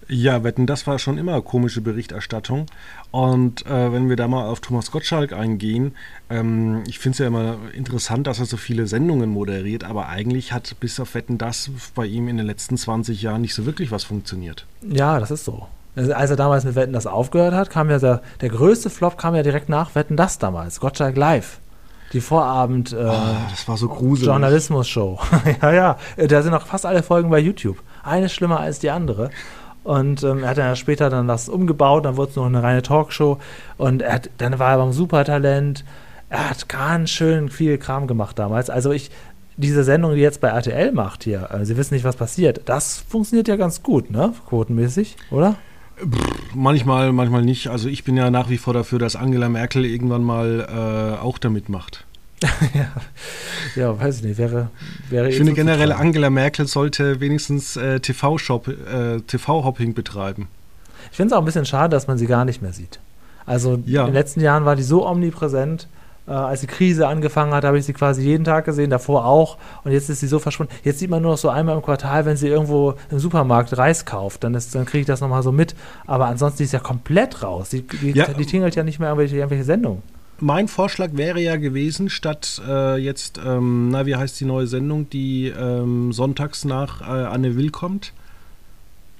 Ja, 0.06 0.44
wetten, 0.44 0.66
das 0.66 0.86
war 0.86 0.98
schon 0.98 1.16
immer 1.16 1.40
komische 1.40 1.80
Berichterstattung. 1.80 2.66
Und 3.10 3.64
äh, 3.64 3.90
wenn 3.90 4.10
wir 4.10 4.16
da 4.16 4.28
mal 4.28 4.46
auf 4.48 4.60
Thomas 4.60 4.90
Gottschalk 4.90 5.32
eingehen, 5.32 5.94
ähm, 6.28 6.82
ich 6.86 6.98
finde 6.98 7.14
es 7.14 7.18
ja 7.20 7.26
immer 7.26 7.56
interessant, 7.72 8.26
dass 8.26 8.38
er 8.38 8.44
so 8.44 8.58
viele 8.58 8.86
Sendungen 8.86 9.30
moderiert, 9.30 9.82
aber 9.82 10.08
eigentlich 10.08 10.52
hat 10.52 10.76
bis 10.78 11.00
auf 11.00 11.14
Wetten 11.14 11.38
das 11.38 11.70
bei 11.94 12.04
ihm 12.04 12.28
in 12.28 12.36
den 12.36 12.44
letzten 12.44 12.76
20 12.76 13.22
Jahren 13.22 13.40
nicht 13.40 13.54
so 13.54 13.64
wirklich 13.64 13.92
was 13.92 14.04
funktioniert. 14.04 14.66
Ja, 14.86 15.18
das 15.20 15.30
ist 15.30 15.46
so. 15.46 15.68
Also, 15.96 16.12
als 16.12 16.28
er 16.28 16.36
damals 16.36 16.64
mit 16.64 16.74
Wetten 16.74 16.92
das 16.92 17.06
aufgehört 17.06 17.54
hat, 17.54 17.70
kam 17.70 17.88
ja 17.88 17.98
der, 17.98 18.20
der 18.42 18.48
größte 18.50 18.90
Flop 18.90 19.16
kam 19.16 19.34
ja 19.34 19.42
direkt 19.42 19.70
nach 19.70 19.94
Wetten 19.94 20.16
das 20.16 20.38
damals, 20.38 20.80
Gottschalk 20.80 21.16
Live 21.16 21.60
die 22.14 22.20
Vorabend 22.20 22.92
äh, 22.92 22.96
oh, 22.96 23.36
das 23.50 23.68
war 23.68 23.76
so 23.76 23.88
gruselig. 23.88 24.28
Journalismus-Show. 24.28 25.18
ja, 25.62 25.72
ja, 25.72 25.98
da 26.16 26.42
sind 26.42 26.54
auch 26.54 26.66
fast 26.66 26.86
alle 26.86 27.02
Folgen 27.02 27.28
bei 27.28 27.38
YouTube. 27.38 27.82
Eine 28.02 28.28
schlimmer 28.28 28.60
als 28.60 28.78
die 28.78 28.90
andere. 28.90 29.30
Und 29.82 30.22
ähm, 30.22 30.42
er 30.42 30.50
hat 30.50 30.58
dann 30.58 30.68
ja 30.68 30.76
später 30.76 31.10
dann 31.10 31.28
das 31.28 31.48
umgebaut, 31.48 32.06
dann 32.06 32.16
wurde 32.16 32.30
es 32.30 32.36
noch 32.36 32.46
eine 32.46 32.62
reine 32.62 32.82
Talkshow. 32.82 33.38
Und 33.76 34.00
er 34.00 34.14
hat, 34.14 34.30
dann 34.38 34.58
war 34.58 34.72
er 34.72 34.78
beim 34.78 34.92
Supertalent. 34.92 35.84
Er 36.30 36.50
hat 36.50 36.68
ganz 36.68 37.10
schön 37.10 37.50
viel 37.50 37.76
Kram 37.76 38.06
gemacht 38.06 38.38
damals. 38.38 38.70
Also 38.70 38.92
ich, 38.92 39.10
diese 39.56 39.84
Sendung, 39.84 40.14
die 40.14 40.20
jetzt 40.20 40.40
bei 40.40 40.48
RTL 40.48 40.92
macht 40.92 41.24
hier, 41.24 41.50
also 41.50 41.66
Sie 41.66 41.76
wissen 41.76 41.94
nicht, 41.94 42.04
was 42.04 42.16
passiert, 42.16 42.62
das 42.64 43.04
funktioniert 43.08 43.46
ja 43.46 43.56
ganz 43.56 43.82
gut, 43.82 44.10
ne? 44.10 44.32
Quotenmäßig, 44.48 45.16
oder? 45.30 45.56
Manchmal, 46.54 47.12
manchmal 47.12 47.42
nicht. 47.42 47.68
Also 47.68 47.88
ich 47.88 48.04
bin 48.04 48.16
ja 48.16 48.30
nach 48.30 48.50
wie 48.50 48.58
vor 48.58 48.74
dafür, 48.74 48.98
dass 48.98 49.16
Angela 49.16 49.48
Merkel 49.48 49.84
irgendwann 49.84 50.24
mal 50.24 50.66
äh, 50.68 51.22
auch 51.22 51.38
damit 51.38 51.68
macht. 51.68 52.04
ja. 52.74 52.88
ja, 53.76 53.98
weiß 53.98 54.18
ich 54.18 54.22
nicht. 54.24 54.38
Wäre, 54.38 54.70
wäre 55.08 55.28
ich 55.28 55.36
finde 55.36 55.52
generell, 55.52 55.92
Angela 55.92 56.30
Merkel 56.30 56.66
sollte 56.66 57.20
wenigstens 57.20 57.76
äh, 57.76 58.00
TV-Hopping 58.00 58.74
äh, 58.86 59.20
TV 59.20 59.72
betreiben. 59.94 60.48
Ich 61.10 61.16
finde 61.16 61.32
es 61.32 61.36
auch 61.36 61.42
ein 61.42 61.44
bisschen 61.44 61.64
schade, 61.64 61.90
dass 61.90 62.06
man 62.06 62.18
sie 62.18 62.26
gar 62.26 62.44
nicht 62.44 62.60
mehr 62.60 62.72
sieht. 62.72 62.98
Also 63.46 63.82
ja. 63.86 64.00
in 64.00 64.08
den 64.08 64.14
letzten 64.14 64.40
Jahren 64.40 64.64
war 64.64 64.76
die 64.76 64.82
so 64.82 65.06
omnipräsent. 65.06 65.88
Äh, 66.26 66.32
als 66.32 66.60
die 66.60 66.66
Krise 66.66 67.06
angefangen 67.06 67.52
hat, 67.52 67.64
habe 67.64 67.78
ich 67.78 67.84
sie 67.84 67.92
quasi 67.92 68.22
jeden 68.22 68.44
Tag 68.44 68.64
gesehen, 68.64 68.90
davor 68.90 69.26
auch. 69.26 69.58
Und 69.84 69.92
jetzt 69.92 70.08
ist 70.08 70.20
sie 70.20 70.26
so 70.26 70.38
verschwunden. 70.38 70.72
Jetzt 70.82 70.98
sieht 70.98 71.10
man 71.10 71.22
nur 71.22 71.32
noch 71.32 71.38
so 71.38 71.50
einmal 71.50 71.76
im 71.76 71.82
Quartal, 71.82 72.24
wenn 72.24 72.36
sie 72.36 72.48
irgendwo 72.48 72.94
im 73.10 73.18
Supermarkt 73.18 73.76
Reis 73.76 74.04
kauft. 74.04 74.44
Dann, 74.44 74.52
dann 74.52 74.86
kriege 74.86 75.00
ich 75.00 75.06
das 75.06 75.20
nochmal 75.20 75.42
so 75.42 75.52
mit. 75.52 75.74
Aber 76.06 76.26
ansonsten 76.26 76.62
ist 76.62 76.70
sie 76.70 76.76
ja 76.76 76.82
komplett 76.82 77.42
raus. 77.42 77.68
Die, 77.70 77.82
die, 77.82 78.12
ja. 78.12 78.26
die 78.26 78.46
tingelt 78.46 78.74
ja 78.74 78.82
nicht 78.82 78.98
mehr 78.98 79.08
irgendwelche, 79.08 79.36
irgendwelche 79.36 79.64
Sendungen 79.64 80.02
mein 80.40 80.68
Vorschlag 80.68 81.10
wäre 81.12 81.40
ja 81.40 81.56
gewesen, 81.56 82.10
statt 82.10 82.60
äh, 82.66 82.96
jetzt, 82.96 83.38
ähm, 83.44 83.90
na, 83.90 84.04
wie 84.04 84.16
heißt 84.16 84.38
die 84.40 84.44
neue 84.44 84.66
Sendung, 84.66 85.08
die 85.08 85.46
ähm, 85.48 86.12
sonntags 86.12 86.64
nach 86.64 87.00
äh, 87.00 87.04
Anne 87.04 87.56
Will 87.56 87.70
kommt? 87.70 88.12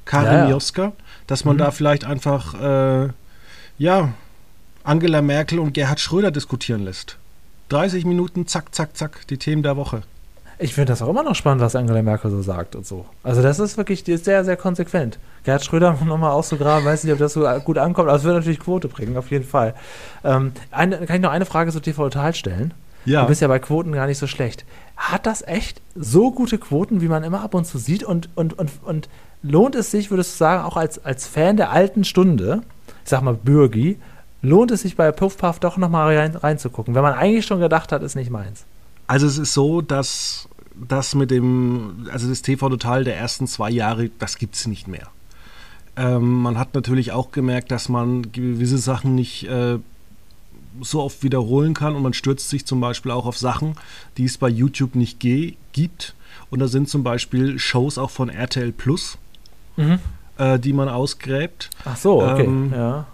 Karin 0.04 0.32
ja, 0.32 0.44
ja. 0.44 0.50
Joska, 0.50 0.92
dass 1.26 1.44
man 1.44 1.56
mhm. 1.56 1.60
da 1.60 1.70
vielleicht 1.70 2.04
einfach, 2.04 2.60
äh, 2.60 3.08
ja, 3.78 4.12
Angela 4.84 5.22
Merkel 5.22 5.58
und 5.58 5.72
Gerhard 5.72 5.98
Schröder 5.98 6.30
diskutieren 6.30 6.84
lässt. 6.84 7.16
30 7.70 8.04
Minuten, 8.04 8.46
zack, 8.46 8.74
zack, 8.74 8.94
zack, 8.94 9.26
die 9.28 9.38
Themen 9.38 9.62
der 9.62 9.78
Woche. 9.78 10.02
Ich 10.58 10.74
finde 10.74 10.92
das 10.92 11.00
auch 11.00 11.08
immer 11.08 11.22
noch 11.22 11.34
spannend, 11.34 11.62
was 11.62 11.74
Angela 11.74 12.02
Merkel 12.02 12.30
so 12.30 12.42
sagt 12.42 12.76
und 12.76 12.86
so. 12.86 13.06
Also 13.22 13.42
das 13.42 13.58
ist 13.58 13.78
wirklich 13.78 14.04
die 14.04 14.12
ist 14.12 14.26
sehr, 14.26 14.44
sehr 14.44 14.58
konsequent. 14.58 15.18
Gerhard 15.42 15.64
Schröder 15.64 15.96
nochmal 16.04 16.32
auszugraben, 16.32 16.84
weiß 16.84 17.02
nicht, 17.02 17.14
ob 17.14 17.18
das 17.18 17.32
so 17.32 17.48
gut 17.64 17.78
ankommt, 17.78 18.10
aber 18.10 18.18
es 18.18 18.24
wird 18.24 18.36
natürlich 18.36 18.60
Quote 18.60 18.88
bringen, 18.88 19.16
auf 19.16 19.30
jeden 19.30 19.46
Fall. 19.46 19.74
Ähm, 20.22 20.52
eine, 20.70 20.98
kann 21.06 21.16
ich 21.16 21.22
noch 21.22 21.30
eine 21.30 21.46
Frage 21.46 21.72
zu 21.72 21.80
TV 21.80 22.04
Total 22.10 22.34
stellen? 22.34 22.74
Ja. 23.06 23.22
Du 23.22 23.28
bist 23.28 23.40
ja 23.40 23.48
bei 23.48 23.58
Quoten 23.58 23.92
gar 23.92 24.06
nicht 24.06 24.18
so 24.18 24.26
schlecht. 24.26 24.66
Hat 24.96 25.24
das 25.24 25.40
echt 25.40 25.80
so 25.94 26.30
gute 26.30 26.58
Quoten, 26.58 27.00
wie 27.00 27.08
man 27.08 27.24
immer 27.24 27.40
ab 27.40 27.54
und 27.54 27.64
zu 27.64 27.78
sieht? 27.78 28.04
Und, 28.04 28.28
und, 28.34 28.58
und, 28.58 28.70
und 28.84 29.08
lohnt 29.42 29.74
es 29.74 29.90
sich, 29.90 30.10
würdest 30.10 30.34
du 30.34 30.36
sagen, 30.38 30.64
auch 30.64 30.76
als, 30.76 31.02
als 31.04 31.26
Fan 31.26 31.56
der 31.56 31.70
alten 31.70 32.04
Stunde, 32.04 32.62
ich 33.02 33.10
sag 33.10 33.22
mal 33.22 33.34
Bürgi, 33.34 33.98
lohnt 34.44 34.70
es 34.70 34.82
sich 34.82 34.94
bei 34.94 35.10
Puff 35.10 35.36
Puff 35.36 35.58
doch 35.58 35.76
nochmal 35.76 36.16
rein, 36.16 36.36
reinzugucken, 36.36 36.94
wenn 36.94 37.02
man 37.02 37.14
eigentlich 37.14 37.46
schon 37.46 37.60
gedacht 37.60 37.90
hat, 37.92 38.02
ist 38.02 38.14
nicht 38.14 38.30
meins? 38.30 38.64
Also 39.06 39.26
es 39.26 39.38
ist 39.38 39.54
so, 39.54 39.80
dass 39.80 40.48
das 40.74 41.14
mit 41.14 41.30
dem, 41.30 42.08
also 42.12 42.28
das 42.28 42.42
TV 42.42 42.68
Total 42.68 43.04
der 43.04 43.16
ersten 43.16 43.46
zwei 43.46 43.70
Jahre, 43.70 44.10
das 44.18 44.38
gibt 44.38 44.54
es 44.54 44.66
nicht 44.66 44.86
mehr. 44.86 45.08
Ähm, 45.96 46.42
man 46.42 46.58
hat 46.58 46.74
natürlich 46.74 47.12
auch 47.12 47.30
gemerkt, 47.30 47.70
dass 47.70 47.88
man 47.88 48.32
gewisse 48.32 48.78
Sachen 48.78 49.14
nicht 49.14 49.48
äh, 49.48 49.78
so 50.80 51.02
oft 51.02 51.22
wiederholen 51.22 51.72
kann 51.72 51.94
und 51.94 52.02
man 52.02 52.14
stürzt 52.14 52.50
sich 52.50 52.66
zum 52.66 52.80
Beispiel 52.80 53.12
auch 53.12 53.26
auf 53.26 53.38
Sachen, 53.38 53.76
die 54.16 54.24
es 54.24 54.38
bei 54.38 54.48
YouTube 54.48 54.96
nicht 54.96 55.20
gibt. 55.20 56.14
Und 56.50 56.58
da 56.58 56.68
sind 56.68 56.88
zum 56.88 57.04
Beispiel 57.04 57.58
Shows 57.58 57.96
auch 57.96 58.10
von 58.10 58.28
RTL 58.28 58.72
Plus, 58.72 59.18
mhm. 59.76 60.00
äh, 60.36 60.58
die 60.58 60.72
man 60.72 60.88
ausgräbt. 60.88 61.70
Ach 61.84 61.96
so, 61.96 62.22
okay. 62.22 62.44
Ähm, 62.44 62.72
ja 62.74 63.06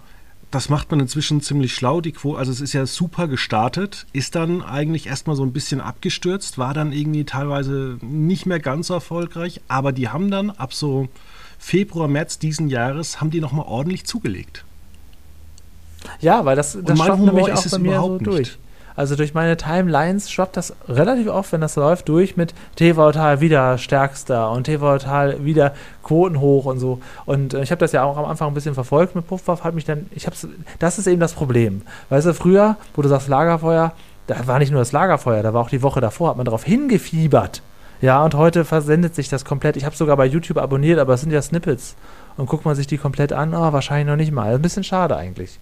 das 0.51 0.67
macht 0.67 0.91
man 0.91 0.99
inzwischen 0.99 1.41
ziemlich 1.41 1.73
schlau. 1.73 2.01
Die 2.01 2.11
Quo 2.11 2.35
also 2.35 2.51
es 2.51 2.61
ist 2.61 2.73
ja 2.73 2.85
super 2.85 3.27
gestartet, 3.27 4.05
ist 4.13 4.35
dann 4.35 4.61
eigentlich 4.61 5.07
erstmal 5.07 5.35
so 5.35 5.43
ein 5.43 5.53
bisschen 5.53 5.81
abgestürzt, 5.81 6.57
war 6.57 6.73
dann 6.73 6.91
irgendwie 6.91 7.23
teilweise 7.23 7.97
nicht 8.01 8.45
mehr 8.45 8.59
ganz 8.59 8.87
so 8.87 8.93
erfolgreich, 8.93 9.61
aber 9.69 9.93
die 9.93 10.09
haben 10.09 10.29
dann 10.29 10.49
ab 10.49 10.73
so 10.73 11.07
Februar, 11.57 12.07
März 12.07 12.37
diesen 12.37 12.67
Jahres, 12.67 13.21
haben 13.21 13.31
die 13.31 13.39
nochmal 13.39 13.65
ordentlich 13.65 14.05
zugelegt. 14.05 14.65
Ja, 16.19 16.43
weil 16.45 16.55
das, 16.55 16.77
das 16.81 16.99
schwappt 16.99 17.19
nämlich 17.19 17.51
auch 17.53 17.69
bei 17.69 17.79
mir 17.79 17.99
so 17.99 18.17
durch. 18.17 18.57
Also 18.95 19.15
durch 19.15 19.33
meine 19.33 19.57
Timelines 19.57 20.29
schwappt 20.29 20.57
das 20.57 20.75
relativ 20.87 21.27
oft, 21.27 21.51
wenn 21.51 21.61
das 21.61 21.75
läuft, 21.75 22.09
durch 22.09 22.37
mit 22.37 22.53
TV 22.75 23.11
Tal 23.11 23.41
wieder 23.41 23.77
stärkster 23.77 24.51
und 24.51 24.65
TV 24.65 24.97
Tal 24.97 25.43
wieder 25.45 25.73
Quoten 26.03 26.39
hoch 26.39 26.65
und 26.65 26.79
so. 26.79 26.99
Und 27.25 27.53
äh, 27.53 27.63
ich 27.63 27.71
habe 27.71 27.79
das 27.79 27.91
ja 27.91 28.03
auch 28.03 28.17
am 28.17 28.25
Anfang 28.25 28.49
ein 28.49 28.53
bisschen 28.53 28.73
verfolgt 28.73 29.15
mit 29.15 29.27
Puffwaff, 29.27 29.63
hat 29.63 29.75
mich 29.75 29.85
dann, 29.85 30.07
ich 30.11 30.27
hab's, 30.27 30.47
das 30.79 30.99
ist 30.99 31.07
eben 31.07 31.19
das 31.19 31.33
Problem. 31.33 31.83
Weißt 32.09 32.27
du, 32.27 32.33
früher, 32.33 32.77
wo 32.95 33.01
du 33.01 33.09
sagst 33.09 33.27
Lagerfeuer, 33.27 33.93
da 34.27 34.47
war 34.47 34.59
nicht 34.59 34.71
nur 34.71 34.81
das 34.81 34.91
Lagerfeuer, 34.91 35.43
da 35.43 35.53
war 35.53 35.61
auch 35.61 35.69
die 35.69 35.81
Woche 35.81 36.01
davor, 36.01 36.29
hat 36.29 36.37
man 36.37 36.45
darauf 36.45 36.63
hingefiebert. 36.63 37.61
Ja, 38.01 38.23
und 38.23 38.33
heute 38.33 38.65
versendet 38.65 39.13
sich 39.13 39.29
das 39.29 39.45
komplett. 39.45 39.77
Ich 39.77 39.85
habe 39.85 39.95
sogar 39.95 40.17
bei 40.17 40.25
YouTube 40.25 40.57
abonniert, 40.57 40.97
aber 40.97 41.13
es 41.13 41.21
sind 41.21 41.31
ja 41.31 41.41
Snippets. 41.41 41.95
Und 42.35 42.47
guckt 42.47 42.65
man 42.65 42.75
sich 42.75 42.87
die 42.87 42.97
komplett 42.97 43.31
an, 43.31 43.53
oh, 43.53 43.73
wahrscheinlich 43.73 44.07
noch 44.07 44.15
nicht 44.15 44.31
mal. 44.31 44.55
Ein 44.55 44.61
bisschen 44.61 44.83
schade 44.83 45.15
eigentlich. 45.15 45.59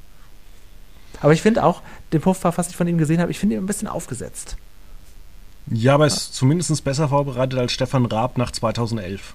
Aber 1.21 1.33
ich 1.33 1.41
finde 1.41 1.65
auch, 1.65 1.81
den 2.13 2.21
Puffpuff, 2.21 2.57
was 2.57 2.69
ich 2.69 2.75
von 2.75 2.87
ihm 2.87 2.97
gesehen 2.97 3.21
habe, 3.21 3.31
ich 3.31 3.39
finde 3.39 3.55
ihn 3.55 3.63
ein 3.63 3.67
bisschen 3.67 3.87
aufgesetzt. 3.87 4.57
Ja, 5.71 5.95
aber 5.95 6.05
er 6.05 6.07
ist 6.07 6.33
zumindest 6.33 6.83
besser 6.83 7.09
vorbereitet 7.09 7.59
als 7.59 7.71
Stefan 7.71 8.05
Raab 8.05 8.37
nach 8.37 8.51
2011. 8.51 9.33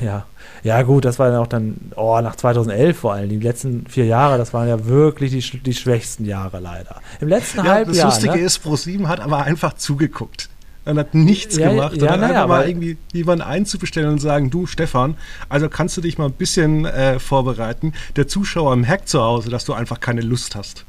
Ja, 0.00 0.24
ja 0.62 0.82
gut, 0.82 1.04
das 1.04 1.18
war 1.18 1.30
dann 1.30 1.40
auch 1.40 1.46
dann, 1.46 1.76
oh, 1.96 2.18
nach 2.22 2.36
2011 2.36 2.96
vor 2.96 3.12
allem, 3.12 3.28
die 3.28 3.38
letzten 3.38 3.86
vier 3.86 4.06
Jahre, 4.06 4.38
das 4.38 4.54
waren 4.54 4.66
ja 4.66 4.86
wirklich 4.86 5.30
die, 5.30 5.60
die 5.60 5.74
schwächsten 5.74 6.24
Jahre 6.24 6.60
leider. 6.60 7.02
Im 7.20 7.28
letzten 7.28 7.58
ja, 7.58 7.64
Halbjahr. 7.64 8.06
Das 8.06 8.14
Lustige 8.14 8.38
ne? 8.38 8.46
ist, 8.46 8.64
Pro7 8.64 9.08
hat 9.08 9.20
aber 9.20 9.42
einfach 9.42 9.74
zugeguckt. 9.74 10.48
Man 10.86 10.98
hat 10.98 11.14
nichts 11.14 11.56
ja, 11.56 11.70
gemacht. 11.70 11.96
Ja, 11.96 12.16
ja, 12.16 12.22
einfach 12.22 12.46
mal 12.46 12.68
irgendwie 12.68 12.98
jemanden 13.12 13.42
einzubestellen 13.42 14.10
und 14.10 14.18
sagen, 14.20 14.50
du 14.50 14.66
Stefan, 14.66 15.16
also 15.48 15.68
kannst 15.68 15.96
du 15.96 16.02
dich 16.02 16.18
mal 16.18 16.26
ein 16.26 16.32
bisschen 16.32 16.84
äh, 16.84 17.18
vorbereiten. 17.18 17.94
Der 18.16 18.28
Zuschauer 18.28 18.76
merkt 18.76 19.08
zu 19.08 19.22
Hause, 19.22 19.48
dass 19.50 19.64
du 19.64 19.72
einfach 19.72 20.00
keine 20.00 20.20
Lust 20.20 20.56
hast. 20.56 20.84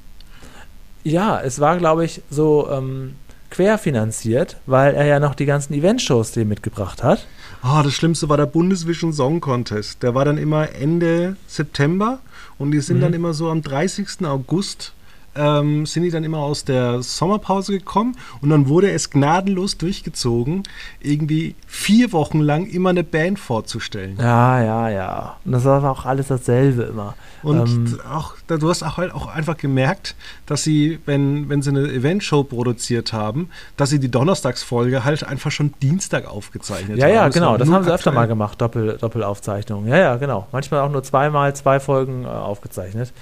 Ja, 1.06 1.40
es 1.40 1.60
war, 1.60 1.78
glaube 1.78 2.04
ich, 2.04 2.24
so 2.32 2.68
ähm, 2.72 3.14
querfinanziert, 3.52 4.58
weil 4.66 4.96
er 4.96 5.06
ja 5.06 5.20
noch 5.20 5.36
die 5.36 5.46
ganzen 5.46 5.76
Eventshows 5.76 6.32
dem 6.32 6.50
mitgebracht 6.50 7.04
hat. 7.04 7.28
Oh, 7.64 7.82
das 7.84 7.94
Schlimmste 7.94 8.28
war 8.28 8.38
der 8.38 8.48
Bundesvision 8.48 9.14
Song 9.14 9.40
Contest. 9.40 10.02
Der 10.02 10.16
war 10.16 10.26
dann 10.26 10.40
immer 10.40 10.74
Ende 10.74 11.38
September 11.46 12.18
und 12.58 12.72
die 12.72 12.82
sind 12.82 12.98
mhm. 12.98 13.02
dann 13.02 13.14
immer 13.14 13.36
so 13.36 13.52
am 13.52 13.62
30. 13.62 14.26
August 14.26 14.94
ähm, 15.36 15.86
sind 15.86 16.04
die 16.04 16.12
dann 16.12 16.24
immer 16.24 16.40
aus 16.40 16.66
der 16.66 17.02
Sommerpause 17.02 17.74
gekommen 17.74 18.18
und 18.42 18.50
dann 18.50 18.68
wurde 18.68 18.92
es 18.92 19.10
gnadenlos 19.10 19.78
durchgezogen, 19.78 20.64
irgendwie 21.02 21.56
vier 21.68 22.14
Wochen 22.14 22.40
lang 22.40 22.68
immer 22.68 22.90
eine 22.90 23.04
Band 23.04 23.40
vorzustellen. 23.40 24.18
Ja, 24.20 24.62
ja, 24.62 24.90
ja. 24.90 25.38
Und 25.46 25.52
das 25.52 25.66
war 25.66 25.84
auch 25.90 26.06
alles 26.06 26.28
dasselbe 26.28 26.84
immer. 26.84 27.16
Und 27.44 27.68
ähm, 27.68 28.00
auch, 28.12 28.34
du 28.48 28.70
hast 28.70 28.84
auch, 28.84 28.98
halt 28.98 29.14
auch 29.14 29.28
einfach 29.28 29.58
gemerkt, 29.58 30.16
dass 30.46 30.64
sie, 30.64 31.00
wenn, 31.06 31.50
wenn 31.50 31.62
sie 31.62 31.70
eine 31.70 31.88
Eventshow 31.92 32.44
produziert 32.44 33.14
haben, 33.14 33.50
dass 33.78 33.90
sie 33.90 34.00
die 34.00 34.10
Donnerstagsfolge 34.10 35.04
halt 35.04 35.24
einfach 35.24 35.52
schon 35.52 35.74
Dienstag 35.82 36.28
aufgezeichnet 36.28 36.98
ja, 36.98 37.06
haben. 37.06 37.14
Ja, 37.14 37.24
ja, 37.24 37.30
genau. 37.30 37.58
Das 37.58 37.70
haben 37.70 37.84
sie 37.84 37.94
öfter 37.94 38.12
mal 38.12 38.28
gemacht, 38.28 38.60
Doppel, 38.62 38.98
Doppelaufzeichnungen. 39.00 39.88
Ja, 39.88 39.98
ja, 39.98 40.16
genau. 40.16 40.48
Manchmal 40.52 40.82
auch 40.82 40.92
nur 40.92 41.04
zweimal 41.04 41.56
zwei 41.56 41.80
Folgen 41.80 42.24
äh, 42.24 42.28
aufgezeichnet. 42.28 43.14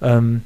Ähm, 0.00 0.42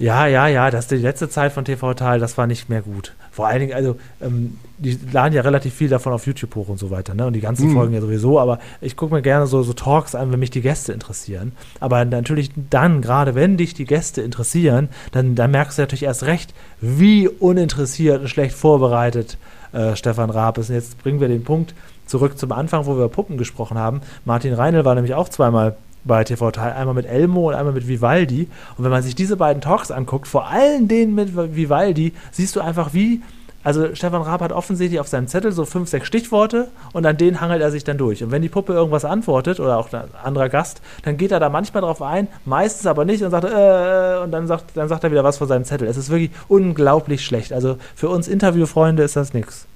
ja, 0.00 0.26
ja, 0.26 0.46
ja, 0.46 0.70
das 0.70 0.86
die 0.86 0.96
letzte 0.96 1.28
Zeit 1.28 1.52
von 1.52 1.66
TV 1.66 1.92
Tal, 1.92 2.20
das 2.20 2.38
war 2.38 2.46
nicht 2.46 2.70
mehr 2.70 2.80
gut. 2.80 3.14
Vor 3.30 3.46
allen 3.46 3.60
Dingen, 3.60 3.74
also, 3.74 3.96
ähm, 4.22 4.56
die 4.78 4.98
laden 5.12 5.34
ja 5.34 5.42
relativ 5.42 5.74
viel 5.74 5.90
davon 5.90 6.14
auf 6.14 6.26
YouTube 6.26 6.54
hoch 6.54 6.68
und 6.68 6.78
so 6.78 6.90
weiter, 6.90 7.12
ne? 7.12 7.26
Und 7.26 7.34
die 7.34 7.42
ganzen 7.42 7.68
mhm. 7.68 7.74
Folgen 7.74 7.92
ja 7.92 8.00
sowieso, 8.00 8.40
aber 8.40 8.60
ich 8.80 8.96
gucke 8.96 9.12
mir 9.12 9.20
gerne 9.20 9.46
so, 9.46 9.62
so 9.62 9.74
Talks 9.74 10.14
an, 10.14 10.32
wenn 10.32 10.40
mich 10.40 10.48
die 10.48 10.62
Gäste 10.62 10.94
interessieren. 10.94 11.52
Aber 11.80 12.02
natürlich 12.06 12.50
dann, 12.70 13.02
gerade 13.02 13.34
wenn 13.34 13.58
dich 13.58 13.74
die 13.74 13.84
Gäste 13.84 14.22
interessieren, 14.22 14.88
dann, 15.12 15.34
dann 15.34 15.50
merkst 15.50 15.76
du 15.76 15.82
natürlich 15.82 16.04
erst 16.04 16.22
recht, 16.22 16.54
wie 16.80 17.28
uninteressiert 17.28 18.22
und 18.22 18.28
schlecht 18.28 18.54
vorbereitet 18.54 19.36
äh, 19.72 19.96
Stefan 19.96 20.30
Raab 20.30 20.56
ist. 20.56 20.70
Und 20.70 20.76
jetzt 20.76 20.96
bringen 21.02 21.20
wir 21.20 21.28
den 21.28 21.44
Punkt 21.44 21.74
zurück 22.06 22.38
zum 22.38 22.52
Anfang, 22.52 22.86
wo 22.86 22.92
wir 22.92 23.04
über 23.04 23.10
Puppen 23.10 23.36
gesprochen 23.36 23.76
haben. 23.76 24.00
Martin 24.24 24.54
Reinl 24.54 24.86
war 24.86 24.94
nämlich 24.94 25.12
auch 25.12 25.28
zweimal 25.28 25.76
bei 26.04 26.24
TV 26.24 26.50
Teil, 26.50 26.72
einmal 26.72 26.94
mit 26.94 27.06
Elmo 27.06 27.48
und 27.48 27.54
einmal 27.54 27.74
mit 27.74 27.86
Vivaldi. 27.88 28.48
Und 28.76 28.84
wenn 28.84 28.90
man 28.90 29.02
sich 29.02 29.14
diese 29.14 29.36
beiden 29.36 29.60
Talks 29.60 29.90
anguckt, 29.90 30.28
vor 30.28 30.48
allem 30.48 30.88
den 30.88 31.14
mit 31.14 31.34
Vivaldi, 31.34 32.14
siehst 32.30 32.56
du 32.56 32.60
einfach, 32.60 32.92
wie. 32.92 33.22
Also 33.62 33.94
Stefan 33.94 34.22
Raab 34.22 34.40
hat 34.40 34.52
offensichtlich 34.52 35.00
auf 35.00 35.08
seinem 35.08 35.28
Zettel 35.28 35.52
so 35.52 35.66
fünf, 35.66 35.90
sechs 35.90 36.06
Stichworte 36.06 36.68
und 36.94 37.04
an 37.04 37.18
denen 37.18 37.42
hangelt 37.42 37.60
er 37.60 37.70
sich 37.70 37.84
dann 37.84 37.98
durch. 37.98 38.24
Und 38.24 38.30
wenn 38.30 38.40
die 38.40 38.48
Puppe 38.48 38.72
irgendwas 38.72 39.04
antwortet 39.04 39.60
oder 39.60 39.76
auch 39.76 39.92
ein 39.92 40.04
anderer 40.24 40.48
Gast, 40.48 40.80
dann 41.02 41.18
geht 41.18 41.30
er 41.30 41.40
da 41.40 41.50
manchmal 41.50 41.82
drauf 41.82 42.00
ein, 42.00 42.28
meistens 42.46 42.86
aber 42.86 43.04
nicht 43.04 43.22
und 43.22 43.30
sagt, 43.30 43.44
äh, 43.44 44.24
und 44.24 44.30
dann 44.30 44.46
sagt, 44.46 44.78
dann 44.78 44.88
sagt 44.88 45.04
er 45.04 45.10
wieder 45.10 45.24
was 45.24 45.36
von 45.36 45.46
seinem 45.46 45.66
Zettel. 45.66 45.88
Es 45.88 45.98
ist 45.98 46.08
wirklich 46.08 46.30
unglaublich 46.48 47.22
schlecht. 47.22 47.52
Also 47.52 47.76
für 47.94 48.08
uns 48.08 48.28
Interviewfreunde 48.28 49.02
ist 49.02 49.16
das 49.16 49.34
nichts. 49.34 49.66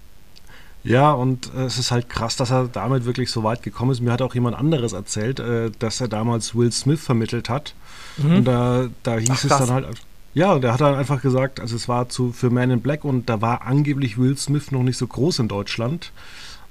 Ja, 0.85 1.13
und 1.13 1.51
äh, 1.57 1.65
es 1.65 1.79
ist 1.79 1.91
halt 1.91 2.11
krass, 2.11 2.37
dass 2.37 2.51
er 2.51 2.69
damit 2.69 3.07
wirklich 3.07 3.31
so 3.31 3.43
weit 3.43 3.63
gekommen 3.63 3.91
ist. 3.91 4.01
Mir 4.01 4.13
hat 4.13 4.21
auch 4.21 4.35
jemand 4.35 4.57
anderes 4.57 4.93
erzählt, 4.93 5.41
äh, 5.41 5.71
dass 5.79 6.01
er 6.01 6.09
damals 6.09 6.55
Will 6.55 6.71
Smith 6.71 7.01
vermittelt 7.01 7.49
hat. 7.49 7.75
Mhm. 8.19 8.37
Und 8.37 8.45
da, 8.45 8.87
da 9.03 9.17
hieß 9.17 9.31
Ach, 9.31 9.45
es 9.45 9.49
dann 9.49 9.71
halt. 9.71 9.87
Ja, 10.35 10.59
der 10.59 10.73
hat 10.73 10.81
dann 10.81 10.95
einfach 10.95 11.23
gesagt, 11.23 11.61
also 11.61 11.77
es 11.77 11.89
war 11.89 12.09
zu, 12.09 12.33
für 12.33 12.51
Man 12.51 12.71
in 12.71 12.81
Black 12.81 13.05
und 13.05 13.29
da 13.29 13.41
war 13.41 13.63
angeblich 13.63 14.19
Will 14.19 14.37
Smith 14.37 14.73
noch 14.73 14.83
nicht 14.83 14.99
so 14.99 15.07
groß 15.07 15.39
in 15.39 15.49
Deutschland. 15.49 16.13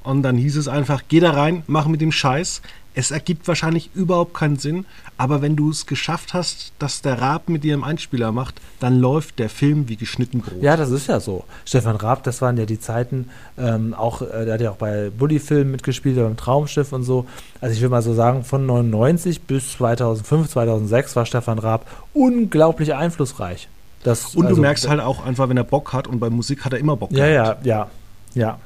Und 0.03 0.21
dann 0.21 0.37
hieß 0.37 0.57
es 0.57 0.67
einfach, 0.67 1.03
geh 1.07 1.21
da 1.21 1.31
rein, 1.31 1.63
mach 1.67 1.87
mit 1.87 2.01
dem 2.01 2.11
Scheiß. 2.11 2.61
Es 2.95 3.11
ergibt 3.11 3.47
wahrscheinlich 3.47 3.89
überhaupt 3.95 4.33
keinen 4.33 4.57
Sinn, 4.57 4.85
aber 5.17 5.41
wenn 5.41 5.55
du 5.55 5.71
es 5.71 5.85
geschafft 5.85 6.33
hast, 6.33 6.73
dass 6.79 7.01
der 7.01 7.19
Raab 7.19 7.49
mit 7.49 7.63
dir 7.63 7.73
einen 7.73 7.83
Einspieler 7.83 8.31
macht, 8.31 8.61
dann 8.79 8.99
läuft 8.99 9.39
der 9.39 9.49
Film 9.49 9.89
wie 9.89 9.95
geschnitten 9.95 10.41
Brot. 10.41 10.61
Ja, 10.61 10.77
das 10.77 10.91
ist 10.91 11.07
ja 11.07 11.19
so. 11.19 11.43
Stefan 11.65 11.95
Raab, 11.95 12.23
das 12.23 12.41
waren 12.41 12.57
ja 12.57 12.65
die 12.65 12.79
Zeiten, 12.79 13.29
ähm, 13.57 13.93
auch, 13.93 14.21
äh, 14.21 14.45
der 14.45 14.53
hat 14.55 14.61
ja 14.61 14.71
auch 14.71 14.77
bei 14.77 15.09
Bully-Filmen 15.09 15.71
mitgespielt, 15.71 16.17
beim 16.17 16.37
Traumschiff 16.37 16.93
und 16.93 17.03
so. 17.03 17.25
Also 17.61 17.75
ich 17.75 17.81
will 17.81 17.89
mal 17.89 18.01
so 18.01 18.13
sagen, 18.13 18.43
von 18.43 18.65
99 18.65 19.41
bis 19.41 19.71
2005, 19.73 20.49
2006 20.49 21.15
war 21.15 21.25
Stefan 21.25 21.59
Raab 21.59 21.87
unglaublich 22.13 22.93
einflussreich. 22.93 23.67
Das, 24.03 24.35
und 24.35 24.43
du 24.43 24.49
also, 24.49 24.61
merkst 24.61 24.87
halt 24.87 24.99
auch 24.99 25.25
einfach, 25.25 25.49
wenn 25.49 25.57
er 25.57 25.63
Bock 25.63 25.93
hat 25.93 26.07
und 26.07 26.19
bei 26.19 26.29
Musik 26.29 26.65
hat 26.65 26.73
er 26.73 26.79
immer 26.79 26.97
Bock 26.97 27.11
ja, 27.11 27.27
gehabt. 27.27 27.65
Ja, 27.65 27.87
ja, 28.35 28.41
ja. 28.41 28.59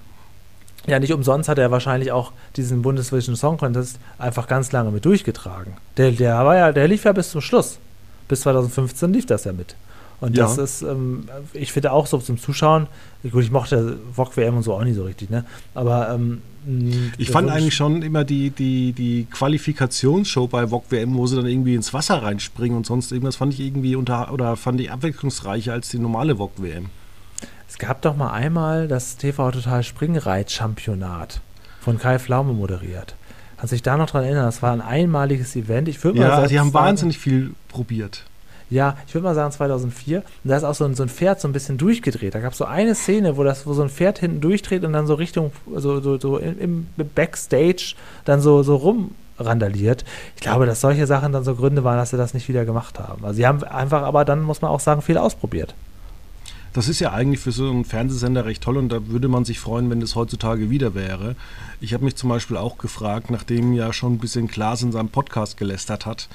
Ja, 0.88 1.00
nicht 1.00 1.14
umsonst 1.14 1.50
hat 1.50 1.58
er 1.58 1.70
wahrscheinlich 1.70 2.12
auch 2.12 2.32
diesen 2.56 2.82
Bundesvision 2.82 3.36
Song 3.36 3.58
Contest 3.58 4.00
einfach 4.18 4.48
ganz 4.48 4.72
lange 4.72 4.90
mit 4.92 5.04
durchgetragen. 5.06 5.74
Der, 5.98 6.12
der 6.12 6.46
war 6.46 6.56
ja, 6.56 6.72
der 6.72 6.88
lief 6.88 7.04
ja 7.04 7.12
bis 7.12 7.30
zum 7.30 7.42
Schluss. 7.42 7.78
Bis 8.30 8.42
2015 8.42 9.14
lief 9.14 9.26
das 9.26 9.44
ja 9.44 9.54
mit. 9.54 9.76
Und 10.20 10.36
ja. 10.36 10.46
das 10.46 10.58
ist, 10.58 10.82
ähm, 10.82 11.26
ich 11.54 11.72
finde 11.72 11.92
auch 11.92 12.08
so 12.08 12.18
zum 12.18 12.40
Zuschauen, 12.40 12.88
gut, 13.30 13.44
ich 13.44 13.52
mochte 13.52 14.00
VOG 14.14 14.36
WM 14.38 14.58
und 14.58 14.64
so 14.64 14.74
auch 14.74 14.84
nicht 14.84 14.96
so 14.96 15.04
richtig, 15.04 15.30
ne? 15.30 15.46
Aber 15.76 16.10
ähm, 16.10 16.42
ich 17.18 17.30
fand 17.30 17.50
eigentlich 17.50 17.76
schon 17.76 18.02
immer 18.02 18.24
die, 18.24 18.50
die, 18.50 18.94
die 18.94 19.28
Qualifikationsshow 19.32 20.48
bei 20.48 20.68
VOG 20.68 20.86
WM, 20.90 21.16
wo 21.16 21.28
sie 21.28 21.36
dann 21.36 21.46
irgendwie 21.46 21.76
ins 21.76 21.94
Wasser 21.94 22.24
reinspringen 22.24 22.76
und 22.76 22.86
sonst 22.86 23.12
irgendwas, 23.12 23.36
fand 23.36 23.54
ich 23.54 23.60
irgendwie 23.60 23.96
unter 23.96 24.34
oder 24.34 24.56
fand 24.56 24.82
ich 24.82 24.92
abwechslungsreicher 24.92 25.74
als 25.74 25.90
die 25.90 26.00
normale 26.00 26.40
VOG 26.40 26.52
WM. 26.58 26.90
Es 27.68 27.78
gab 27.78 28.02
doch 28.02 28.16
mal 28.16 28.32
einmal 28.32 28.88
das 28.88 29.18
TV 29.18 29.52
Total 29.52 29.84
Springreit-Championat 29.84 31.42
von 31.82 32.00
Kai 32.00 32.18
Pflaume 32.18 32.54
moderiert. 32.54 33.16
Kannst 33.58 33.72
du 33.72 33.76
dich 33.76 33.84
da 33.84 33.98
noch 33.98 34.10
dran 34.10 34.24
erinnern? 34.24 34.46
Das 34.46 34.62
war 34.62 34.72
ein 34.72 34.82
einmaliges 34.82 35.56
Event. 35.56 35.88
Ich 35.88 36.04
würde 36.04 36.20
ja, 36.20 36.28
mal 36.28 36.36
sagen, 36.36 36.48
sie 36.50 36.60
haben 36.60 36.74
wahnsinnig 36.74 37.18
viel 37.18 37.54
probiert. 37.70 38.24
Ja, 38.70 38.98
ich 39.08 39.14
würde 39.14 39.24
mal 39.24 39.36
sagen 39.36 39.52
2004. 39.52 40.18
Und 40.18 40.26
da 40.44 40.58
ist 40.58 40.64
auch 40.64 40.76
so 40.76 40.86
ein, 40.86 40.96
so 40.96 41.04
ein 41.04 41.10
Pferd 41.10 41.40
so 41.42 41.48
ein 41.48 41.54
bisschen 41.54 41.78
durchgedreht. 41.78 42.36
Da 42.36 42.40
gab 42.40 42.52
es 42.52 42.58
so 42.58 42.66
eine 42.66 42.96
Szene, 42.96 43.38
wo, 43.38 43.44
das, 43.44 43.66
wo 43.66 43.74
so 43.74 43.82
ein 43.82 43.90
Pferd 43.90 44.20
hinten 44.20 44.42
durchdreht 44.42 44.84
und 44.84 44.94
dann 44.94 45.08
so 45.08 45.16
Richtung, 45.16 45.52
so, 45.74 46.02
so, 46.02 46.20
so 46.20 46.38
im, 46.38 46.88
im 46.98 47.10
Backstage 47.16 47.96
dann 48.26 48.42
so, 48.42 48.64
so 48.64 48.76
rumrandaliert. 48.76 50.04
Ich 50.36 50.42
glaube, 50.42 50.66
dass 50.66 50.82
solche 50.82 51.08
Sachen 51.08 51.32
dann 51.32 51.44
so 51.44 51.56
Gründe 51.56 51.84
waren, 51.84 51.98
dass 51.98 52.12
sie 52.12 52.18
das 52.18 52.34
nicht 52.34 52.50
wieder 52.50 52.66
gemacht 52.66 53.00
haben. 53.00 53.24
Also 53.24 53.38
sie 53.38 53.48
haben 53.48 53.64
einfach 53.64 54.04
aber 54.04 54.26
dann, 54.26 54.42
muss 54.42 54.62
man 54.62 54.72
auch 54.72 54.82
sagen, 54.82 55.02
viel 55.02 55.18
ausprobiert. 55.18 55.74
Das 56.74 56.88
ist 56.88 57.00
ja 57.00 57.12
eigentlich 57.12 57.40
für 57.40 57.52
so 57.52 57.70
einen 57.70 57.86
Fernsehsender 57.86 58.46
recht 58.46 58.62
toll 58.62 58.78
und 58.78 58.90
da 58.90 59.08
würde 59.08 59.28
man 59.28 59.46
sich 59.46 59.60
freuen, 59.60 59.90
wenn 59.90 60.00
das 60.00 60.16
heutzutage 60.16 60.70
wieder 60.70 60.94
wäre. 60.94 61.36
Ich 61.80 61.94
habe 61.94 62.06
mich 62.06 62.16
zum 62.16 62.30
Beispiel 62.30 62.58
auch 62.58 62.78
gefragt, 62.78 63.30
nachdem 63.32 63.74
ja 63.74 63.94
schon 63.94 64.14
ein 64.14 64.18
bisschen 64.20 64.48
Klaas 64.48 64.82
in 64.82 64.92
seinem 64.92 65.10
Podcast 65.10 65.58
gelästert 65.58 66.06
hat, 66.06 66.28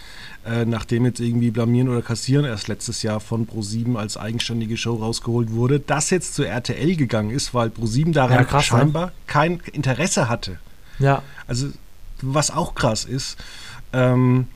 äh, 0.44 0.64
nachdem 0.64 1.04
jetzt 1.04 1.20
irgendwie 1.20 1.50
Blamieren 1.50 1.88
oder 1.88 2.02
Kassieren 2.02 2.44
erst 2.44 2.68
letztes 2.68 3.02
Jahr 3.02 3.20
von 3.20 3.46
Pro7 3.46 3.96
als 3.96 4.16
eigenständige 4.16 4.76
Show 4.76 4.94
rausgeholt 4.94 5.52
wurde, 5.52 5.80
das 5.80 6.10
jetzt 6.10 6.34
zu 6.34 6.44
RTL 6.44 6.96
gegangen 6.96 7.30
ist, 7.30 7.54
weil 7.54 7.68
Pro7 7.68 8.12
daran 8.12 8.38
ja, 8.38 8.44
krass, 8.44 8.70
ne? 8.70 8.78
scheinbar 8.78 9.06
ne? 9.06 9.12
kein 9.26 9.60
Interesse 9.72 10.28
hatte. 10.28 10.58
Ja. 10.98 11.22
Also, 11.46 11.68
was 12.20 12.50
auch 12.50 12.74
krass 12.74 13.04
ist. 13.04 13.36
Ähm, 13.92 14.46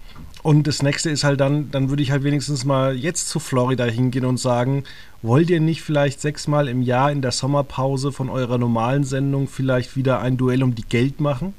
und 0.46 0.68
das 0.68 0.80
nächste 0.80 1.10
ist 1.10 1.24
halt 1.24 1.40
dann, 1.40 1.72
dann 1.72 1.90
würde 1.90 2.04
ich 2.04 2.12
halt 2.12 2.22
wenigstens 2.22 2.64
mal 2.64 2.94
jetzt 2.94 3.28
zu 3.28 3.40
Florida 3.40 3.82
hingehen 3.82 4.24
und 4.24 4.38
sagen, 4.38 4.84
wollt 5.20 5.50
ihr 5.50 5.58
nicht 5.58 5.82
vielleicht 5.82 6.20
sechsmal 6.20 6.68
im 6.68 6.82
Jahr 6.82 7.10
in 7.10 7.20
der 7.20 7.32
Sommerpause 7.32 8.12
von 8.12 8.30
eurer 8.30 8.56
normalen 8.56 9.02
Sendung 9.02 9.48
vielleicht 9.48 9.96
wieder 9.96 10.20
ein 10.20 10.36
Duell 10.36 10.62
um 10.62 10.76
die 10.76 10.84
Geld 10.84 11.20
machen? 11.20 11.52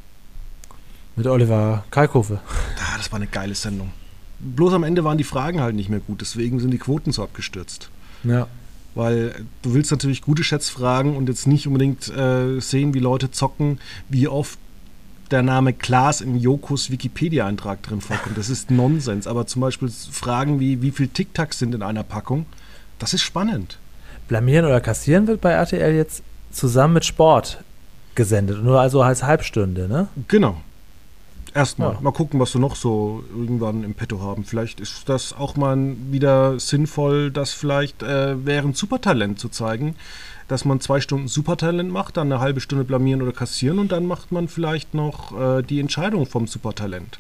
Mit 1.18 1.28
Oliver 1.28 1.84
Kalkofe. 1.92 2.40
Ah, 2.48 2.96
das 2.96 3.12
war 3.12 3.18
eine 3.18 3.28
geile 3.28 3.56
Sendung. 3.56 3.92
Bloß 4.40 4.72
am 4.72 4.84
Ende 4.84 5.04
waren 5.04 5.18
die 5.18 5.26
Fragen 5.26 5.60
halt 5.60 5.76
nicht 5.76 5.90
mehr 5.90 6.00
gut, 6.00 6.22
deswegen 6.22 6.62
sind 6.62 6.72
die 6.72 6.78
Quoten 6.78 7.12
so 7.12 7.24
abgestürzt. 7.24 7.90
Ja. 8.24 8.48
Weil 8.96 9.36
du 9.64 9.74
willst 9.74 9.92
natürlich 9.92 10.22
gute 10.22 10.46
Schätzfragen 10.46 11.18
und 11.18 11.28
jetzt 11.28 11.46
nicht 11.46 11.68
unbedingt 11.68 12.08
äh, 12.08 12.62
sehen, 12.62 12.94
wie 12.94 13.00
Leute 13.00 13.32
zocken, 13.32 13.82
wie 14.08 14.30
oft 14.30 14.58
der 15.32 15.42
Name 15.42 15.74
Klaas 15.74 16.22
im 16.22 16.36
Jokos 16.36 16.90
Wikipedia-Eintrag 16.90 17.84
drin 17.84 18.02
vorkommt. 18.02 18.38
Das 18.38 18.50
ist 18.50 18.72
Nonsens. 18.72 19.28
Aber 19.28 19.48
zum 19.48 19.62
Beispiel 19.62 19.90
Fragen 19.90 20.60
wie, 20.60 20.82
wie 20.82 20.92
viel 20.92 21.08
Tic-Tacs 21.08 21.60
sind 21.60 21.76
in 21.76 21.84
einer 21.84 22.04
Packung, 22.04 22.46
das 23.00 23.14
ist 23.14 23.22
spannend. 23.22 23.78
Blamieren 24.28 24.66
oder 24.66 24.82
kassieren 24.82 25.28
wird 25.28 25.42
bei 25.42 25.52
RTL 25.52 25.94
jetzt 25.94 26.24
zusammen 26.52 26.96
mit 26.96 27.06
Sport 27.06 27.64
gesendet. 28.16 28.64
Nur 28.64 28.82
also 28.82 29.02
als 29.02 29.24
Halbstunde, 29.24 29.88
ne? 29.88 30.08
Genau. 30.28 30.58
Erstmal. 31.58 31.94
Ja. 31.94 32.02
Mal 32.02 32.12
gucken, 32.12 32.40
was 32.40 32.54
wir 32.54 32.62
noch 32.62 32.76
so 32.76 33.24
irgendwann 33.36 33.84
im 33.84 33.96
Petto 33.96 34.22
haben. 34.22 34.46
Vielleicht 34.46 34.80
ist 34.80 35.10
das 35.10 35.34
auch 35.34 35.56
mal 35.56 35.96
wieder 36.12 36.60
sinnvoll, 36.60 37.32
das 37.32 37.54
vielleicht 37.54 38.04
äh, 38.04 38.46
während 38.46 38.78
Supertalent 38.78 39.40
zu 39.40 39.50
zeigen 39.50 39.96
dass 40.48 40.64
man 40.64 40.80
zwei 40.80 41.02
Stunden 41.02 41.28
Supertalent 41.28 41.92
macht, 41.92 42.18
dann 42.18 42.32
eine 42.32 42.40
halbe 42.40 42.62
Stunde 42.62 42.86
blamieren 42.86 43.22
oder 43.22 43.34
kassieren 43.34 43.80
und 43.80 43.92
dann 43.92 44.06
macht 44.06 44.32
man 44.32 44.48
vielleicht 44.48 44.94
noch 44.94 45.38
äh, 45.38 45.62
die 45.62 45.80
Entscheidung 45.80 46.26
vom 46.26 46.48
Supertalent. 46.48 47.20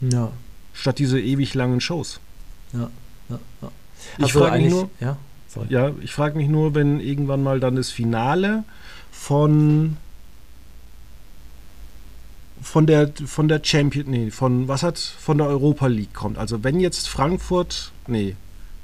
Ja. 0.00 0.30
Statt 0.72 0.98
diese 0.98 1.20
ewig 1.20 1.54
langen 1.54 1.80
Shows. 1.80 2.20
Ja, 2.72 2.88
ja, 3.28 3.38
ja. 3.62 3.70
Ich 4.18 4.32
frage 4.32 4.62
mich 4.62 4.70
nur, 4.70 4.90
ja, 5.00 5.16
ja, 5.68 5.90
ich 6.00 6.12
frage 6.12 6.36
mich 6.36 6.48
nur, 6.48 6.74
wenn 6.74 7.00
irgendwann 7.00 7.42
mal 7.42 7.58
dann 7.58 7.74
das 7.74 7.90
Finale 7.90 8.62
von 9.10 9.96
von 12.62 12.86
der 12.86 13.12
von 13.26 13.48
der 13.48 13.60
Champion, 13.62 14.10
nee, 14.10 14.30
von 14.30 14.68
was 14.68 14.82
hat 14.82 14.98
von 14.98 15.38
der 15.38 15.46
Europa 15.46 15.86
League 15.86 16.14
kommt. 16.14 16.38
Also 16.38 16.64
wenn 16.64 16.80
jetzt 16.80 17.08
Frankfurt, 17.08 17.92
nee, 18.06 18.36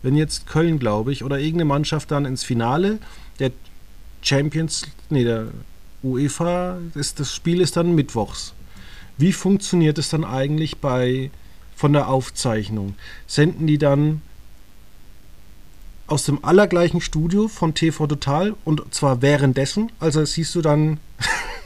wenn 0.03 0.17
jetzt 0.17 0.47
Köln, 0.47 0.79
glaube 0.79 1.13
ich, 1.13 1.25
oder 1.25 1.39
irgendeine 1.39 1.67
Mannschaft 1.67 2.11
dann 2.11 2.25
ins 2.25 2.45
Finale 2.45 2.99
der 3.39 3.53
Champions, 4.23 4.87
nee, 5.11 5.25
der 5.25 5.49
UEFA, 6.03 6.79
ist, 6.95 7.21
das 7.21 7.35
Spiel 7.35 7.61
ist 7.61 7.77
dann 7.77 7.95
mittwochs. 7.95 8.55
Wie 9.17 9.33
funktioniert 9.33 9.99
es 9.99 10.11
dann 10.11 10.25
eigentlich 10.25 10.79
bei 10.79 11.31
von 11.77 11.93
der 11.93 12.09
Aufzeichnung? 12.09 12.95
Senden 13.27 13.67
die 13.67 13.79
dann 13.79 14.23
aus 16.07 16.25
dem 16.25 16.45
allergleichen 16.45 17.01
Studio 17.01 17.49
von 17.49 17.75
TV 17.75 18.07
Total 18.07 18.55
und 18.65 18.95
zwar 18.95 19.23
währenddessen? 19.23 19.91
Also 20.01 20.25
siehst 20.25 20.55
du 20.55 20.63
dann. 20.63 21.01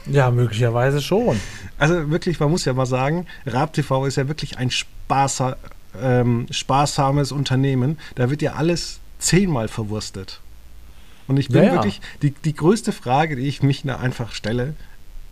Ja, 0.05 0.31
möglicherweise 0.31 1.01
schon. 1.01 1.39
Also 1.77 2.09
wirklich, 2.09 2.39
man 2.39 2.49
muss 2.49 2.65
ja 2.65 2.73
mal 2.73 2.85
sagen, 2.85 3.25
Raab 3.45 3.73
TV 3.73 4.05
ist 4.05 4.15
ja 4.17 4.27
wirklich 4.27 4.57
ein 4.57 4.71
Spaß, 4.71 5.43
ähm, 6.01 6.47
sparsames 6.51 7.31
Unternehmen. 7.31 7.97
Da 8.15 8.29
wird 8.29 8.41
ja 8.41 8.53
alles 8.53 8.99
zehnmal 9.19 9.67
verwurstet. 9.67 10.41
Und 11.27 11.37
ich 11.37 11.49
bin 11.49 11.63
ja, 11.63 11.73
wirklich, 11.73 12.01
die, 12.21 12.31
die 12.31 12.55
größte 12.55 12.91
Frage, 12.91 13.35
die 13.35 13.47
ich 13.47 13.61
mich 13.61 13.83
da 13.83 13.97
einfach 13.97 14.31
stelle, 14.31 14.73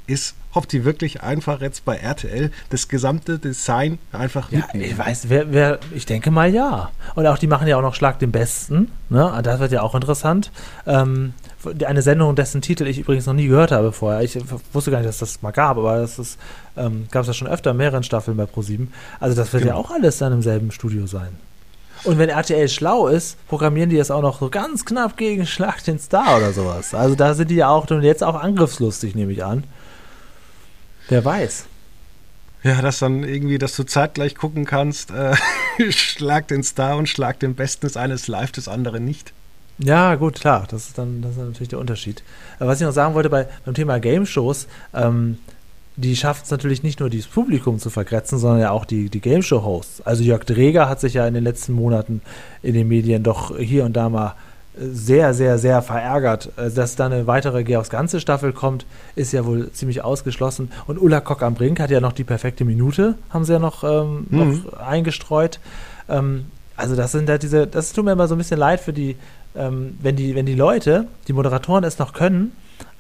ist, 0.06 0.36
ob 0.54 0.68
die 0.68 0.86
wirklich 0.86 1.22
einfach 1.22 1.62
jetzt 1.62 1.86
bei 1.86 1.98
RTL 1.98 2.52
das 2.70 2.88
gesamte 2.88 3.40
Design 3.40 4.00
einfach 4.12 4.52
ja, 4.52 4.60
mitnehmen. 4.60 4.92
Ich 4.92 4.98
weiß, 4.98 5.30
wer, 5.30 5.52
wer, 5.52 5.80
ich 5.94 6.06
denke 6.06 6.32
mal 6.32 6.54
ja. 6.54 6.92
Und 7.16 7.28
auch 7.28 7.38
die 7.38 7.48
machen 7.48 7.68
ja 7.68 7.78
auch 7.78 7.82
noch 7.82 7.96
Schlag 7.96 8.20
den 8.20 8.32
Besten. 8.32 8.92
Ne? 9.10 9.40
Das 9.44 9.60
wird 9.60 9.72
ja 9.72 9.82
auch 9.82 9.96
interessant. 9.96 10.52
Ähm, 10.86 11.34
eine 11.86 12.02
Sendung, 12.02 12.36
dessen 12.36 12.62
Titel 12.62 12.88
ich 12.88 13.00
übrigens 13.00 13.26
noch 13.26 13.34
nie 13.34 13.48
gehört 13.48 13.72
habe 13.72 13.92
vorher. 13.92 14.22
Ich 14.22 14.38
wusste 14.74 14.92
gar 14.92 15.00
nicht, 15.00 15.10
dass 15.10 15.20
das 15.20 15.42
mal 15.42 15.52
gab, 15.52 15.78
aber 15.78 16.00
das 16.00 16.38
ähm, 16.76 17.08
gab 17.12 17.22
es 17.22 17.28
ja 17.28 17.34
schon 17.34 17.48
öfter, 17.48 17.74
mehreren 17.74 18.04
Staffeln 18.04 18.38
bei 18.38 18.46
ProSieben. 18.46 18.94
Also 19.20 19.36
das 19.36 19.54
wird 19.54 19.64
genau. 19.64 19.76
ja 19.76 19.82
auch 19.82 19.92
alles 19.92 20.18
dann 20.18 20.34
im 20.34 20.42
selben 20.42 20.72
Studio 20.72 21.08
sein. 21.08 21.38
Und 22.04 22.20
wenn 22.20 22.30
RTL 22.30 22.70
schlau 22.70 23.08
ist, 23.08 23.38
programmieren 23.48 23.90
die 23.90 23.98
das 23.98 24.12
auch 24.12 24.22
noch 24.22 24.40
so 24.40 24.50
ganz 24.50 24.86
knapp 24.86 25.18
gegen 25.18 25.46
Schlag 25.46 25.84
den 25.84 26.00
Star 26.00 26.38
oder 26.38 26.54
sowas. 26.54 26.94
Also 26.94 27.16
da 27.16 27.34
sind 27.34 27.50
die 27.50 27.56
ja 27.56 27.70
auch 27.70 27.90
jetzt 27.90 28.24
auch 28.24 28.36
angriffslustig, 28.36 29.16
nehme 29.16 29.32
ich 29.32 29.44
an. 29.44 29.64
Wer 31.10 31.26
weiß. 31.26 31.66
Ja, 32.64 32.82
dass 32.82 33.00
dann 33.00 33.24
irgendwie, 33.24 33.58
dass 33.58 33.76
du 33.76 33.84
zeitgleich 33.84 34.36
gucken 34.36 34.66
kannst, 34.66 35.12
äh, 35.12 35.36
Schlag 35.92 36.48
den 36.48 36.64
Star 36.64 36.98
und 36.98 37.08
Schlag 37.08 37.40
den 37.40 37.56
Besten 37.56 37.88
des 37.88 37.98
eines 37.98 38.28
live, 38.28 38.52
des 38.52 38.68
anderen 38.68 39.06
nicht. 39.06 39.34
Ja, 39.80 40.16
gut, 40.16 40.40
klar, 40.40 40.66
das 40.70 40.88
ist 40.88 40.98
dann 40.98 41.22
das 41.22 41.32
ist 41.32 41.38
natürlich 41.38 41.70
der 41.70 41.80
Unterschied. 41.80 42.24
Aber 42.60 42.70
was 42.70 42.82
ich 42.82 42.86
noch 42.86 42.94
sagen 42.94 43.14
wollte 43.14 43.30
bei, 43.30 43.48
beim 43.66 43.76
Thema 43.76 44.00
Game 44.00 44.26
Shows, 44.26 44.68
ähm, 44.94 45.38
die 45.96 46.16
schafft 46.16 46.46
es 46.46 46.52
natürlich 46.52 46.84
nicht 46.84 47.00
nur, 47.00 47.10
dieses 47.10 47.28
Publikum 47.28 47.80
zu 47.80 47.90
vergrätzen, 47.90 48.38
sondern 48.38 48.62
ja 48.62 48.72
auch 48.72 48.86
die, 48.86 49.10
die 49.10 49.20
Game 49.20 49.42
Show-Hosts. 49.42 50.02
Also 50.02 50.24
Jörg 50.24 50.44
Dreger 50.46 50.88
hat 50.88 51.00
sich 51.00 51.16
ja 51.16 51.28
in 51.28 51.34
den 51.34 51.44
letzten 51.44 51.74
Monaten 51.74 52.22
in 52.62 52.76
den 52.76 52.88
Medien 52.88 53.24
doch 53.24 53.58
hier 53.58 53.84
und 53.84 53.94
da 53.94 54.08
mal 54.08 54.36
sehr, 54.80 55.34
sehr, 55.34 55.58
sehr 55.58 55.82
verärgert. 55.82 56.52
Also, 56.56 56.76
dass 56.76 56.96
da 56.96 57.08
eine 57.08 57.26
weitere 57.26 57.64
Geh 57.64 57.78
aufs 57.78 57.90
ganze 57.90 58.20
Staffel 58.20 58.54
kommt, 58.54 58.86
ist 59.16 59.34
ja 59.34 59.46
wohl 59.46 59.72
ziemlich 59.72 60.04
ausgeschlossen. 60.04 60.72
Und 60.86 61.02
Ulla 61.02 61.20
Kock 61.20 61.42
am 61.42 61.56
Brink 61.56 61.80
hat 61.80 61.90
ja 61.90 62.00
noch 62.00 62.14
die 62.14 62.24
perfekte 62.24 62.64
Minute, 62.64 63.16
haben 63.32 63.44
sie 63.44 63.54
ja 63.54 63.60
noch, 63.60 63.84
ähm, 63.84 64.28
mhm. 64.30 64.64
noch 64.64 64.74
eingestreut. 64.74 65.60
Ähm, 66.10 66.46
also 66.76 66.96
das 66.96 67.12
sind 67.12 67.28
ja 67.28 67.40
diese, 67.40 67.66
das 67.66 67.92
tut 67.92 68.06
mir 68.06 68.12
immer 68.12 68.28
so 68.28 68.36
ein 68.36 68.38
bisschen 68.38 68.60
leid 68.60 68.80
für 68.80 68.94
die, 68.94 69.16
ähm, 69.58 69.98
wenn 70.02 70.16
die, 70.16 70.36
wenn 70.36 70.46
die 70.46 70.56
Leute, 70.56 71.08
die 71.28 71.34
Moderatoren 71.34 71.84
es 71.84 72.00
noch 72.00 72.14
können, 72.14 72.52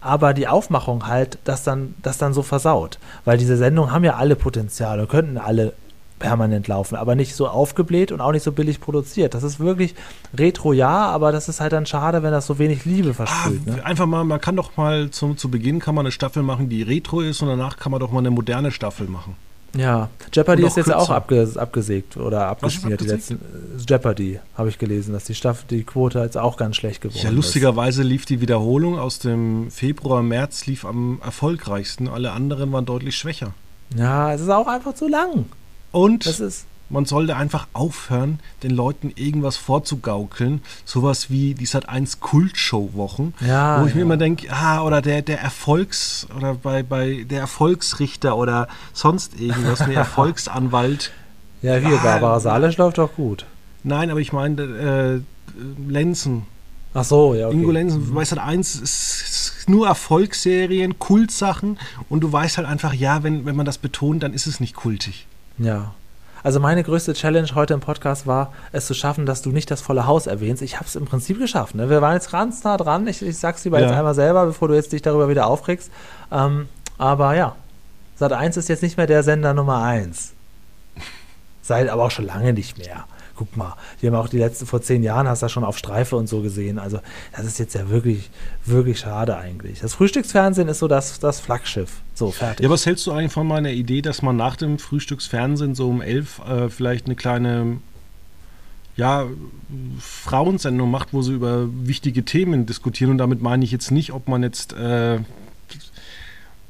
aber 0.01 0.33
die 0.33 0.47
Aufmachung 0.47 1.07
halt 1.07 1.39
das 1.43 1.63
dann, 1.63 1.95
das 2.01 2.17
dann 2.17 2.33
so 2.33 2.43
versaut. 2.43 2.99
Weil 3.25 3.37
diese 3.37 3.57
Sendungen 3.57 3.91
haben 3.91 4.03
ja 4.03 4.15
alle 4.15 4.35
Potenziale, 4.35 5.07
könnten 5.07 5.37
alle 5.37 5.73
permanent 6.19 6.67
laufen, 6.67 6.95
aber 6.95 7.15
nicht 7.15 7.35
so 7.35 7.47
aufgebläht 7.47 8.11
und 8.11 8.21
auch 8.21 8.31
nicht 8.31 8.43
so 8.43 8.51
billig 8.51 8.81
produziert. 8.81 9.33
Das 9.33 9.43
ist 9.43 9.59
wirklich 9.59 9.95
Retro, 10.35 10.73
ja, 10.73 11.05
aber 11.07 11.31
das 11.31 11.47
ist 11.47 11.59
halt 11.59 11.73
dann 11.73 11.85
schade, 11.85 12.23
wenn 12.23 12.31
das 12.31 12.47
so 12.47 12.57
wenig 12.57 12.85
Liebe 12.85 13.13
versprüht. 13.13 13.61
Ah, 13.67 13.71
ne? 13.71 13.85
Einfach 13.85 14.05
mal, 14.05 14.23
man 14.23 14.41
kann 14.41 14.55
doch 14.55 14.77
mal 14.77 15.09
zum, 15.11 15.37
zu 15.37 15.49
Beginn 15.49 15.79
kann 15.79 15.95
man 15.95 16.05
eine 16.05 16.11
Staffel 16.11 16.43
machen, 16.43 16.69
die 16.69 16.81
Retro 16.81 17.21
ist 17.21 17.41
und 17.41 17.49
danach 17.49 17.77
kann 17.77 17.91
man 17.91 17.99
doch 17.99 18.11
mal 18.11 18.19
eine 18.19 18.31
moderne 18.31 18.71
Staffel 18.71 19.07
machen. 19.07 19.35
Ja, 19.75 20.09
Jeopardy 20.33 20.65
ist 20.65 20.77
jetzt 20.77 20.85
kürzer. 20.85 20.99
auch 20.99 21.09
abges 21.09 21.57
abgesägt 21.57 22.17
oder 22.17 22.47
abgeschmiert. 22.47 23.01
Die 23.01 23.05
letzten, 23.05 23.35
äh, 23.35 23.37
Jeopardy 23.87 24.39
habe 24.55 24.69
ich 24.69 24.77
gelesen, 24.77 25.13
dass 25.13 25.25
die 25.25 25.35
Staffel, 25.35 25.65
die 25.69 25.83
Quote 25.83 26.19
jetzt 26.19 26.37
auch 26.37 26.57
ganz 26.57 26.77
schlecht 26.77 27.01
geworden 27.01 27.17
ist. 27.17 27.23
Ja, 27.23 27.29
lustigerweise 27.29 28.03
lief 28.03 28.25
die 28.25 28.41
Wiederholung 28.41 28.97
aus 28.97 29.19
dem 29.19 29.69
Februar, 29.69 30.23
März 30.23 30.65
lief 30.65 30.85
am 30.85 31.19
erfolgreichsten. 31.23 32.07
Alle 32.07 32.31
anderen 32.31 32.71
waren 32.71 32.85
deutlich 32.85 33.17
schwächer. 33.17 33.53
Ja, 33.95 34.33
es 34.33 34.41
ist 34.41 34.49
auch 34.49 34.67
einfach 34.67 34.95
zu 34.95 35.07
lang. 35.07 35.45
Und 35.91 36.25
das 36.25 36.39
ist 36.39 36.65
man 36.89 37.05
sollte 37.05 37.35
einfach 37.35 37.67
aufhören, 37.73 38.39
den 38.63 38.71
Leuten 38.71 39.11
irgendwas 39.15 39.57
vorzugaukeln. 39.57 40.61
Sowas 40.85 41.29
wie 41.29 41.53
die 41.53 41.65
Sat 41.65 41.89
1 41.89 42.19
Kultshow-Wochen. 42.19 43.33
Ja, 43.45 43.81
wo 43.81 43.85
ich 43.85 43.91
ja. 43.91 43.97
mir 43.97 44.01
immer 44.03 44.17
denke, 44.17 44.47
ah, 44.51 44.83
oder 44.83 45.01
der, 45.01 45.21
der 45.21 45.41
Erfolgs- 45.41 46.27
oder 46.35 46.55
bei, 46.55 46.83
bei 46.83 47.25
der 47.29 47.39
Erfolgsrichter 47.39 48.37
oder 48.37 48.67
sonst 48.93 49.39
irgendwas, 49.39 49.79
der 49.85 49.95
Erfolgsanwalt. 49.95 51.11
Ja, 51.61 51.75
hier, 51.75 51.99
ah, 51.99 52.03
Barbara 52.03 52.39
Salisch 52.39 52.77
läuft 52.77 52.97
doch 52.97 53.15
gut. 53.15 53.45
Nein, 53.83 54.09
aber 54.09 54.19
ich 54.19 54.33
meine, 54.33 54.61
äh, 54.61 55.21
Lenzen. 55.89 56.43
Ach 56.93 57.03
so, 57.03 57.35
ja. 57.35 57.47
Okay. 57.47 57.57
Ingo 57.57 57.71
Lenzen, 57.71 58.09
mhm. 58.09 58.15
weißt 58.15 58.31
halt 58.31 58.41
eins, 58.41 58.75
ist 58.75 59.65
nur 59.67 59.87
Erfolgsserien, 59.87 60.99
Kultsachen 60.99 61.77
und 62.09 62.21
du 62.21 62.31
weißt 62.31 62.57
halt 62.57 62.67
einfach, 62.67 62.93
ja, 62.93 63.23
wenn, 63.23 63.45
wenn 63.45 63.55
man 63.55 63.65
das 63.65 63.77
betont, 63.77 64.23
dann 64.23 64.33
ist 64.33 64.47
es 64.47 64.59
nicht 64.59 64.75
kultig. 64.75 65.27
Ja. 65.57 65.93
Also 66.47 66.61
meine 66.61 66.81
größte 66.81 67.11
Challenge 67.13 67.49
heute 67.55 67.73
im 67.73 67.81
Podcast 67.81 68.25
war, 68.25 68.53
es 68.71 68.87
zu 68.87 68.93
schaffen, 68.93 69.25
dass 69.25 69.41
du 69.41 69.49
nicht 69.49 69.69
das 69.69 69.81
volle 69.81 70.07
Haus 70.07 70.27
erwähnst. 70.27 70.61
Ich 70.61 70.77
habe 70.77 70.85
es 70.85 70.95
im 70.95 71.03
Prinzip 71.03 71.39
geschafft. 71.39 71.75
Ne? 71.75 71.89
Wir 71.89 72.01
waren 72.01 72.13
jetzt 72.13 72.31
ganz 72.31 72.63
nah 72.63 72.77
dran. 72.77 73.05
Ich, 73.05 73.21
ich 73.21 73.37
sag's 73.37 73.65
lieber 73.65 73.81
ja. 73.81 73.87
jetzt 73.87 73.97
einmal 73.97 74.15
selber, 74.15 74.45
bevor 74.45 74.69
du 74.69 74.73
jetzt 74.73 74.93
dich 74.93 75.01
darüber 75.01 75.27
wieder 75.27 75.45
aufregst. 75.47 75.91
Ähm, 76.31 76.69
aber 76.97 77.35
ja, 77.35 77.57
Sat 78.15 78.31
1 78.31 78.55
ist 78.55 78.69
jetzt 78.69 78.81
nicht 78.81 78.95
mehr 78.95 79.07
der 79.07 79.23
Sender 79.23 79.53
Nummer 79.53 79.83
1. 79.83 80.35
Seit 81.63 81.89
aber 81.89 82.05
auch 82.05 82.11
schon 82.11 82.25
lange 82.25 82.53
nicht 82.53 82.77
mehr. 82.77 83.03
Guck 83.37 83.55
mal, 83.55 83.75
die 84.01 84.07
haben 84.07 84.15
auch 84.15 84.29
die 84.29 84.39
letzten, 84.39 84.65
vor 84.65 84.81
zehn 84.81 85.03
Jahren 85.03 85.27
hast 85.27 85.41
du 85.41 85.45
das 85.45 85.51
schon 85.51 85.63
auf 85.63 85.77
Streife 85.77 86.15
und 86.15 86.27
so 86.27 86.41
gesehen. 86.41 86.79
Also, 86.79 86.99
das 87.35 87.45
ist 87.45 87.59
jetzt 87.59 87.75
ja 87.75 87.89
wirklich, 87.89 88.29
wirklich 88.65 88.99
schade 88.99 89.37
eigentlich. 89.37 89.79
Das 89.79 89.93
Frühstücksfernsehen 89.93 90.67
ist 90.67 90.79
so 90.79 90.87
das, 90.87 91.19
das 91.19 91.39
Flaggschiff. 91.39 92.01
So, 92.13 92.31
fertig. 92.31 92.63
Ja, 92.63 92.69
was 92.69 92.85
hältst 92.85 93.05
du 93.05 93.11
eigentlich 93.11 93.31
von 93.31 93.47
meiner 93.47 93.69
Idee, 93.69 94.01
dass 94.01 94.21
man 94.21 94.35
nach 94.35 94.55
dem 94.55 94.79
Frühstücksfernsehen 94.79 95.75
so 95.75 95.87
um 95.87 96.01
elf 96.01 96.39
äh, 96.39 96.69
vielleicht 96.69 97.05
eine 97.05 97.15
kleine 97.15 97.77
ja, 98.97 99.27
Frauensendung 99.99 100.89
macht, 100.89 101.13
wo 101.13 101.21
sie 101.21 101.33
über 101.33 101.69
wichtige 101.71 102.25
Themen 102.25 102.65
diskutieren. 102.65 103.11
Und 103.11 103.19
damit 103.19 103.41
meine 103.41 103.63
ich 103.63 103.71
jetzt 103.71 103.91
nicht, 103.91 104.11
ob 104.11 104.27
man 104.27 104.41
jetzt 104.41 104.73
äh, 104.73 105.19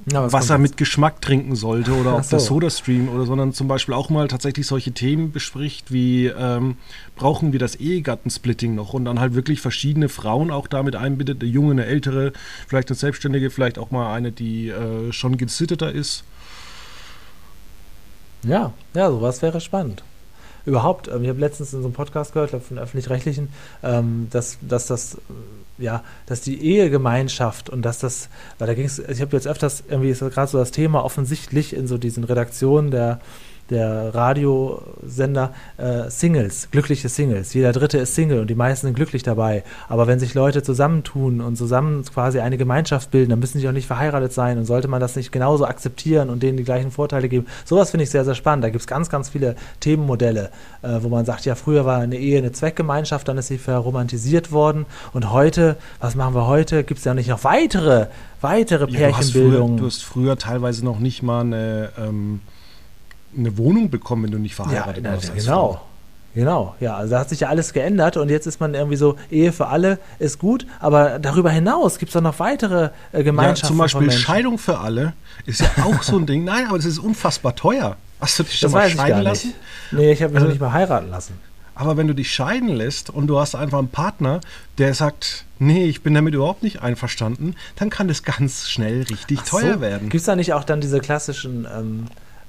ja, 0.10 0.32
Wasser 0.32 0.58
mit 0.58 0.78
Geschmack 0.78 1.22
trinken 1.22 1.56
sollte 1.56 1.94
oder 1.94 2.16
ob 2.16 2.24
so. 2.24 2.30
der 2.32 2.40
Soda-Stream 2.40 3.10
oder 3.10 3.26
sondern 3.26 3.52
zum 3.54 3.68
Beispiel 3.68 3.94
auch 3.94 4.10
mal 4.10 4.28
tatsächlich 4.28 4.66
solche 4.66 4.94
Themen 4.94 5.32
bespricht, 5.32 5.92
wie 5.92 6.28
ähm, 6.28 6.78
brauchen 7.16 7.52
wir 7.52 7.60
das 7.60 7.76
Ehegattensplitting 7.76 8.74
noch 8.74 8.94
und 8.94 9.06
dann 9.06 9.20
halt 9.20 9.36
wirklich 9.36 9.60
verschiedene 9.60 10.08
Frauen 10.08 10.50
auch 10.50 10.68
damit 10.68 10.96
einbindet, 10.96 11.42
eine 11.42 11.52
junge, 11.52 11.72
eine 11.72 11.86
ältere, 11.86 12.32
vielleicht 12.68 12.90
eine 12.90 12.96
Selbstständige, 12.96 13.50
vielleicht 13.50 13.78
auch 13.78 13.92
mal 13.92 14.14
eine, 14.14 14.32
die 14.32 14.70
äh, 14.70 15.12
schon 15.12 15.36
gesitteter 15.36 15.92
ist. 15.92 16.24
Ja, 18.44 18.74
ja, 18.94 19.12
sowas 19.12 19.42
wäre 19.42 19.60
spannend 19.60 20.04
überhaupt, 20.68 21.08
ähm, 21.08 21.24
ich 21.24 21.30
habe 21.30 21.40
letztens 21.40 21.74
in 21.74 21.82
so 21.82 21.88
einem 21.88 21.94
Podcast 21.94 22.34
gehört, 22.34 22.52
von 22.52 22.78
öffentlich-rechtlichen, 22.78 23.50
ähm, 23.84 24.28
dass, 24.30 24.58
dass 24.62 24.86
das, 24.86 25.16
äh, 25.16 25.18
ja, 25.78 26.04
dass 26.26 26.42
die 26.42 26.62
Ehegemeinschaft 26.64 27.70
und 27.70 27.82
dass 27.84 28.00
das, 28.00 28.30
weil 28.58 28.68
da 28.68 28.74
ging 28.74 28.86
es, 28.86 29.00
ich 29.00 29.22
habe 29.22 29.36
jetzt 29.36 29.48
öfters 29.48 29.84
irgendwie 29.88 30.10
ist 30.10 30.20
gerade 30.20 30.48
so 30.48 30.58
das 30.58 30.72
Thema 30.72 31.04
offensichtlich 31.04 31.76
in 31.76 31.88
so 31.88 31.98
diesen 31.98 32.24
Redaktionen 32.24 32.92
der 32.92 33.20
der 33.70 34.14
Radiosender 34.14 35.54
äh, 35.78 36.10
Singles, 36.10 36.70
glückliche 36.72 37.10
Singles. 37.10 37.54
Jeder 37.54 37.72
Dritte 37.72 37.98
ist 37.98 38.16
Single 38.16 38.40
und 38.42 38.50
die 38.50 38.56
meisten 38.56 38.88
sind 38.88 38.96
glücklich 38.96 39.24
dabei. 39.24 39.64
Aber 39.90 40.08
wenn 40.08 40.20
sich 40.20 40.34
Leute 40.34 40.64
zusammentun 40.64 41.42
und 41.42 41.56
zusammen 41.58 42.04
quasi 42.06 42.40
eine 42.40 42.58
Gemeinschaft 42.58 43.12
bilden, 43.12 43.32
dann 43.32 43.40
müssen 43.40 43.60
sie 43.60 43.68
auch 43.68 43.74
nicht 43.74 43.88
verheiratet 43.88 44.34
sein 44.34 44.58
und 44.58 44.66
sollte 44.66 44.88
man 44.88 45.02
das 45.02 45.16
nicht 45.16 45.32
genauso 45.32 45.66
akzeptieren 45.66 46.30
und 46.30 46.44
denen 46.44 46.58
die 46.58 46.64
gleichen 46.64 46.92
Vorteile 46.92 47.30
geben. 47.30 47.48
Sowas 47.66 47.92
finde 47.92 48.04
ich 48.06 48.10
sehr, 48.10 48.26
sehr 48.26 48.36
spannend. 48.36 48.64
Da 48.64 48.70
gibt 48.70 48.82
es 48.82 48.88
ganz, 48.88 49.10
ganz 49.10 49.30
viele 49.30 49.56
Themenmodelle, 49.80 50.52
äh, 50.82 51.00
wo 51.02 51.10
man 51.10 51.26
sagt, 51.26 51.46
ja, 51.46 51.56
früher 51.56 51.86
war 51.86 52.00
eine 52.00 52.18
Ehe 52.18 52.38
eine 52.38 52.52
Zweckgemeinschaft, 52.52 53.28
dann 53.28 53.38
ist 53.38 53.48
sie 53.48 53.58
verromantisiert 53.58 54.52
worden 54.52 54.86
und 55.14 55.32
heute, 55.32 55.78
was 56.00 56.16
machen 56.16 56.36
wir 56.36 56.48
heute? 56.48 56.84
Gibt 56.84 57.00
es 57.00 57.06
ja 57.06 57.14
nicht 57.14 57.30
noch 57.30 57.44
weitere, 57.44 58.08
weitere 58.42 58.88
Pärchenbildungen? 58.88 59.76
Ja, 59.76 59.82
du, 59.82 59.86
hast 59.88 60.04
früher, 60.04 60.30
du 60.30 60.32
hast 60.32 60.38
früher 60.38 60.38
teilweise 60.38 60.86
noch 60.86 61.00
nicht 61.00 61.24
mal 61.24 61.42
eine 61.42 61.90
ähm 61.98 62.42
eine 63.36 63.58
Wohnung 63.58 63.90
bekommen, 63.90 64.24
wenn 64.24 64.32
du 64.32 64.40
nicht 64.40 64.56
verheiratet 64.56 65.04
ja, 65.04 65.16
bist. 65.16 65.34
Genau. 65.36 65.82
Genau, 66.36 66.76
ja, 66.80 66.96
also 66.96 67.16
da 67.16 67.22
hat 67.22 67.30
sich 67.30 67.40
ja 67.40 67.50
alles 67.50 67.74
geändert 67.74 68.16
und 68.16 68.30
jetzt 68.30 68.46
ist 68.46 68.60
man 68.60 68.76
irgendwie 68.76 68.96
so, 68.96 69.16
Ehe 69.32 69.52
für 69.52 69.70
alle 69.70 69.98
ist 70.20 70.38
gut, 70.38 70.68
aber 70.80 71.18
darüber 71.18 71.50
hinaus 71.50 71.98
gibt 71.98 72.10
es 72.10 72.14
doch 72.14 72.22
noch 72.22 72.38
weitere 72.38 72.92
äh, 73.12 73.24
Gemeinschaften. 73.24 73.64
Ja, 73.64 73.68
zum 73.70 73.78
Beispiel 73.80 74.12
Scheidung 74.12 74.60
für 74.60 74.78
alle 74.78 75.14
ist 75.48 75.62
ja 75.62 75.70
auch 75.84 76.04
so 76.04 76.16
ein 76.16 76.28
Ding. 76.28 76.44
Nein, 76.44 76.68
aber 76.68 76.78
das 76.78 76.86
ist 76.86 77.00
unfassbar 77.00 77.56
teuer. 77.56 77.98
Hast 78.22 78.38
du 78.38 78.44
dich 78.44 78.60
schon 78.60 78.72
mal 78.72 78.88
scheiden 78.88 79.24
lassen? 79.24 79.54
Nee, 79.90 80.12
ich 80.12 80.22
habe 80.22 80.34
mich 80.34 80.38
also, 80.38 80.46
noch 80.46 80.54
nicht 80.54 80.62
mal 80.62 80.74
heiraten 80.74 81.10
lassen. 81.10 81.40
Aber 81.74 81.98
wenn 81.98 82.08
du 82.08 82.14
dich 82.14 82.32
scheiden 82.32 82.70
lässt 82.70 83.10
und 83.10 83.26
du 83.26 83.40
hast 83.40 83.56
einfach 83.56 83.80
einen 83.80 83.90
Partner, 83.90 84.42
der 84.78 84.94
sagt, 84.94 85.46
nee, 85.58 85.86
ich 85.86 86.04
bin 86.04 86.14
damit 86.14 86.36
überhaupt 86.36 86.62
nicht 86.62 86.84
einverstanden, 86.84 87.56
dann 87.76 87.90
kann 87.90 88.08
das 88.08 88.22
ganz 88.38 88.68
schnell 88.70 89.04
richtig 89.04 89.40
Ach 89.42 89.48
teuer 89.48 89.74
so. 89.76 89.82
werden. 89.82 90.10
Gibt 90.10 90.22
es 90.22 90.26
da 90.26 90.36
nicht 90.36 90.54
auch 90.54 90.64
dann 90.64 90.82
diese 90.82 91.00
klassischen 91.00 91.68
ähm, 91.76 92.06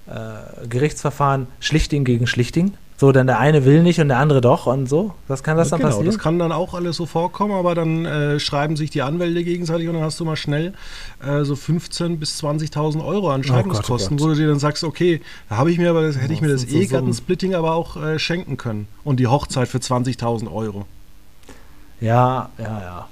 äh, 0.09 0.67
Gerichtsverfahren 0.69 1.47
Schlichting 1.61 2.05
gegen 2.05 2.27
Schlichting. 2.27 2.75
So, 3.01 3.13
dann 3.13 3.29
der 3.29 3.39
eine 3.39 3.65
will 3.65 3.85
nicht 3.85 4.01
und 4.01 4.09
der 4.09 4.19
andere 4.19 4.41
doch 4.41 4.67
und 4.67 4.89
so. 4.89 5.15
Was 5.29 5.45
kann 5.45 5.57
das 5.57 5.69
dann 5.69 5.79
genau, 5.79 5.91
passieren? 5.91 6.07
Das 6.07 6.19
kann 6.19 6.41
dann 6.41 6.51
auch 6.51 6.75
alles 6.75 6.97
so 6.97 7.07
vorkommen, 7.07 7.53
aber 7.53 7.77
dann 7.77 8.05
äh, 8.05 8.41
schreiben 8.41 8.75
sich 8.75 8.91
die 8.91 9.03
Anwälte 9.03 9.45
gegenseitig 9.45 9.87
und 9.87 9.95
dann 9.95 10.03
hast 10.03 10.19
du 10.19 10.25
mal 10.25 10.35
schnell 10.35 10.73
äh, 11.25 11.45
so 11.45 11.55
15.000 11.55 12.17
bis 12.17 12.43
20.000 12.43 13.07
Euro 13.07 13.31
an 13.31 13.43
oh 13.49 13.63
Gott, 13.63 13.89
oh 13.89 13.99
wo 14.11 14.27
du 14.27 14.35
dir 14.35 14.49
dann 14.49 14.59
sagst, 14.59 14.83
okay, 14.83 15.21
da 15.49 15.59
habe 15.59 15.71
ich 15.71 15.79
mir 15.79 15.91
aber, 15.91 16.03
das, 16.03 16.19
hätte 16.19 16.33
ich 16.33 16.41
mir 16.41 16.49
das 16.49 16.65
Ehegattensplitting 16.65 17.55
aber 17.55 17.75
auch 17.75 17.97
äh, 17.97 18.19
schenken 18.19 18.57
können 18.57 18.89
und 19.05 19.21
die 19.21 19.29
Hochzeit 19.29 19.69
für 19.69 19.79
20.000 19.79 20.53
Euro. 20.53 20.85
Ja, 22.01 22.51
ja, 22.59 22.81
ja. 22.81 23.09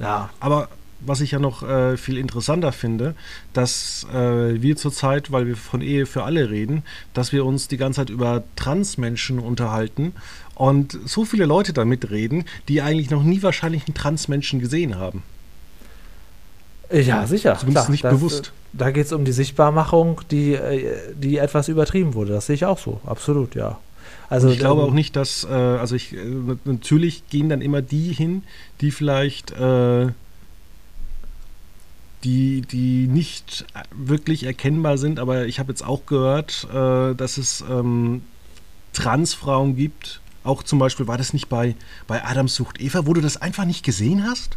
Ja. 0.00 0.30
Aber 0.40 0.68
was 1.06 1.20
ich 1.20 1.32
ja 1.32 1.38
noch 1.38 1.62
äh, 1.62 1.96
viel 1.96 2.18
interessanter 2.18 2.72
finde, 2.72 3.14
dass 3.52 4.06
äh, 4.12 4.60
wir 4.62 4.76
zurzeit, 4.76 5.32
weil 5.32 5.46
wir 5.46 5.56
von 5.56 5.80
Ehe 5.80 6.06
für 6.06 6.24
alle 6.24 6.50
reden, 6.50 6.82
dass 7.12 7.32
wir 7.32 7.44
uns 7.44 7.68
die 7.68 7.76
ganze 7.76 8.00
Zeit 8.00 8.10
über 8.10 8.44
Transmenschen 8.56 9.38
unterhalten 9.38 10.12
und 10.54 10.98
so 11.04 11.24
viele 11.24 11.46
Leute 11.46 11.72
damit 11.72 12.10
reden, 12.10 12.44
die 12.68 12.82
eigentlich 12.82 13.10
noch 13.10 13.22
nie 13.22 13.42
wahrscheinlich 13.42 13.86
einen 13.86 13.94
Transmenschen 13.94 14.60
gesehen 14.60 14.98
haben. 14.98 15.22
Ja, 16.90 17.26
sicher. 17.26 17.56
Zumindest 17.58 17.86
klar, 17.86 17.90
nicht 17.90 18.04
das, 18.04 18.14
bewusst. 18.14 18.52
Da 18.72 18.90
geht 18.90 19.06
es 19.06 19.12
um 19.12 19.24
die 19.24 19.32
Sichtbarmachung, 19.32 20.20
die, 20.30 20.54
äh, 20.54 21.14
die 21.16 21.38
etwas 21.38 21.68
übertrieben 21.68 22.14
wurde. 22.14 22.32
Das 22.32 22.46
sehe 22.46 22.54
ich 22.54 22.64
auch 22.64 22.78
so, 22.78 23.00
absolut, 23.06 23.54
ja. 23.54 23.78
Also 24.28 24.48
ich 24.48 24.58
glaube 24.58 24.82
auch 24.82 24.92
nicht, 24.92 25.16
dass, 25.16 25.44
äh, 25.44 25.52
also 25.52 25.94
ich, 25.94 26.14
äh, 26.14 26.18
natürlich 26.64 27.28
gehen 27.28 27.48
dann 27.48 27.60
immer 27.60 27.82
die 27.82 28.12
hin, 28.12 28.42
die 28.80 28.90
vielleicht 28.90 29.52
äh, 29.52 30.08
die, 32.24 32.62
die 32.62 33.06
nicht 33.06 33.66
wirklich 33.94 34.44
erkennbar 34.44 34.98
sind, 34.98 35.18
aber 35.18 35.46
ich 35.46 35.58
habe 35.58 35.70
jetzt 35.70 35.84
auch 35.84 36.06
gehört, 36.06 36.66
äh, 36.72 37.14
dass 37.14 37.38
es 37.38 37.62
ähm, 37.70 38.22
Transfrauen 38.92 39.76
gibt. 39.76 40.20
Auch 40.42 40.62
zum 40.62 40.78
Beispiel, 40.78 41.06
war 41.06 41.18
das 41.18 41.32
nicht 41.32 41.48
bei, 41.48 41.74
bei 42.06 42.24
Adams 42.24 42.54
sucht 42.54 42.80
Eva, 42.80 43.06
wo 43.06 43.12
du 43.12 43.20
das 43.20 43.40
einfach 43.40 43.64
nicht 43.64 43.84
gesehen 43.84 44.24
hast? 44.26 44.56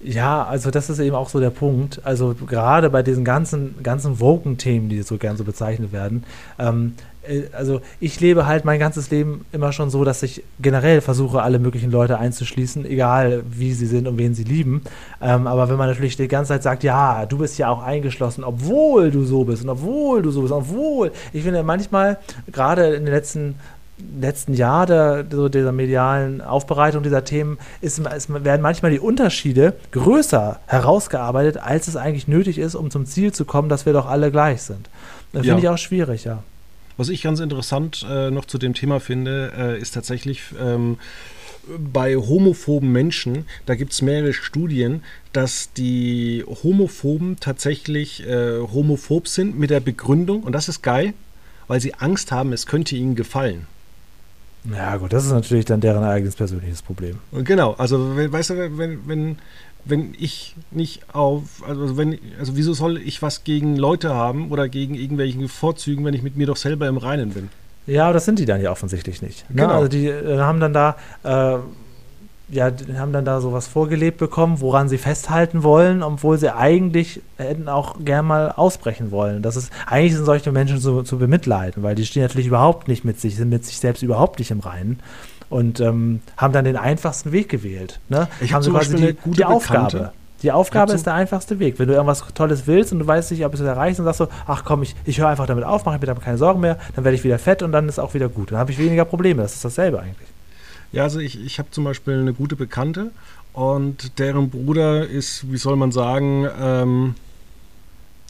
Ja, 0.00 0.44
also 0.44 0.70
das 0.70 0.90
ist 0.90 0.98
eben 0.98 1.16
auch 1.16 1.30
so 1.30 1.40
der 1.40 1.50
Punkt. 1.50 2.04
Also 2.04 2.34
gerade 2.34 2.90
bei 2.90 3.02
diesen 3.02 3.24
ganzen, 3.24 3.82
ganzen 3.82 4.20
Woken-Themen, 4.20 4.88
die 4.88 5.00
so 5.02 5.16
gern 5.16 5.36
so 5.36 5.44
bezeichnet 5.44 5.92
werden, 5.92 6.24
ähm, 6.58 6.94
äh, 7.15 7.15
also 7.52 7.80
ich 8.00 8.20
lebe 8.20 8.46
halt 8.46 8.64
mein 8.64 8.78
ganzes 8.78 9.10
Leben 9.10 9.44
immer 9.52 9.72
schon 9.72 9.90
so, 9.90 10.04
dass 10.04 10.22
ich 10.22 10.42
generell 10.60 11.00
versuche, 11.00 11.42
alle 11.42 11.58
möglichen 11.58 11.90
Leute 11.90 12.18
einzuschließen, 12.18 12.84
egal 12.86 13.42
wie 13.48 13.72
sie 13.72 13.86
sind 13.86 14.06
und 14.08 14.18
wen 14.18 14.34
sie 14.34 14.44
lieben. 14.44 14.82
Ähm, 15.20 15.46
aber 15.46 15.68
wenn 15.68 15.76
man 15.76 15.88
natürlich 15.88 16.16
die 16.16 16.28
ganze 16.28 16.48
Zeit 16.50 16.62
sagt, 16.62 16.82
ja, 16.82 17.26
du 17.26 17.38
bist 17.38 17.58
ja 17.58 17.68
auch 17.68 17.82
eingeschlossen, 17.82 18.44
obwohl 18.44 19.10
du 19.10 19.24
so 19.24 19.44
bist 19.44 19.62
und 19.62 19.70
obwohl 19.70 20.22
du 20.22 20.30
so 20.30 20.42
bist, 20.42 20.52
obwohl, 20.52 21.12
ich 21.32 21.42
finde 21.42 21.62
manchmal, 21.62 22.18
gerade 22.50 22.94
in 22.94 23.04
den 23.04 23.14
letzten 23.14 23.56
letzten 24.20 24.54
Jahr 24.54 24.86
der, 24.86 25.24
so 25.30 25.48
dieser 25.48 25.72
medialen 25.72 26.40
Aufbereitung 26.42 27.02
dieser 27.02 27.24
Themen 27.24 27.58
ist, 27.80 27.98
ist, 27.98 28.44
werden 28.44 28.60
manchmal 28.60 28.90
die 28.90 29.00
Unterschiede 29.00 29.74
größer 29.92 30.60
herausgearbeitet, 30.66 31.56
als 31.56 31.88
es 31.88 31.96
eigentlich 31.96 32.28
nötig 32.28 32.58
ist, 32.58 32.74
um 32.74 32.90
zum 32.90 33.06
Ziel 33.06 33.32
zu 33.32 33.44
kommen, 33.44 33.68
dass 33.68 33.86
wir 33.86 33.92
doch 33.92 34.06
alle 34.06 34.30
gleich 34.30 34.62
sind. 34.62 34.90
Das 35.32 35.46
ja. 35.46 35.54
finde 35.54 35.66
ich 35.66 35.68
auch 35.70 35.78
schwierig, 35.78 36.24
ja. 36.24 36.42
Was 36.96 37.08
ich 37.08 37.22
ganz 37.22 37.40
interessant 37.40 38.06
äh, 38.08 38.30
noch 38.30 38.46
zu 38.46 38.58
dem 38.58 38.74
Thema 38.74 39.00
finde, 39.00 39.52
äh, 39.56 39.80
ist 39.80 39.92
tatsächlich 39.92 40.42
ähm, 40.60 40.98
bei 41.78 42.16
homophoben 42.16 42.90
Menschen, 42.90 43.44
da 43.66 43.74
gibt 43.74 43.92
es 43.92 44.02
mehrere 44.02 44.32
Studien, 44.32 45.02
dass 45.32 45.72
die 45.72 46.44
Homophoben 46.62 47.38
tatsächlich 47.40 48.26
äh, 48.26 48.60
homophob 48.60 49.28
sind 49.28 49.58
mit 49.58 49.70
der 49.70 49.80
Begründung, 49.80 50.42
und 50.42 50.52
das 50.52 50.68
ist 50.68 50.82
geil, 50.82 51.12
weil 51.66 51.80
sie 51.80 51.94
Angst 51.94 52.32
haben, 52.32 52.52
es 52.52 52.66
könnte 52.66 52.96
ihnen 52.96 53.16
gefallen. 53.16 53.66
Ja, 54.72 54.96
gut, 54.96 55.12
das 55.12 55.24
ist 55.24 55.32
natürlich 55.32 55.64
dann 55.64 55.80
deren 55.80 56.02
eigenes 56.02 56.34
persönliches 56.34 56.82
Problem. 56.82 57.18
Genau, 57.32 57.74
also 57.74 58.16
weißt 58.16 58.50
du, 58.50 58.78
wenn, 58.78 59.06
wenn, 59.06 59.38
wenn 59.88 60.14
ich 60.18 60.54
nicht 60.70 61.14
auf, 61.14 61.62
also 61.66 61.96
wenn, 61.96 62.18
also 62.38 62.56
wieso 62.56 62.74
soll 62.74 62.98
ich 62.98 63.22
was 63.22 63.44
gegen 63.44 63.76
Leute 63.76 64.14
haben 64.14 64.50
oder 64.50 64.68
gegen 64.68 64.94
irgendwelche 64.94 65.48
Vorzügen, 65.48 66.04
wenn 66.04 66.14
ich 66.14 66.22
mit 66.22 66.36
mir 66.36 66.46
doch 66.46 66.56
selber 66.56 66.88
im 66.88 66.96
Reinen 66.96 67.30
bin? 67.30 67.48
Ja, 67.86 68.12
das 68.12 68.24
sind 68.24 68.38
die 68.38 68.46
dann 68.46 68.60
ja 68.60 68.72
offensichtlich 68.72 69.22
nicht. 69.22 69.48
Ne? 69.48 69.62
Genau. 69.62 69.74
Also 69.74 69.88
die 69.88 70.08
äh, 70.08 70.38
haben 70.38 70.58
dann 70.58 70.72
da, 70.72 70.96
äh, 71.22 71.58
ja, 72.48 72.70
haben 72.96 73.12
dann 73.12 73.24
da 73.24 73.40
sowas 73.40 73.68
vorgelebt 73.68 74.18
bekommen, 74.18 74.60
woran 74.60 74.88
sie 74.88 74.98
festhalten 74.98 75.62
wollen, 75.62 76.02
obwohl 76.02 76.38
sie 76.38 76.54
eigentlich 76.54 77.20
hätten 77.36 77.68
auch 77.68 77.96
gern 78.04 78.26
mal 78.26 78.52
ausbrechen 78.52 79.12
wollen. 79.12 79.42
Das 79.42 79.56
ist, 79.56 79.72
eigentlich 79.86 80.14
sind 80.14 80.24
solche 80.24 80.50
Menschen 80.52 80.80
zu, 80.80 81.02
zu 81.02 81.18
bemitleiden, 81.18 81.82
weil 81.82 81.94
die 81.94 82.06
stehen 82.06 82.22
natürlich 82.22 82.48
überhaupt 82.48 82.88
nicht 82.88 83.04
mit 83.04 83.20
sich, 83.20 83.36
sind 83.36 83.50
mit 83.50 83.64
sich 83.64 83.78
selbst 83.78 84.02
überhaupt 84.02 84.40
nicht 84.40 84.50
im 84.50 84.60
Reinen. 84.60 84.98
Und 85.48 85.80
ähm, 85.80 86.20
haben 86.36 86.52
dann 86.52 86.64
den 86.64 86.76
einfachsten 86.76 87.32
Weg 87.32 87.48
gewählt. 87.48 88.00
Ne? 88.08 88.28
Ich 88.40 88.52
habe 88.52 88.68
quasi 88.68 88.96
die, 88.96 89.30
die 89.30 89.44
Aufgabe. 89.44 90.12
Die 90.42 90.52
Aufgabe 90.52 90.92
ist 90.92 91.06
der 91.06 91.14
einfachste 91.14 91.58
Weg. 91.58 91.78
Wenn 91.78 91.88
du 91.88 91.94
irgendwas 91.94 92.22
Tolles 92.34 92.66
willst 92.66 92.92
und 92.92 92.98
du 92.98 93.06
weißt 93.06 93.30
nicht, 93.30 93.44
ob 93.44 93.54
es 93.54 93.60
erreicht, 93.60 93.98
dann 93.98 94.04
sagst 94.04 94.20
du, 94.20 94.26
ach 94.46 94.64
komm, 94.64 94.82
ich, 94.82 94.94
ich 95.04 95.18
höre 95.18 95.28
einfach 95.28 95.46
damit 95.46 95.64
auf, 95.64 95.84
mache 95.86 95.98
mir 95.98 96.06
damit 96.06 96.22
keine 96.22 96.36
Sorgen 96.36 96.60
mehr, 96.60 96.78
dann 96.94 97.04
werde 97.04 97.16
ich 97.16 97.24
wieder 97.24 97.38
fett 97.38 97.62
und 97.62 97.72
dann 97.72 97.88
ist 97.88 97.98
auch 97.98 98.12
wieder 98.12 98.28
gut. 98.28 98.52
Dann 98.52 98.58
habe 98.58 98.70
ich 98.70 98.78
weniger 98.78 99.04
Probleme. 99.06 99.42
Das 99.42 99.54
ist 99.54 99.64
dasselbe 99.64 99.98
eigentlich. 99.98 100.28
Ja, 100.92 101.04
also 101.04 101.20
ich, 101.20 101.42
ich 101.42 101.58
habe 101.58 101.70
zum 101.70 101.84
Beispiel 101.84 102.20
eine 102.20 102.34
gute 102.34 102.54
Bekannte 102.54 103.10
und 103.54 104.18
deren 104.18 104.50
Bruder 104.50 105.06
ist, 105.06 105.50
wie 105.50 105.56
soll 105.56 105.76
man 105.76 105.90
sagen, 105.90 106.46
ähm, 106.60 107.14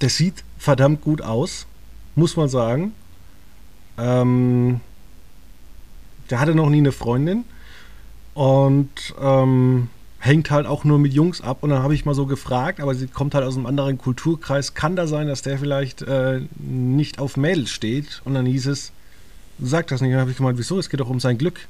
der 0.00 0.08
sieht 0.08 0.44
verdammt 0.58 1.02
gut 1.02 1.22
aus, 1.22 1.66
muss 2.14 2.36
man 2.36 2.48
sagen. 2.48 2.92
Ähm, 3.98 4.80
der 6.30 6.40
hatte 6.40 6.54
noch 6.54 6.68
nie 6.68 6.78
eine 6.78 6.92
Freundin 6.92 7.44
und 8.34 8.90
ähm, 9.20 9.88
hängt 10.18 10.50
halt 10.50 10.66
auch 10.66 10.84
nur 10.84 10.98
mit 10.98 11.12
Jungs 11.12 11.40
ab. 11.40 11.58
Und 11.62 11.70
dann 11.70 11.82
habe 11.82 11.94
ich 11.94 12.04
mal 12.04 12.14
so 12.14 12.26
gefragt, 12.26 12.80
aber 12.80 12.94
sie 12.94 13.06
kommt 13.06 13.34
halt 13.34 13.44
aus 13.44 13.56
einem 13.56 13.66
anderen 13.66 13.98
Kulturkreis. 13.98 14.74
Kann 14.74 14.96
da 14.96 15.06
sein, 15.06 15.28
dass 15.28 15.42
der 15.42 15.58
vielleicht 15.58 16.02
äh, 16.02 16.40
nicht 16.58 17.18
auf 17.18 17.36
Mädels 17.36 17.70
steht? 17.70 18.20
Und 18.24 18.34
dann 18.34 18.46
hieß 18.46 18.66
es, 18.66 18.92
sag 19.60 19.86
das 19.86 20.00
nicht. 20.00 20.12
dann 20.12 20.20
habe 20.20 20.30
ich 20.30 20.36
gemeint, 20.36 20.58
wieso? 20.58 20.78
Es 20.78 20.90
geht 20.90 21.00
doch 21.00 21.08
um 21.08 21.20
sein 21.20 21.38
Glück. 21.38 21.60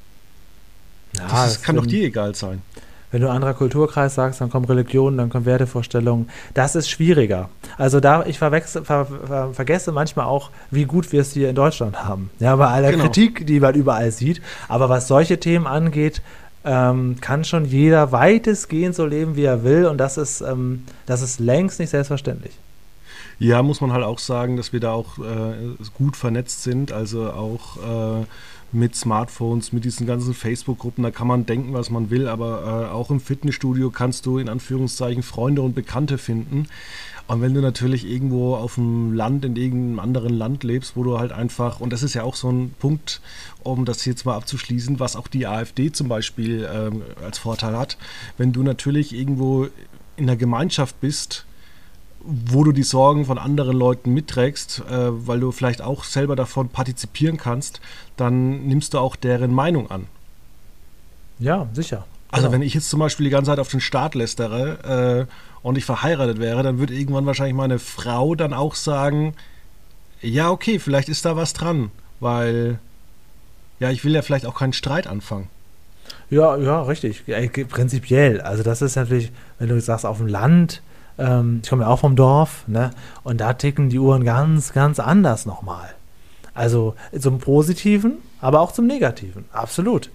Ja, 1.15 1.23
das, 1.23 1.53
das 1.53 1.61
kann 1.61 1.75
doch 1.75 1.85
dir 1.85 2.03
egal 2.03 2.35
sein. 2.35 2.61
Wenn 3.09 3.21
du 3.21 3.29
anderer 3.29 3.53
Kulturkreis 3.53 4.15
sagst, 4.15 4.41
dann 4.41 4.49
kommen 4.49 4.65
Religionen, 4.65 5.17
dann 5.17 5.29
kommen 5.29 5.45
Wertevorstellungen. 5.45 6.29
Das 6.53 6.75
ist 6.75 6.89
schwieriger. 6.89 7.49
Also 7.77 8.01
da, 8.01 8.25
ich 8.25 8.37
ver, 8.37 8.51
ver, 8.61 9.49
vergesse 9.53 9.93
manchmal 9.93 10.25
auch, 10.25 10.49
wie 10.71 10.83
gut 10.83 11.11
wir 11.13 11.21
es 11.21 11.31
hier 11.31 11.49
in 11.49 11.55
Deutschland 11.55 12.03
haben. 12.03 12.29
Ja, 12.39 12.55
bei 12.57 12.67
aller 12.67 12.91
genau. 12.91 13.05
Kritik, 13.05 13.47
die 13.47 13.61
man 13.61 13.75
überall 13.75 14.11
sieht. 14.11 14.41
Aber 14.67 14.89
was 14.89 15.07
solche 15.07 15.39
Themen 15.39 15.67
angeht, 15.67 16.21
ähm, 16.65 17.15
kann 17.21 17.45
schon 17.45 17.63
jeder 17.63 18.11
weitestgehend 18.11 18.93
so 18.93 19.05
leben, 19.05 19.37
wie 19.37 19.45
er 19.45 19.63
will. 19.63 19.85
Und 19.85 19.99
das 19.99 20.17
ist, 20.17 20.41
ähm, 20.41 20.83
das 21.05 21.21
ist 21.21 21.39
längst 21.39 21.79
nicht 21.79 21.91
selbstverständlich. 21.91 22.53
Ja, 23.39 23.61
muss 23.61 23.81
man 23.81 23.93
halt 23.93 24.03
auch 24.03 24.19
sagen, 24.19 24.57
dass 24.57 24.73
wir 24.73 24.79
da 24.79 24.91
auch 24.91 25.19
äh, 25.19 25.75
gut 25.97 26.17
vernetzt 26.17 26.63
sind. 26.63 26.91
Also 26.91 27.29
auch 27.31 27.77
äh, 27.77 28.25
mit 28.71 28.95
Smartphones, 28.95 29.71
mit 29.71 29.85
diesen 29.85 30.05
ganzen 30.05 30.33
Facebook-Gruppen, 30.33 31.03
da 31.03 31.11
kann 31.11 31.27
man 31.27 31.45
denken, 31.45 31.73
was 31.73 31.89
man 31.89 32.09
will, 32.09 32.27
aber 32.27 32.89
äh, 32.89 32.93
auch 32.93 33.09
im 33.09 33.19
Fitnessstudio 33.19 33.91
kannst 33.91 34.25
du 34.25 34.37
in 34.37 34.49
Anführungszeichen 34.49 35.23
Freunde 35.23 35.61
und 35.61 35.73
Bekannte 35.73 36.17
finden. 36.17 36.67
Und 37.27 37.41
wenn 37.41 37.53
du 37.53 37.61
natürlich 37.61 38.09
irgendwo 38.09 38.55
auf 38.55 38.75
dem 38.75 39.13
Land, 39.13 39.43
in 39.43 39.57
irgendeinem 39.57 39.99
anderen 39.99 40.33
Land 40.33 40.63
lebst, 40.63 40.95
wo 40.95 41.03
du 41.03 41.19
halt 41.19 41.33
einfach, 41.33 41.81
und 41.81 41.91
das 41.91 42.03
ist 42.03 42.13
ja 42.13 42.23
auch 42.23 42.35
so 42.35 42.49
ein 42.49 42.73
Punkt, 42.79 43.21
um 43.63 43.83
das 43.83 44.05
jetzt 44.05 44.25
mal 44.25 44.35
abzuschließen, 44.35 44.99
was 44.99 45.17
auch 45.17 45.27
die 45.27 45.45
AfD 45.45 45.91
zum 45.91 46.07
Beispiel 46.07 46.67
ähm, 46.73 47.03
als 47.21 47.37
Vorteil 47.37 47.77
hat, 47.77 47.97
wenn 48.37 48.53
du 48.53 48.63
natürlich 48.63 49.13
irgendwo 49.13 49.67
in 50.15 50.27
der 50.27 50.37
Gemeinschaft 50.37 51.01
bist, 51.01 51.46
wo 52.27 52.65
du 52.65 52.73
die 52.73 52.83
Sorgen 52.83 53.25
von 53.25 53.37
anderen 53.37 53.77
Leuten 53.77 54.13
mitträgst, 54.13 54.83
äh, 54.89 55.27
weil 55.27 55.39
du 55.39 55.51
vielleicht 55.51 55.81
auch 55.81 56.03
selber 56.03 56.35
davon 56.35 56.67
partizipieren 56.69 57.37
kannst, 57.37 57.79
dann 58.17 58.67
nimmst 58.67 58.93
du 58.93 58.99
auch 58.99 59.15
deren 59.15 59.53
Meinung 59.53 59.89
an. 59.89 60.07
Ja, 61.39 61.67
sicher. 61.73 62.05
Also 62.29 62.47
genau. 62.47 62.55
wenn 62.55 62.61
ich 62.61 62.73
jetzt 62.73 62.89
zum 62.89 62.99
Beispiel 62.99 63.23
die 63.23 63.29
ganze 63.29 63.51
Zeit 63.51 63.59
auf 63.59 63.69
den 63.69 63.79
Staat 63.79 64.13
lästere 64.13 65.27
äh, 65.27 65.65
und 65.65 65.77
ich 65.77 65.85
verheiratet 65.85 66.39
wäre, 66.39 66.63
dann 66.63 66.79
würde 66.79 66.93
irgendwann 66.93 67.25
wahrscheinlich 67.25 67.55
meine 67.55 67.79
Frau 67.79 68.35
dann 68.35 68.53
auch 68.53 68.75
sagen, 68.75 69.33
ja, 70.21 70.49
okay, 70.49 70.79
vielleicht 70.79 71.07
ist 71.07 71.23
da 71.23 71.37
was 71.37 71.53
dran, 71.53 71.91
weil 72.19 72.79
ja, 73.79 73.89
ich 73.91 74.03
will 74.03 74.13
ja 74.13 74.21
vielleicht 74.21 74.45
auch 74.45 74.55
keinen 74.55 74.73
Streit 74.73 75.07
anfangen. 75.07 75.47
Ja, 76.29 76.57
ja, 76.57 76.81
richtig. 76.81 77.23
Ja, 77.27 77.37
prinzipiell. 77.69 78.41
Also 78.41 78.63
das 78.63 78.81
ist 78.81 78.95
natürlich, 78.95 79.31
wenn 79.59 79.69
du 79.69 79.79
sagst, 79.79 80.05
auf 80.05 80.17
dem 80.17 80.27
Land, 80.27 80.81
ähm, 81.17 81.61
ich 81.63 81.69
komme 81.69 81.83
ja 81.83 81.89
auch 81.89 81.99
vom 81.99 82.15
Dorf, 82.15 82.63
ne? 82.67 82.91
Und 83.23 83.41
da 83.41 83.53
ticken 83.53 83.89
die 83.89 83.99
Uhren 83.99 84.23
ganz, 84.23 84.73
ganz 84.73 84.99
anders 84.99 85.45
nochmal. 85.45 85.89
Also 86.53 86.95
zum 87.17 87.39
Positiven, 87.39 88.17
aber 88.41 88.61
auch 88.61 88.71
zum 88.71 88.87
Negativen. 88.87 89.45
Absolut. 89.51 90.09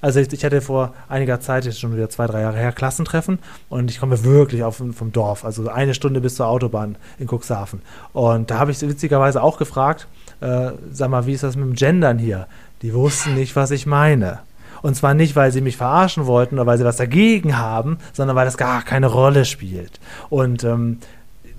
Also 0.00 0.20
ich, 0.20 0.32
ich, 0.32 0.44
hatte 0.44 0.60
vor 0.60 0.94
einiger 1.08 1.40
Zeit, 1.40 1.64
jetzt 1.64 1.80
schon 1.80 1.92
wieder 1.92 2.08
zwei, 2.08 2.26
drei 2.26 2.42
Jahre 2.42 2.56
her, 2.56 2.72
Klassentreffen 2.72 3.38
und 3.68 3.90
ich 3.90 3.98
komme 3.98 4.22
wirklich 4.22 4.62
auf, 4.62 4.76
vom 4.76 5.12
Dorf, 5.12 5.44
also 5.44 5.68
eine 5.68 5.94
Stunde 5.94 6.20
bis 6.20 6.36
zur 6.36 6.46
Autobahn 6.46 6.96
in 7.18 7.26
Cuxhaven. 7.26 7.82
Und 8.12 8.50
da 8.50 8.58
habe 8.58 8.70
ich 8.70 8.80
witzigerweise 8.80 9.42
auch 9.42 9.58
gefragt, 9.58 10.06
äh, 10.40 10.70
sag 10.92 11.10
mal, 11.10 11.26
wie 11.26 11.32
ist 11.32 11.42
das 11.42 11.56
mit 11.56 11.66
dem 11.66 11.74
Gendern 11.74 12.18
hier? 12.18 12.46
Die 12.82 12.94
wussten 12.94 13.34
nicht, 13.34 13.56
was 13.56 13.72
ich 13.72 13.86
meine. 13.86 14.40
Und 14.82 14.94
zwar 14.94 15.14
nicht, 15.14 15.36
weil 15.36 15.52
sie 15.52 15.60
mich 15.60 15.76
verarschen 15.76 16.26
wollten 16.26 16.56
oder 16.56 16.66
weil 16.66 16.78
sie 16.78 16.84
was 16.84 16.96
dagegen 16.96 17.58
haben, 17.58 17.98
sondern 18.12 18.36
weil 18.36 18.44
das 18.44 18.56
gar 18.56 18.82
keine 18.82 19.06
Rolle 19.06 19.44
spielt. 19.44 20.00
Und 20.30 20.64
ähm, 20.64 20.98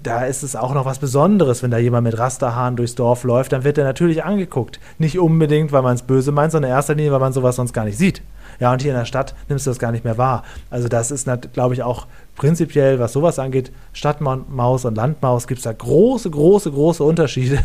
da 0.04 0.26
ist 0.26 0.44
es 0.44 0.56
auch 0.56 0.74
noch 0.74 0.86
was 0.86 1.00
Besonderes, 1.00 1.62
wenn 1.62 1.72
da 1.72 1.78
jemand 1.78 2.06
mit 2.06 2.18
Rasterhaaren 2.18 2.76
durchs 2.76 2.96
Dorf 2.96 3.24
läuft, 3.24 3.52
dann 3.52 3.64
wird 3.64 3.78
er 3.78 3.84
natürlich 3.84 4.24
angeguckt. 4.24 4.80
Nicht 4.98 5.20
unbedingt, 5.20 5.72
weil 5.72 5.82
man 5.82 5.96
es 5.96 6.04
böse 6.04 6.32
meint, 6.32 6.52
sondern 6.52 6.72
in 6.72 6.78
erster 6.78 6.96
Linie, 6.96 7.12
weil 7.12 7.20
man 7.20 7.34
sowas 7.34 7.58
sonst 7.58 7.74
gar 7.74 7.86
nicht 7.86 7.98
sieht. 7.98 8.22
Ja, 8.60 8.74
und 8.74 8.82
hier 8.82 8.92
in 8.92 8.98
der 8.98 9.06
Stadt 9.06 9.36
nimmst 9.48 9.66
du 9.66 9.72
das 9.72 9.80
gar 9.80 9.92
nicht 9.92 10.04
mehr 10.04 10.18
wahr. 10.18 10.44
Also 10.70 10.88
das 10.88 11.12
ist, 11.12 11.30
glaube 11.54 11.74
ich, 11.74 11.84
auch 11.84 12.08
prinzipiell, 12.36 13.00
was 13.00 13.14
sowas 13.14 13.40
angeht, 13.40 13.72
Stadtmaus 13.94 14.86
und 14.86 14.96
Landmaus, 14.96 15.48
gibt 15.48 15.60
es 15.60 15.64
da 15.64 15.74
große, 15.74 16.30
große, 16.30 16.72
große 16.72 17.04
Unterschiede. 17.04 17.60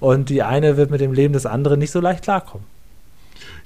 Und 0.00 0.28
die 0.28 0.42
eine 0.42 0.76
wird 0.76 0.90
mit 0.90 1.00
dem 1.00 1.12
Leben 1.12 1.32
des 1.32 1.46
anderen 1.46 1.78
nicht 1.78 1.92
so 1.92 2.00
leicht 2.00 2.22
klarkommen. 2.22 2.66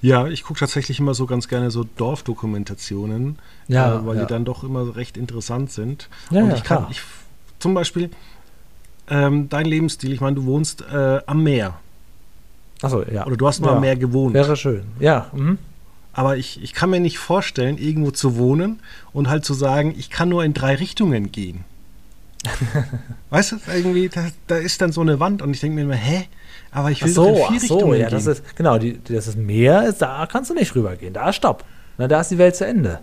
Ja, 0.05 0.27
ich 0.27 0.43
gucke 0.43 0.61
tatsächlich 0.61 1.01
immer 1.01 1.15
so 1.15 1.25
ganz 1.25 1.49
gerne 1.49 1.71
so 1.71 1.83
Dorfdokumentationen, 1.83 3.39
ja, 3.69 4.01
äh, 4.01 4.07
weil 4.07 4.17
ja. 4.17 4.23
die 4.23 4.29
dann 4.29 4.45
doch 4.45 4.63
immer 4.63 4.97
recht 4.97 5.17
interessant 5.17 5.73
sind. 5.73 6.11
Ja, 6.31 6.43
und 6.43 6.53
ich 6.53 6.63
kann, 6.63 6.79
klar. 6.79 6.89
ich, 6.91 7.01
zum 7.59 7.73
Beispiel, 7.73 8.11
ähm, 9.09 9.49
dein 9.49 9.65
Lebensstil, 9.65 10.13
ich 10.13 10.21
meine, 10.21 10.37
du 10.37 10.45
wohnst 10.45 10.83
äh, 10.83 11.21
am 11.25 11.43
Meer. 11.43 11.81
Achso, 12.83 13.03
ja. 13.03 13.25
Oder 13.25 13.39
du 13.39 13.47
hast 13.47 13.61
mal 13.61 13.77
am 13.77 13.81
Meer 13.81 13.97
gewohnt. 13.97 14.35
Wäre 14.35 14.57
schön, 14.59 14.83
ja. 15.01 15.31
Mhm. 15.33 15.57
Aber 16.13 16.37
ich, 16.37 16.63
ich 16.63 16.75
kann 16.75 16.91
mir 16.91 17.01
nicht 17.01 17.19
vorstellen, 17.19 17.79
irgendwo 17.79 18.11
zu 18.11 18.37
wohnen 18.37 18.81
und 19.15 19.31
halt 19.31 19.47
zu 19.47 19.55
sagen, 19.55 19.95
ich 19.97 20.11
kann 20.11 20.29
nur 20.29 20.45
in 20.45 20.53
drei 20.53 20.75
Richtungen 20.75 21.33
gehen. 21.33 21.65
weißt 23.31 23.53
du, 23.53 23.57
irgendwie, 23.75 24.11
da, 24.11 24.27
da, 24.49 24.57
ist 24.57 24.83
dann 24.83 24.93
so 24.93 25.01
eine 25.01 25.19
Wand 25.19 25.41
und 25.41 25.55
ich 25.55 25.61
denke 25.61 25.77
mir 25.77 25.83
immer, 25.83 25.95
hä? 25.95 26.27
Aber 26.75 26.91
ich 26.91 27.03
will 27.03 27.11
ach 27.11 27.15
so, 27.15 27.29
in 27.29 27.35
vier 27.35 27.61
so, 27.61 27.75
Richtungen 27.75 28.01
ja, 28.01 28.09
gehen. 28.09 28.17
Das 28.17 28.27
ist, 28.27 28.57
genau, 28.57 28.79
die, 28.79 29.01
das 29.05 29.29
ist 29.29 29.39
Meer, 29.39 29.85
ist, 29.89 30.03
da 30.03 30.27
kannst 30.31 30.51
du 30.51 30.55
nicht 30.55 30.75
rübergehen. 30.75 31.15
Da 31.15 31.31
ist 31.31 31.37
Stopp. 31.37 31.65
Na, 31.97 32.09
da 32.09 32.21
ist 32.21 32.31
die 32.33 32.39
Welt 32.39 32.57
zu 32.57 32.67
Ende. 32.67 32.99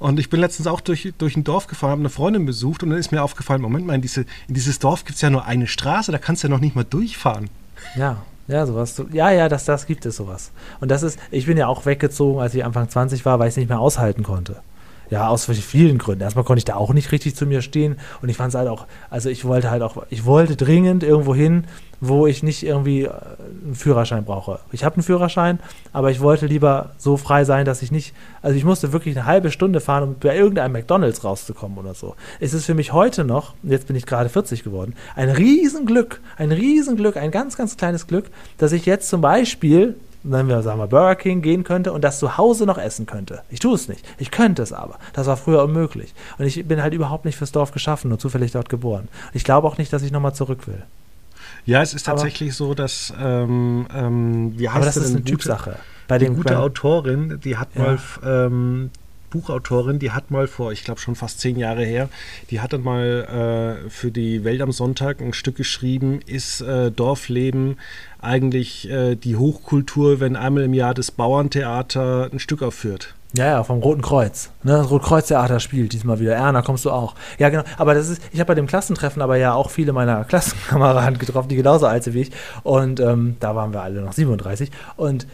Und 0.00 0.20
ich 0.20 0.28
bin 0.28 0.40
letztens 0.40 0.66
auch 0.66 0.80
durch, 0.80 1.12
durch 1.18 1.36
ein 1.36 1.44
Dorf 1.44 1.66
gefahren, 1.66 1.92
habe 1.92 2.00
eine 2.00 2.10
Freundin 2.10 2.46
besucht 2.46 2.82
und 2.82 2.90
dann 2.90 2.98
ist 2.98 3.10
mir 3.10 3.22
aufgefallen, 3.22 3.62
Moment 3.62 3.86
mal, 3.86 3.94
in, 3.94 4.02
diese, 4.02 4.22
in 4.46 4.54
dieses 4.54 4.78
Dorf 4.78 5.04
gibt 5.04 5.16
es 5.16 5.22
ja 5.22 5.30
nur 5.30 5.44
eine 5.44 5.66
Straße, 5.66 6.12
da 6.12 6.18
kannst 6.18 6.42
du 6.42 6.48
ja 6.48 6.54
noch 6.54 6.60
nicht 6.60 6.76
mal 6.76 6.84
durchfahren. 6.84 7.50
Ja, 7.96 8.18
ja, 8.46 8.64
sowas. 8.64 9.00
Ja, 9.12 9.30
ja, 9.30 9.48
das, 9.48 9.64
das 9.64 9.86
gibt 9.86 10.06
es 10.06 10.16
sowas. 10.16 10.52
Und 10.80 10.90
das 10.90 11.02
ist, 11.02 11.18
ich 11.30 11.46
bin 11.46 11.58
ja 11.58 11.66
auch 11.66 11.84
weggezogen, 11.84 12.40
als 12.40 12.54
ich 12.54 12.64
Anfang 12.64 12.88
20 12.88 13.24
war, 13.24 13.38
weil 13.38 13.48
ich 13.48 13.52
es 13.52 13.56
nicht 13.56 13.68
mehr 13.68 13.80
aushalten 13.80 14.22
konnte. 14.22 14.56
Ja, 15.10 15.28
aus 15.28 15.46
vielen 15.46 15.98
Gründen. 15.98 16.22
Erstmal 16.22 16.44
konnte 16.44 16.58
ich 16.58 16.64
da 16.64 16.74
auch 16.74 16.92
nicht 16.92 17.12
richtig 17.12 17.34
zu 17.34 17.46
mir 17.46 17.62
stehen 17.62 17.96
und 18.20 18.28
ich 18.28 18.36
fand 18.36 18.50
es 18.50 18.54
halt 18.54 18.68
auch, 18.68 18.86
also 19.10 19.30
ich 19.30 19.44
wollte 19.44 19.70
halt 19.70 19.82
auch, 19.82 20.04
ich 20.10 20.26
wollte 20.26 20.54
dringend 20.54 21.02
irgendwo 21.02 21.34
hin, 21.34 21.64
wo 22.00 22.26
ich 22.26 22.42
nicht 22.42 22.62
irgendwie 22.62 23.02
äh, 23.02 23.10
einen 23.64 23.74
Führerschein 23.74 24.24
brauche. 24.24 24.60
Ich 24.72 24.84
habe 24.84 24.96
einen 24.96 25.02
Führerschein, 25.02 25.58
aber 25.92 26.10
ich 26.10 26.20
wollte 26.20 26.46
lieber 26.46 26.90
so 26.98 27.16
frei 27.16 27.44
sein, 27.44 27.64
dass 27.64 27.82
ich 27.82 27.90
nicht, 27.90 28.14
also 28.42 28.56
ich 28.56 28.64
musste 28.64 28.92
wirklich 28.92 29.16
eine 29.16 29.26
halbe 29.26 29.50
Stunde 29.50 29.80
fahren, 29.80 30.04
um 30.04 30.16
bei 30.18 30.36
irgendeinem 30.36 30.72
McDonalds 30.72 31.24
rauszukommen 31.24 31.78
oder 31.78 31.94
so. 31.94 32.14
Es 32.40 32.54
ist 32.54 32.66
für 32.66 32.74
mich 32.74 32.92
heute 32.92 33.24
noch, 33.24 33.54
jetzt 33.62 33.86
bin 33.86 33.96
ich 33.96 34.06
gerade 34.06 34.28
40 34.28 34.64
geworden, 34.64 34.94
ein 35.16 35.30
Riesenglück, 35.30 36.20
ein 36.36 36.52
Riesenglück, 36.52 37.16
ein 37.16 37.30
ganz, 37.30 37.56
ganz 37.56 37.76
kleines 37.76 38.06
Glück, 38.06 38.26
dass 38.58 38.72
ich 38.72 38.86
jetzt 38.86 39.08
zum 39.08 39.20
Beispiel 39.20 39.96
nennen 40.24 40.48
wir, 40.48 40.62
sagen 40.62 40.80
wir, 40.80 40.88
Burger 40.88 41.14
King 41.14 41.42
gehen 41.42 41.64
könnte 41.64 41.92
und 41.92 42.02
das 42.02 42.18
zu 42.18 42.36
Hause 42.36 42.66
noch 42.66 42.78
essen 42.78 43.06
könnte. 43.06 43.42
Ich 43.50 43.60
tue 43.60 43.74
es 43.74 43.88
nicht. 43.88 44.04
Ich 44.18 44.30
könnte 44.30 44.62
es 44.62 44.72
aber. 44.72 44.98
Das 45.12 45.26
war 45.26 45.36
früher 45.36 45.62
unmöglich. 45.62 46.12
Und 46.38 46.44
ich 46.44 46.66
bin 46.66 46.82
halt 46.82 46.92
überhaupt 46.92 47.24
nicht 47.24 47.36
fürs 47.36 47.52
Dorf 47.52 47.72
geschaffen, 47.72 48.08
nur 48.08 48.18
zufällig 48.18 48.52
dort 48.52 48.68
geboren. 48.68 49.08
Und 49.26 49.36
ich 49.36 49.44
glaube 49.44 49.66
auch 49.66 49.78
nicht, 49.78 49.92
dass 49.92 50.02
ich 50.02 50.12
nochmal 50.12 50.34
zurück 50.34 50.66
will. 50.66 50.82
Ja, 51.68 51.82
es 51.82 51.92
ist 51.92 52.06
tatsächlich 52.06 52.48
aber, 52.48 52.56
so, 52.56 52.74
dass 52.74 53.12
ähm, 53.20 53.86
ähm, 53.94 54.58
wie 54.58 54.70
heißt 54.70 54.76
aber 54.76 54.86
das 54.86 54.96
ist 54.96 55.14
eine 55.14 55.22
Typsache. 55.22 55.76
Bei 56.06 56.16
die 56.16 56.28
gute 56.28 56.58
Autorin, 56.58 57.38
die 57.44 57.58
hat 57.58 57.68
ja. 57.74 57.82
mal 57.82 57.98
ähm, 58.24 58.90
Buchautorin, 59.28 59.98
die 59.98 60.10
hat 60.12 60.30
mal 60.30 60.46
vor, 60.46 60.72
ich 60.72 60.82
glaube 60.82 60.98
schon 60.98 61.14
fast 61.14 61.40
zehn 61.40 61.58
Jahre 61.58 61.84
her, 61.84 62.08
die 62.50 62.62
hat 62.62 62.72
dann 62.72 62.82
mal 62.82 63.82
äh, 63.84 63.90
für 63.90 64.10
die 64.10 64.44
Welt 64.44 64.62
am 64.62 64.72
Sonntag 64.72 65.20
ein 65.20 65.34
Stück 65.34 65.56
geschrieben, 65.56 66.20
ist 66.24 66.62
äh, 66.62 66.90
Dorfleben 66.90 67.76
eigentlich 68.18 68.88
äh, 68.88 69.14
die 69.16 69.36
Hochkultur, 69.36 70.20
wenn 70.20 70.36
einmal 70.36 70.62
im 70.62 70.72
Jahr 70.72 70.94
das 70.94 71.10
Bauerntheater 71.10 72.30
ein 72.32 72.38
Stück 72.38 72.62
aufführt. 72.62 73.14
Ja, 73.34 73.44
ja, 73.44 73.62
vom 73.62 73.80
Roten 73.80 74.00
Kreuz. 74.00 74.50
Ne? 74.62 74.72
Das 74.72 74.90
Rotkreuz-Theater 74.90 75.60
spielt 75.60 75.92
diesmal 75.92 76.18
wieder. 76.18 76.34
Erna, 76.34 76.62
kommst 76.62 76.86
du 76.86 76.90
auch. 76.90 77.14
Ja, 77.38 77.50
genau. 77.50 77.62
Aber 77.76 77.92
das 77.94 78.08
ist, 78.08 78.22
ich 78.32 78.40
habe 78.40 78.48
bei 78.48 78.54
dem 78.54 78.66
Klassentreffen 78.66 79.20
aber 79.20 79.36
ja 79.36 79.52
auch 79.52 79.70
viele 79.70 79.92
meiner 79.92 80.24
Klassenkameraden 80.28 81.18
getroffen, 81.18 81.48
die 81.48 81.56
genauso 81.56 81.86
alt 81.86 82.04
sind 82.04 82.14
wie 82.14 82.22
ich. 82.22 82.32
Und 82.62 83.00
ähm, 83.00 83.36
da 83.40 83.54
waren 83.54 83.72
wir 83.72 83.82
alle 83.82 84.00
noch 84.00 84.14
37. 84.14 84.70
Und 84.96 85.26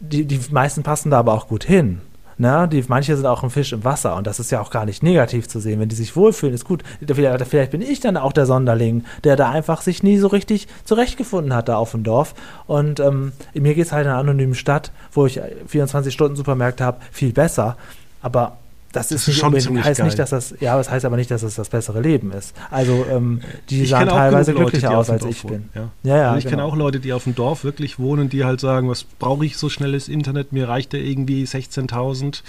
die, 0.00 0.24
die 0.24 0.40
meisten 0.50 0.82
passen 0.82 1.10
da 1.10 1.20
aber 1.20 1.32
auch 1.32 1.48
gut 1.48 1.64
hin. 1.64 2.00
Ne? 2.38 2.68
Die, 2.70 2.84
manche 2.86 3.16
sind 3.16 3.26
auch 3.26 3.42
ein 3.42 3.50
Fisch 3.50 3.72
im 3.72 3.84
Wasser 3.84 4.14
und 4.16 4.26
das 4.26 4.38
ist 4.38 4.52
ja 4.52 4.60
auch 4.60 4.70
gar 4.70 4.84
nicht 4.84 5.02
negativ 5.02 5.48
zu 5.48 5.58
sehen. 5.58 5.80
Wenn 5.80 5.88
die 5.88 5.96
sich 5.96 6.14
wohlfühlen, 6.14 6.54
ist 6.54 6.64
gut. 6.64 6.84
Vielleicht, 7.04 7.46
vielleicht 7.46 7.72
bin 7.72 7.82
ich 7.82 7.98
dann 7.98 8.16
auch 8.16 8.32
der 8.32 8.46
Sonderling, 8.46 9.04
der 9.24 9.36
da 9.36 9.50
einfach 9.50 9.82
sich 9.82 10.02
nie 10.04 10.18
so 10.18 10.28
richtig 10.28 10.68
zurechtgefunden 10.84 11.52
hat 11.52 11.68
da 11.68 11.76
auf 11.76 11.90
dem 11.90 12.04
Dorf. 12.04 12.34
Und 12.66 13.00
ähm, 13.00 13.32
mir 13.54 13.74
geht 13.74 13.86
es 13.86 13.92
halt 13.92 14.06
in 14.06 14.12
einer 14.12 14.20
anonymen 14.20 14.54
Stadt, 14.54 14.92
wo 15.12 15.26
ich 15.26 15.40
24 15.66 16.14
Stunden 16.14 16.36
Supermärkte 16.36 16.84
habe, 16.84 16.98
viel 17.10 17.32
besser. 17.32 17.76
Aber 18.22 18.58
das, 18.92 19.08
das 19.08 19.20
ist, 19.20 19.28
nicht 19.28 19.38
schon 19.38 19.54
unbedingt, 19.54 19.84
heißt 19.84 19.98
geil. 19.98 20.06
nicht, 20.06 20.18
dass 20.18 20.30
das, 20.30 20.54
ja, 20.60 20.76
das 20.76 20.90
heißt 20.90 21.04
aber 21.04 21.16
nicht, 21.16 21.30
dass 21.30 21.42
es 21.42 21.56
das 21.56 21.68
bessere 21.68 22.00
Leben 22.00 22.32
ist. 22.32 22.54
Also 22.70 23.04
ähm, 23.10 23.42
die 23.68 23.82
ich 23.82 23.90
sahen 23.90 24.08
teilweise 24.08 24.54
glücklicher 24.54 24.96
aus, 24.96 25.10
als 25.10 25.24
ich 25.26 25.42
bin. 25.42 25.68
Ja, 25.74 25.90
ja, 26.04 26.16
ja 26.16 26.36
Ich 26.36 26.44
genau. 26.44 26.50
kenne 26.50 26.64
auch 26.64 26.76
Leute, 26.76 26.98
die 26.98 27.12
auf 27.12 27.24
dem 27.24 27.34
Dorf 27.34 27.64
wirklich 27.64 27.98
wohnen, 27.98 28.30
die 28.30 28.44
halt 28.44 28.60
sagen, 28.60 28.88
was 28.88 29.04
brauche 29.04 29.44
ich 29.44 29.58
so 29.58 29.68
schnelles 29.68 30.08
Internet? 30.08 30.52
Mir 30.52 30.68
reicht 30.68 30.94
ja 30.94 31.00
irgendwie 31.00 31.44
16.000. 31.44 32.42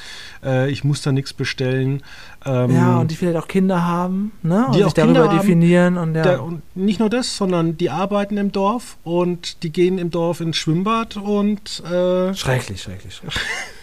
Äh, 0.43 0.71
ich 0.71 0.83
muss 0.85 1.01
da 1.01 1.11
nichts 1.11 1.33
bestellen. 1.33 2.03
Ähm, 2.45 2.71
ja, 2.71 2.99
und 2.99 3.11
die 3.11 3.15
vielleicht 3.15 3.37
auch 3.37 3.47
Kinder 3.47 3.85
haben, 3.85 4.31
ne? 4.41 4.67
Und 4.67 4.75
die 4.75 4.83
sich 4.83 4.93
darüber 4.93 5.27
Kinder 5.27 5.37
definieren 5.37 5.97
und 5.97 6.15
ja. 6.15 6.21
Der, 6.21 6.43
und 6.43 6.61
nicht 6.75 7.01
nur 7.01 7.09
das, 7.09 7.35
sondern 7.35 7.77
die 7.77 7.89
arbeiten 7.89 8.37
im 8.37 8.53
Dorf 8.53 8.97
und 9.03 9.63
die 9.63 9.71
gehen 9.71 9.97
im 9.97 10.09
Dorf 10.09 10.39
ins 10.39 10.55
Schwimmbad 10.55 11.17
und 11.17 11.83
äh, 11.83 12.33
schrecklich, 12.33 12.81
schrecklich, 12.81 13.15
schrecklich. 13.15 13.43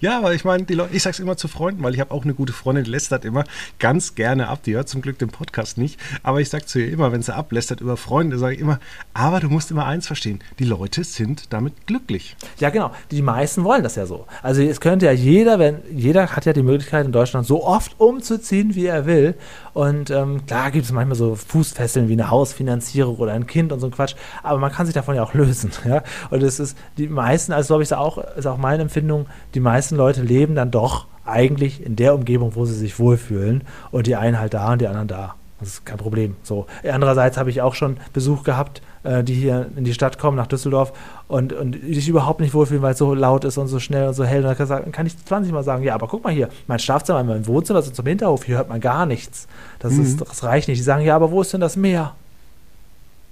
Ja, 0.00 0.16
aber 0.16 0.32
ich 0.32 0.44
meine, 0.44 0.64
ich 0.92 1.02
sag's 1.02 1.18
immer 1.18 1.36
zu 1.36 1.46
Freunden, 1.46 1.82
weil 1.82 1.92
ich 1.92 2.00
habe 2.00 2.12
auch 2.12 2.24
eine 2.24 2.32
gute 2.32 2.54
Freundin, 2.54 2.84
die 2.84 2.90
lästert 2.90 3.26
immer 3.26 3.44
ganz 3.78 4.14
gerne 4.14 4.48
ab. 4.48 4.62
Die 4.62 4.74
hört 4.74 4.88
zum 4.88 5.02
Glück 5.02 5.18
den 5.18 5.28
Podcast 5.28 5.76
nicht. 5.76 6.00
Aber 6.22 6.40
ich 6.40 6.48
sag 6.48 6.68
zu 6.68 6.80
ihr 6.80 6.90
immer, 6.90 7.12
wenn 7.12 7.20
sie 7.20 7.34
ablästert 7.34 7.82
über 7.82 7.98
Freunde, 7.98 8.38
sage 8.38 8.54
ich 8.54 8.60
immer, 8.60 8.80
aber 9.12 9.40
du 9.40 9.48
musst 9.48 9.70
immer 9.70 9.84
eins 9.84 10.06
verstehen, 10.06 10.40
die 10.58 10.64
Leute 10.64 11.04
sind 11.04 11.52
damit 11.52 11.86
glücklich. 11.86 12.34
Ja, 12.58 12.70
genau. 12.70 12.92
Die 13.10 13.20
meisten 13.20 13.62
wollen 13.62 13.82
das 13.82 13.96
ja 13.96 14.06
so. 14.06 14.26
Also 14.42 14.62
es 14.62 14.80
könnte 14.80 15.04
ja 15.04 15.12
jeder, 15.12 15.58
wenn 15.58 15.80
jeder 15.94 16.34
hat 16.34 16.46
ja 16.46 16.54
die 16.54 16.62
Möglichkeit 16.62 17.04
in 17.04 17.12
Deutschland 17.12 17.46
so 17.46 17.62
oft 17.64 18.00
umzuziehen, 18.00 18.74
wie 18.74 18.86
er 18.86 19.04
will. 19.04 19.34
Und 19.72 20.10
ähm, 20.10 20.46
klar 20.46 20.70
gibt 20.70 20.86
es 20.86 20.92
manchmal 20.92 21.16
so 21.16 21.34
Fußfesseln 21.36 22.08
wie 22.08 22.14
eine 22.14 22.30
Hausfinanzierung 22.30 23.16
oder 23.16 23.32
ein 23.32 23.46
Kind 23.46 23.72
und 23.72 23.80
so 23.80 23.86
ein 23.86 23.92
Quatsch, 23.92 24.14
aber 24.42 24.58
man 24.58 24.72
kann 24.72 24.86
sich 24.86 24.94
davon 24.94 25.14
ja 25.14 25.22
auch 25.22 25.34
lösen. 25.34 25.70
Ja? 25.90 26.02
Und 26.28 26.42
es 26.42 26.60
ist 26.60 26.76
die 26.98 27.08
meisten, 27.08 27.52
also 27.52 27.68
glaube 27.68 27.82
ich, 27.82 27.88
ist 27.88 27.96
auch, 27.96 28.18
ist 28.36 28.46
auch 28.46 28.58
meine 28.58 28.82
Empfindung, 28.82 29.26
die 29.54 29.60
meisten 29.60 29.89
Leute 29.96 30.22
leben 30.22 30.54
dann 30.54 30.70
doch 30.70 31.06
eigentlich 31.24 31.84
in 31.84 31.96
der 31.96 32.14
Umgebung, 32.14 32.54
wo 32.54 32.64
sie 32.64 32.74
sich 32.74 32.98
wohlfühlen 32.98 33.62
und 33.90 34.06
die 34.06 34.16
einen 34.16 34.38
halt 34.38 34.54
da 34.54 34.72
und 34.72 34.80
die 34.80 34.88
anderen 34.88 35.08
da. 35.08 35.34
Das 35.60 35.68
ist 35.68 35.86
kein 35.86 35.98
Problem. 35.98 36.36
So. 36.42 36.66
Andererseits 36.90 37.36
habe 37.36 37.50
ich 37.50 37.60
auch 37.60 37.74
schon 37.74 37.98
Besuch 38.14 38.44
gehabt, 38.44 38.80
äh, 39.02 39.22
die 39.22 39.34
hier 39.34 39.70
in 39.76 39.84
die 39.84 39.92
Stadt 39.92 40.18
kommen, 40.18 40.36
nach 40.36 40.46
Düsseldorf 40.46 40.94
und, 41.28 41.52
und 41.52 41.74
sich 41.74 42.08
überhaupt 42.08 42.40
nicht 42.40 42.54
wohlfühlen, 42.54 42.82
weil 42.82 42.92
es 42.92 42.98
so 42.98 43.12
laut 43.14 43.44
ist 43.44 43.58
und 43.58 43.68
so 43.68 43.78
schnell 43.78 44.08
und 44.08 44.14
so 44.14 44.24
hell. 44.24 44.44
Und 44.44 44.58
dann 44.58 44.92
kann 44.92 45.06
ich 45.06 45.22
20 45.22 45.52
Mal 45.52 45.62
sagen, 45.62 45.84
ja, 45.84 45.94
aber 45.94 46.08
guck 46.08 46.24
mal 46.24 46.32
hier, 46.32 46.48
mein 46.66 46.78
Schlafzimmer, 46.78 47.22
mein 47.24 47.46
Wohnzimmer 47.46 47.82
sind 47.82 47.94
zum 47.94 48.06
Hinterhof, 48.06 48.44
hier 48.44 48.56
hört 48.56 48.70
man 48.70 48.80
gar 48.80 49.04
nichts. 49.04 49.46
Das, 49.80 49.92
mhm. 49.92 50.02
ist, 50.02 50.20
das 50.22 50.42
reicht 50.44 50.68
nicht. 50.68 50.78
Die 50.78 50.82
sagen, 50.84 51.04
ja, 51.04 51.14
aber 51.14 51.30
wo 51.30 51.42
ist 51.42 51.52
denn 51.52 51.60
das 51.60 51.76
Meer? 51.76 52.14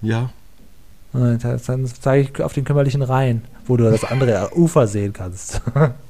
Ja. 0.02 0.30
Und 1.14 1.42
dann 1.42 1.86
zeige 1.86 2.28
ich 2.28 2.42
auf 2.42 2.52
den 2.52 2.64
kümmerlichen 2.64 3.00
Rhein, 3.00 3.42
wo 3.66 3.78
du 3.78 3.90
das 3.90 4.04
andere 4.04 4.50
Ufer 4.54 4.86
sehen 4.86 5.14
kannst. 5.14 5.62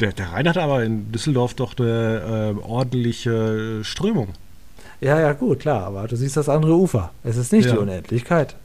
Der, 0.00 0.12
der 0.12 0.32
Rhein 0.32 0.48
hat 0.48 0.58
aber 0.58 0.84
in 0.84 1.12
Düsseldorf 1.12 1.54
doch 1.54 1.78
eine 1.78 2.54
äh, 2.58 2.66
ordentliche 2.66 3.80
Strömung. 3.82 4.28
Ja, 5.00 5.20
ja, 5.20 5.32
gut, 5.32 5.60
klar, 5.60 5.84
aber 5.84 6.08
du 6.08 6.16
siehst 6.16 6.36
das 6.36 6.48
andere 6.48 6.74
Ufer. 6.74 7.10
Es 7.22 7.36
ist 7.36 7.52
nicht 7.52 7.66
ja. 7.66 7.72
die 7.72 7.78
Unendlichkeit. 7.78 8.56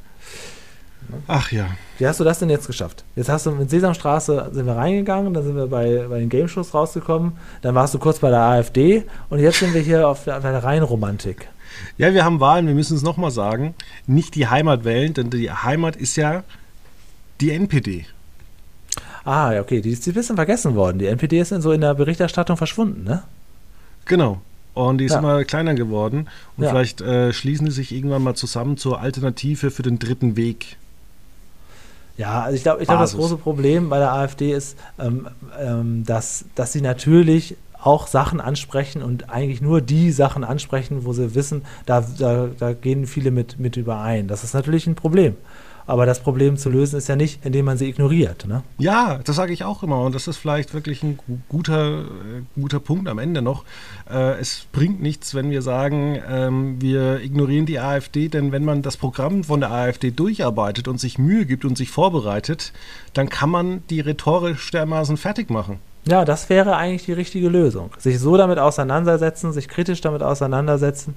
Ach 1.28 1.52
ja. 1.52 1.68
Wie 1.98 2.08
hast 2.08 2.20
du 2.20 2.24
das 2.24 2.40
denn 2.40 2.50
jetzt 2.50 2.68
geschafft? 2.68 3.04
Jetzt 3.16 3.30
hast 3.30 3.46
du 3.46 3.52
mit 3.52 3.70
Sesamstraße 3.70 4.50
sind 4.54 4.66
wir 4.66 4.76
reingegangen, 4.76 5.34
dann 5.34 5.44
sind 5.44 5.56
wir 5.56 5.68
bei, 5.68 6.06
bei 6.10 6.20
den 6.20 6.30
Game 6.30 6.48
Shows 6.48 6.74
rausgekommen, 6.74 7.34
dann 7.62 7.76
warst 7.76 7.94
du 7.94 8.00
kurz 8.00 8.20
bei 8.20 8.30
der 8.30 8.40
AfD 8.40 9.04
und 9.30 9.40
jetzt 9.40 9.60
sind 9.60 9.74
wir 9.74 9.82
hier 9.82 10.08
auf 10.08 10.24
der, 10.24 10.38
auf 10.38 10.44
der 10.44 10.64
Rheinromantik. 10.64 11.50
Ja, 11.98 12.14
wir 12.14 12.24
haben 12.24 12.40
Wahlen, 12.40 12.68
wir 12.68 12.74
müssen 12.74 12.96
es 12.96 13.04
nochmal 13.04 13.32
sagen. 13.32 13.76
Nicht 14.08 14.36
die 14.36 14.48
Heimat 14.48 14.84
wählen, 14.84 15.14
denn 15.14 15.30
die 15.30 15.52
Heimat 15.52 15.96
ist 15.96 16.16
ja 16.16 16.44
die 17.40 17.52
NPD. 17.52 18.06
Ah, 19.24 19.60
okay, 19.60 19.82
die 19.82 19.92
ist 19.92 20.08
ein 20.08 20.14
bisschen 20.14 20.36
vergessen 20.36 20.76
worden. 20.76 21.00
Die 21.00 21.06
NPD 21.06 21.40
ist 21.40 21.52
in 21.52 21.62
so 21.62 21.72
in 21.72 21.82
der 21.82 21.94
Berichterstattung 21.94 22.58
verschwunden, 22.58 23.04
ne? 23.04 23.24
Genau. 24.06 24.42
Und 24.74 25.00
die 25.00 25.06
ist 25.06 25.12
ja. 25.12 25.20
immer 25.20 25.44
kleiner 25.44 25.76
geworden. 25.76 26.28
Und 26.58 26.64
ja. 26.64 26.70
vielleicht 26.70 27.02
äh, 27.02 27.34
schließen 27.34 27.66
die 27.66 27.72
sich 27.72 27.92
irgendwann 27.92 28.24
mal 28.24 28.36
zusammen 28.36 28.78
zur 28.78 29.00
Alternative 29.00 29.70
für 29.70 29.84
den 29.84 30.00
dritten 30.00 30.38
Weg. 30.38 30.78
Ja, 32.18 32.42
also 32.42 32.56
ich 32.56 32.64
glaube, 32.64 32.82
ich 32.82 32.88
glaub, 32.88 33.00
das 33.00 33.16
große 33.16 33.38
Problem 33.38 33.90
bei 33.90 34.00
der 34.00 34.14
AfD 34.14 34.54
ist, 34.54 34.78
ähm, 35.00 35.28
ähm, 35.60 36.04
dass, 36.06 36.46
dass 36.56 36.72
sie 36.72 36.82
natürlich 36.82 37.56
auch 37.82 38.08
Sachen 38.08 38.40
ansprechen 38.40 39.02
und 39.02 39.30
eigentlich 39.30 39.62
nur 39.62 39.82
die 39.82 40.12
Sachen 40.12 40.44
ansprechen, 40.44 41.04
wo 41.04 41.14
sie 41.14 41.34
wissen, 41.34 41.64
da, 41.86 42.02
da, 42.02 42.50
da 42.58 42.74
gehen 42.74 43.08
viele 43.08 43.32
mit, 43.32 43.60
mit 43.60 43.76
überein. 43.76 44.28
Das 44.28 44.44
ist 44.44 44.54
natürlich 44.54 44.88
ein 44.88 44.96
Problem. 44.96 45.36
Aber 45.86 46.06
das 46.06 46.22
Problem 46.22 46.58
zu 46.58 46.70
lösen 46.70 46.98
ist 46.98 47.08
ja 47.08 47.16
nicht, 47.16 47.46
indem 47.46 47.66
man 47.66 47.78
sie 47.78 47.90
ignoriert. 47.90 48.48
Ne? 48.48 48.64
Ja, 48.78 49.20
das 49.24 49.36
sage 49.36 49.54
ich 49.54 49.64
auch 49.64 49.84
immer. 49.84 50.02
Und 50.02 50.16
das 50.16 50.28
ist 50.28 50.38
vielleicht 50.38 50.74
wirklich 50.74 51.04
ein 51.04 51.20
guter, 51.50 52.02
äh, 52.02 52.04
guter 52.56 52.80
Punkt 52.80 53.08
am 53.08 53.20
Ende 53.20 53.42
noch. 53.42 53.64
Äh, 54.10 54.40
es 54.40 54.68
bringt 54.72 55.02
nichts, 55.02 55.36
wenn 55.36 55.50
wir 55.50 55.62
sagen, 55.62 56.20
ähm, 56.30 56.82
wir 56.82 57.22
ignorieren 57.22 57.66
die 57.66 57.80
AfD, 57.80 58.28
denn 58.28 58.52
wenn 58.52 58.66
man 58.66 58.82
das 58.82 58.98
Programm 58.98 59.44
von 59.44 59.60
der 59.60 59.72
AfD 59.72 60.12
durcharbeitet 60.12 60.88
und 60.88 61.00
sich 61.00 61.18
Mühe 61.18 61.46
gibt 61.46 61.66
und 61.66 61.78
sich 61.78 61.90
vorbereitet, 61.90 62.74
dann 63.14 63.30
kann 63.30 63.50
man 63.50 63.84
die 63.90 64.00
rhetorisch 64.00 64.72
dermaßen 64.72 65.18
fertig 65.18 65.50
machen. 65.50 65.80
Ja, 66.06 66.26
das 66.26 66.50
wäre 66.50 66.78
eigentlich 66.78 67.06
die 67.06 67.14
richtige 67.14 67.48
Lösung. 67.48 67.92
Sich 68.00 68.20
so 68.20 68.36
damit 68.36 68.58
auseinandersetzen, 68.58 69.54
sich 69.54 69.68
kritisch 69.68 70.02
damit 70.02 70.24
auseinandersetzen, 70.24 71.14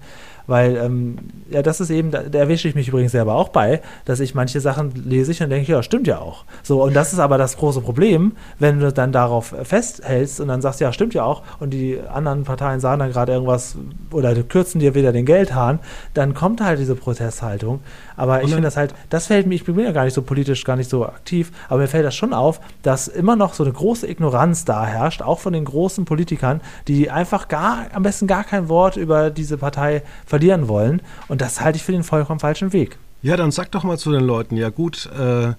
weil, 0.47 0.77
ähm, 0.77 1.17
ja, 1.51 1.63
das 1.63 1.81
ist 1.81 1.91
eben, 1.91 2.11
da, 2.11 2.23
da 2.23 2.39
erwische 2.39 2.69
ich 2.69 2.75
mich 2.75 2.89
übrigens 2.89 3.13
selber 3.13 3.35
auch 3.35 3.49
bei, 3.49 3.81
dass 4.05 4.21
ich 4.21 4.35
manche 4.35 4.61
Sachen 4.61 4.93
lese 4.95 5.33
ich 5.33 5.43
und 5.43 5.51
denke, 5.51 5.71
ja, 5.71 5.83
stimmt 5.83 6.07
ja 6.07 6.19
auch. 6.19 6.45
So, 6.63 6.83
und 6.83 6.95
das 6.95 7.13
ist 7.13 7.19
aber 7.19 7.39
das 7.39 7.57
große 7.57 7.81
Problem, 7.81 8.33
wenn 8.59 8.81
du 8.81 8.93
dann 8.93 9.13
darauf 9.13 9.55
festhältst 9.63 10.41
und 10.41 10.49
dann 10.49 10.61
sagst, 10.61 10.81
ja, 10.81 10.93
stimmt 10.93 11.15
ja 11.15 11.25
auch, 11.25 11.43
und 11.61 11.71
die 11.71 11.99
anderen 12.13 12.45
Parteien 12.45 12.81
sagen 12.81 12.99
dann 12.99 13.11
gerade 13.11 13.33
irgendwas 13.33 13.77
oder 14.11 14.35
kürzen 14.43 14.81
dir 14.81 14.95
wieder 14.95 15.13
den 15.13 15.25
Geldhahn, 15.25 15.79
dann 16.13 16.35
kommt 16.35 16.61
halt 16.61 16.79
diese 16.79 16.95
Protesthaltung. 16.95 17.81
Aber 18.17 18.43
ich 18.43 18.51
finde 18.51 18.63
das 18.63 18.77
halt, 18.77 18.95
das 19.11 19.27
fällt 19.27 19.47
mir, 19.47 19.55
ich 19.55 19.65
bin 19.65 19.79
ja 19.79 19.93
gar 19.93 20.05
nicht 20.05 20.15
so 20.15 20.23
politisch, 20.23 20.65
gar 20.65 20.77
nicht 20.77 20.91
so 20.91 21.05
aktiv, 21.05 21.51
aber 21.69 21.81
mir 21.81 21.89
fällt 21.89 22.05
das 22.05 22.15
schon 22.15 22.33
auf, 22.33 22.61
dass 22.83 23.09
immer 23.09 23.35
noch 23.35 23.55
so 23.55 23.65
eine 23.65 23.73
große 23.73 24.09
Ignoranz 24.09 24.65
da 24.65 24.87
herrscht, 24.87 25.23
auch 25.23 25.41
von 25.41 25.53
den 25.53 25.65
großen 25.65 26.05
Politikern, 26.05 26.61
die 26.87 27.11
einfach 27.11 27.49
gar, 27.49 27.87
am 27.93 28.03
besten 28.05 28.27
gar 28.27 28.45
kein 28.45 28.69
Wort 28.69 28.97
über 28.97 29.31
diese 29.31 29.59
Partei 29.59 30.03
verlieren 30.27 30.34
wollen. 30.69 31.03
Und 31.29 31.41
das 31.41 31.61
halte 31.61 31.77
ich 31.77 31.85
für 31.85 31.93
den 31.93 32.03
vollkommen 32.03 32.41
falschen 32.41 32.73
Weg. 32.73 32.99
Ja, 33.23 33.37
dann 33.37 33.51
sag 33.51 33.71
doch 33.73 33.85
mal 33.85 33.99
zu 33.99 34.13
den 34.13 34.25
Leuten, 34.25 34.57
ja 34.57 34.69
gut, 34.69 35.09
äh, 35.19 35.53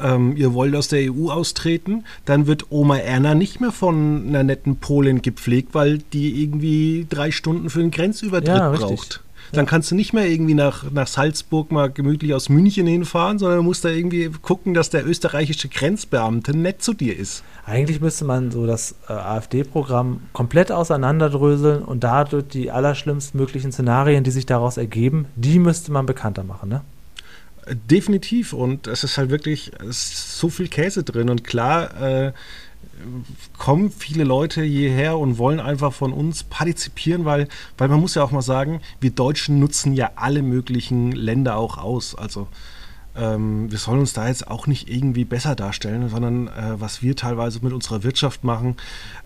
ähm, 0.00 0.36
ihr 0.36 0.54
wollt 0.54 0.74
aus 0.74 0.88
der 0.88 1.12
EU 1.12 1.30
austreten, 1.30 2.04
dann 2.24 2.46
wird 2.46 2.66
Oma 2.70 2.96
Erna 2.96 3.34
nicht 3.34 3.60
mehr 3.60 3.72
von 3.72 4.24
einer 4.26 4.42
netten 4.42 4.76
Polin 4.76 5.22
gepflegt, 5.22 5.74
weil 5.74 5.98
die 5.98 6.42
irgendwie 6.42 7.06
drei 7.08 7.30
Stunden 7.30 7.70
für 7.70 7.80
den 7.80 7.90
Grenzübertritt 7.90 8.48
ja, 8.48 8.70
braucht. 8.70 9.22
Dann 9.52 9.66
kannst 9.66 9.90
du 9.90 9.94
nicht 9.94 10.14
mehr 10.14 10.26
irgendwie 10.26 10.54
nach, 10.54 10.90
nach 10.90 11.06
Salzburg 11.06 11.70
mal 11.70 11.90
gemütlich 11.90 12.32
aus 12.32 12.48
München 12.48 12.86
hinfahren, 12.86 13.38
sondern 13.38 13.58
du 13.58 13.62
musst 13.62 13.84
da 13.84 13.90
irgendwie 13.90 14.30
gucken, 14.40 14.72
dass 14.72 14.88
der 14.88 15.06
österreichische 15.06 15.68
Grenzbeamte 15.68 16.56
nett 16.56 16.82
zu 16.82 16.94
dir 16.94 17.16
ist. 17.16 17.44
Eigentlich 17.66 18.00
müsste 18.00 18.24
man 18.24 18.50
so 18.50 18.66
das 18.66 18.94
äh, 19.08 19.12
AfD-Programm 19.12 20.22
komplett 20.32 20.72
auseinanderdröseln 20.72 21.82
und 21.82 22.02
dadurch 22.02 22.48
die 22.48 22.70
allerschlimmsten 22.70 23.38
möglichen 23.38 23.72
Szenarien, 23.72 24.24
die 24.24 24.30
sich 24.30 24.46
daraus 24.46 24.78
ergeben, 24.78 25.26
die 25.36 25.58
müsste 25.58 25.92
man 25.92 26.06
bekannter 26.06 26.44
machen, 26.44 26.70
ne? 26.70 26.80
Definitiv 27.88 28.54
und 28.54 28.88
es 28.88 29.04
ist 29.04 29.18
halt 29.18 29.30
wirklich 29.30 29.72
ist 29.88 30.36
so 30.36 30.48
viel 30.48 30.66
Käse 30.66 31.04
drin 31.04 31.30
und 31.30 31.44
klar, 31.44 32.02
äh, 32.02 32.32
kommen 33.58 33.90
viele 33.90 34.24
Leute 34.24 34.62
hierher 34.62 35.18
und 35.18 35.38
wollen 35.38 35.60
einfach 35.60 35.92
von 35.92 36.12
uns 36.12 36.44
partizipieren, 36.44 37.24
weil, 37.24 37.48
weil 37.78 37.88
man 37.88 38.00
muss 38.00 38.14
ja 38.14 38.22
auch 38.22 38.30
mal 38.30 38.42
sagen, 38.42 38.80
wir 39.00 39.10
Deutschen 39.10 39.58
nutzen 39.58 39.94
ja 39.94 40.12
alle 40.16 40.42
möglichen 40.42 41.12
Länder 41.12 41.56
auch 41.56 41.78
aus. 41.78 42.14
Also 42.14 42.48
ähm, 43.14 43.70
wir 43.70 43.78
sollen 43.78 44.00
uns 44.00 44.14
da 44.14 44.28
jetzt 44.28 44.48
auch 44.48 44.66
nicht 44.66 44.88
irgendwie 44.88 45.24
besser 45.24 45.54
darstellen, 45.54 46.08
sondern 46.08 46.48
äh, 46.48 46.80
was 46.80 47.02
wir 47.02 47.14
teilweise 47.14 47.60
mit 47.62 47.72
unserer 47.72 48.02
Wirtschaft 48.02 48.42
machen. 48.42 48.76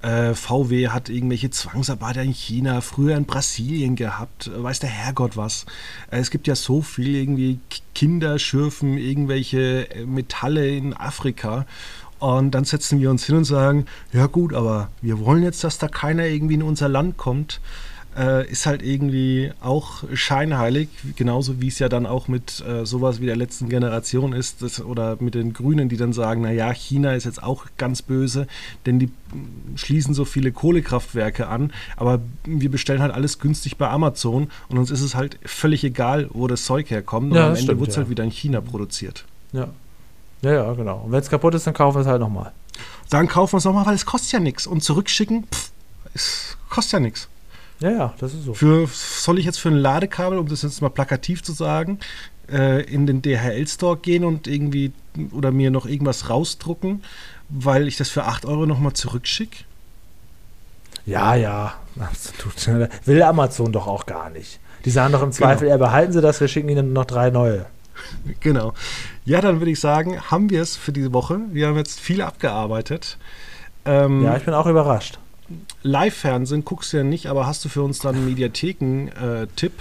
Äh, 0.03 0.35
VW 0.35 0.89
hat 0.89 1.09
irgendwelche 1.09 1.51
Zwangsarbeiter 1.51 2.23
in 2.23 2.33
China, 2.33 2.81
früher 2.81 3.17
in 3.17 3.27
Brasilien 3.27 3.95
gehabt, 3.95 4.49
äh, 4.49 4.63
weiß 4.63 4.81
der 4.81 4.91
Herrgott 4.91 5.37
was. 5.37 5.67
Äh, 6.11 6.19
es 6.19 6.31
gibt 6.31 6.49
ja 6.49 6.57
so 6.57 6.83
viel 6.83 7.15
irgendwie 7.15 7.61
Kinder 7.95 8.39
schürfen 8.39 8.99
irgendwelche 8.99 9.89
äh, 9.91 10.05
Metalle 10.05 10.69
in 10.69 10.93
Afrika 10.93 11.65
und 12.19 12.51
dann 12.53 12.65
setzen 12.65 13.01
wir 13.01 13.11
uns 13.11 13.25
hin 13.25 13.37
und 13.37 13.45
sagen, 13.45 13.87
ja 14.13 14.27
gut, 14.27 14.55
aber 14.55 14.91
wir 15.03 15.19
wollen 15.21 15.43
jetzt, 15.43 15.65
dass 15.65 15.79
da 15.79 15.89
keiner 15.89 16.27
irgendwie 16.27 16.55
in 16.55 16.63
unser 16.63 16.89
Land 16.89 17.17
kommt. 17.17 17.61
äh, 18.17 18.51
ist 18.51 18.67
halt 18.67 18.83
irgendwie 18.83 19.53
auch 19.61 20.05
scheinheilig, 20.13 20.89
genauso 21.17 21.61
wie 21.61 21.69
es 21.69 21.79
ja 21.79 21.89
dann 21.89 22.07
auch 22.07 22.29
mit 22.29 22.65
äh, 22.67 22.87
sowas 22.87 23.21
wie 23.21 23.27
der 23.27 23.37
letzten 23.37 23.69
Generation 23.69 24.33
ist 24.33 24.63
das, 24.63 24.81
oder 24.83 25.17
mit 25.21 25.35
den 25.35 25.53
Grünen, 25.53 25.89
die 25.89 25.97
dann 25.97 26.13
sagen, 26.13 26.41
naja, 26.43 26.73
China 26.73 27.15
ist 27.15 27.25
jetzt 27.25 27.43
auch 27.43 27.67
ganz 27.77 28.03
böse, 28.03 28.47
denn 28.87 28.99
die 28.99 29.11
schließen 29.75 30.15
so 30.15 30.25
viele 30.25 30.53
Kohlekraftwerke 30.53 31.49
an, 31.49 31.73
aber 31.97 32.21
wir 32.45 32.71
bestellen 32.71 33.03
halt 33.03 33.13
alles 33.13 33.39
günstig 33.39 33.77
bei 33.77 33.89
Amazon 33.89 34.51
und 34.69 34.79
uns 34.79 34.91
ist 34.91 35.03
es 35.03 35.15
halt 35.15 35.39
völlig 35.45 35.85
egal, 35.85 36.29
wo 36.33 36.47
das 36.47 36.65
Zeug 36.65 36.91
herkommt 36.91 37.35
ja, 37.35 37.45
und 37.45 37.51
am 37.53 37.57
Ende 37.57 37.79
wird 37.79 37.91
es 37.91 37.97
ja. 37.97 38.03
halt 38.03 38.11
wieder 38.11 38.25
in 38.25 38.31
China 38.31 38.61
produziert. 38.61 39.25
Ja. 39.53 39.69
Ja, 40.43 40.53
ja, 40.53 40.73
genau. 40.75 41.03
Und 41.05 41.13
wenn 41.13 41.21
es 41.21 41.31
kaputt 41.31 41.55
ist, 41.55 41.67
dann 41.67 41.75
kaufen 41.75 41.97
wir 41.97 42.03
es 42.03 42.07
halt 42.07 42.21
nochmal. 42.21 42.53
Dann 43.11 43.29
kaufen 43.29 43.55
wir 43.55 43.59
es 43.59 43.65
nochmal, 43.65 43.87
weil 43.87 43.95
es 43.95 44.07
kostet 44.07 44.33
ja 44.33 44.41
nichts. 44.41 44.67
Und 44.67 44.83
zurückschicken, 44.83 45.45
pff, 45.45 45.71
es 46.15 46.57
kostet 46.69 46.95
ja 46.95 47.01
nichts. 47.01 47.29
Ja, 47.81 47.91
ja, 47.91 48.15
das 48.19 48.33
ist 48.33 48.45
so. 48.45 48.55
Für, 48.55 48.87
soll 48.87 49.39
ich 49.39 49.45
jetzt 49.45 49.59
für 49.59 49.69
ein 49.69 49.77
Ladekabel, 49.77 50.39
um 50.39 50.49
das 50.49 50.63
jetzt 50.63 50.81
mal 50.81 50.89
plakativ 50.89 51.43
zu 51.43 51.53
sagen, 51.53 51.99
äh, 52.51 52.83
in 52.83 53.07
den 53.07 53.23
DHL-Store 53.23 53.99
gehen 53.99 54.25
und 54.25 54.47
irgendwie 54.47 54.93
oder 55.33 55.51
mir 55.51 55.71
noch 55.71 55.87
irgendwas 55.87 56.31
rausdrucken, 56.31 57.03
weil 57.49 57.89
ich 57.89 57.97
das 57.97 58.09
für 58.09 58.25
8 58.25 58.47
Euro 58.47 58.67
nochmal 58.67 58.95
zurückschicke? 58.95 59.65
Ja, 61.05 61.35
ja, 61.35 61.75
absolut. 61.99 62.91
Will 63.07 63.23
Amazon 63.23 63.73
doch 63.73 63.87
auch 63.87 64.07
gar 64.07 64.31
nicht. 64.31 64.59
Die 64.85 64.91
sagen 64.91 65.13
doch 65.13 65.23
im 65.23 65.33
Zweifel, 65.33 65.69
genau. 65.69 65.71
ja, 65.71 65.77
behalten 65.77 66.13
Sie 66.13 66.21
das, 66.21 66.41
wir 66.41 66.49
schicken 66.49 66.69
Ihnen 66.69 66.93
noch 66.93 67.05
drei 67.05 67.31
neue. 67.31 67.67
Genau. 68.41 68.75
Ja, 69.25 69.41
dann 69.41 69.61
würde 69.61 69.71
ich 69.71 69.81
sagen, 69.81 70.21
haben 70.21 70.51
wir 70.51 70.63
es 70.63 70.77
für 70.77 70.93
diese 70.93 71.13
Woche. 71.13 71.41
Wir 71.51 71.69
haben 71.69 71.77
jetzt 71.77 72.01
viel 72.01 72.23
abgearbeitet. 72.23 73.19
Ähm, 73.85 74.25
ja, 74.25 74.37
ich 74.37 74.45
bin 74.45 74.55
auch 74.55 74.67
überrascht. 74.67 75.19
Live-Fernsehen 75.83 76.65
guckst 76.65 76.93
du 76.93 76.99
ja 76.99 77.05
nicht, 77.05 77.27
aber 77.27 77.47
hast 77.47 77.65
du 77.65 77.69
für 77.69 77.83
uns 77.83 78.01
dann 78.01 78.17
einen 78.17 78.27
Mediatheken-Tipp? 78.27 79.73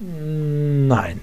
Nein. 0.00 1.20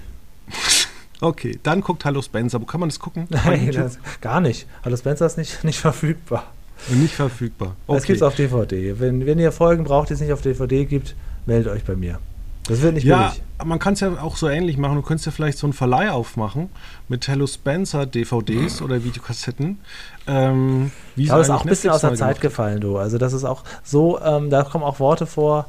Okay, 1.20 1.58
dann 1.64 1.80
guckt 1.80 2.04
Hallo 2.04 2.22
Spencer. 2.22 2.60
Wo 2.60 2.64
kann 2.64 2.78
man 2.78 2.90
das 2.90 3.00
gucken? 3.00 3.26
Nein, 3.30 3.72
das, 3.72 3.98
gar 4.20 4.40
nicht. 4.40 4.68
Hallo 4.84 4.96
Spencer 4.96 5.26
ist 5.26 5.36
nicht, 5.36 5.64
nicht 5.64 5.80
verfügbar. 5.80 6.52
Nicht 6.90 7.14
verfügbar. 7.14 7.74
Okay. 7.88 7.98
Es 7.98 8.04
gibt 8.04 8.16
es 8.18 8.22
auf 8.22 8.36
DVD. 8.36 9.00
Wenn, 9.00 9.26
wenn 9.26 9.40
ihr 9.40 9.50
Folgen 9.50 9.82
braucht, 9.82 10.10
die 10.10 10.14
es 10.14 10.20
nicht 10.20 10.32
auf 10.32 10.42
DVD 10.42 10.84
gibt, 10.84 11.16
meldet 11.44 11.72
euch 11.72 11.82
bei 11.84 11.96
mir. 11.96 12.20
Das 12.68 12.82
wird 12.82 12.94
nicht 12.94 13.04
ja, 13.04 13.28
billig. 13.30 13.42
man 13.64 13.78
kann 13.78 13.94
es 13.94 14.00
ja 14.00 14.20
auch 14.20 14.36
so 14.36 14.46
ähnlich 14.46 14.76
machen. 14.76 14.96
Du 14.96 15.02
könntest 15.02 15.24
ja 15.24 15.32
vielleicht 15.32 15.56
so 15.56 15.66
einen 15.66 15.72
Verleih 15.72 16.10
aufmachen 16.10 16.68
mit 17.08 17.26
Hello 17.26 17.46
Spencer 17.46 18.04
DVDs 18.04 18.82
oder 18.82 19.02
Videokassetten. 19.02 19.80
Ähm, 20.26 20.92
wie 21.16 21.30
Aber 21.30 21.40
ist 21.40 21.48
auch 21.48 21.62
ein 21.62 21.68
bisschen 21.68 21.90
aus 21.90 22.02
der 22.02 22.14
Zeit 22.14 22.40
gemacht. 22.40 22.40
gefallen, 22.42 22.80
du. 22.82 22.98
Also 22.98 23.16
das 23.16 23.32
ist 23.32 23.44
auch 23.44 23.64
so, 23.82 24.20
ähm, 24.20 24.50
da 24.50 24.64
kommen 24.64 24.84
auch 24.84 25.00
Worte 25.00 25.24
vor, 25.26 25.66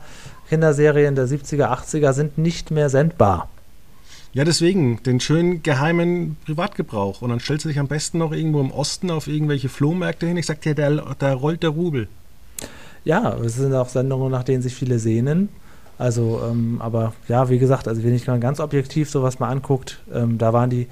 Kinderserien 0.50 1.16
der 1.16 1.26
70er, 1.26 1.72
80er 1.72 2.12
sind 2.12 2.38
nicht 2.38 2.70
mehr 2.70 2.90
sendbar. 2.90 3.48
Ja, 4.34 4.44
deswegen, 4.44 5.02
den 5.04 5.22
schönen 5.22 5.64
geheimen 5.64 6.36
Privatgebrauch. 6.46 7.22
Und 7.22 7.30
dann 7.30 7.40
stellst 7.40 7.64
du 7.64 7.70
dich 7.70 7.80
am 7.80 7.88
besten 7.88 8.18
noch 8.18 8.34
irgendwo 8.34 8.60
im 8.60 8.72
Osten 8.72 9.10
auf 9.10 9.28
irgendwelche 9.28 9.70
Flohmärkte 9.70 10.28
hin. 10.28 10.36
Ich 10.36 10.48
sag 10.48 10.62
dir, 10.62 10.76
da, 10.76 10.90
da 11.18 11.34
rollt 11.34 11.64
der 11.64 11.70
Rubel. 11.70 12.10
Ja, 13.06 13.38
es 13.38 13.56
sind 13.56 13.74
auch 13.74 13.88
Sendungen, 13.88 14.30
nach 14.30 14.44
denen 14.44 14.62
sich 14.62 14.76
viele 14.76 15.00
sehnen. 15.00 15.48
Also, 16.00 16.42
ähm, 16.50 16.78
aber 16.80 17.14
ja, 17.28 17.50
wie 17.50 17.60
gesagt, 17.60 17.88
also 17.88 18.02
wenn 18.04 18.16
ich 18.16 18.26
mal 18.26 18.40
ganz 18.40 18.62
objektiv 18.62 19.10
sowas 19.10 19.40
mal 19.40 19.50
anguckt, 19.50 20.00
ähm, 20.14 20.38
da 20.38 20.54
waren 20.54 20.70
die 20.70 20.88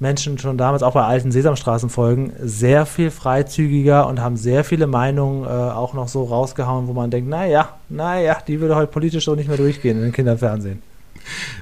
Menschen 0.00 0.38
schon 0.38 0.58
damals, 0.58 0.82
auch 0.82 0.94
bei 0.94 1.04
alten 1.04 1.30
Sesamstraßenfolgen, 1.30 2.32
sehr 2.42 2.84
viel 2.84 3.12
freizügiger 3.12 4.08
und 4.08 4.20
haben 4.20 4.36
sehr 4.36 4.64
viele 4.64 4.88
Meinungen 4.88 5.44
äh, 5.44 5.48
auch 5.48 5.94
noch 5.94 6.08
so 6.08 6.24
rausgehauen, 6.24 6.88
wo 6.88 6.92
man 6.94 7.10
denkt, 7.10 7.30
naja, 7.30 7.76
naja, 7.88 8.38
die 8.44 8.60
würde 8.60 8.74
heute 8.74 8.90
politisch 8.90 9.26
so 9.26 9.36
nicht 9.36 9.46
mehr 9.46 9.56
durchgehen 9.56 9.98
in 9.98 10.02
den 10.02 10.12
Kinderfernsehen. 10.12 10.82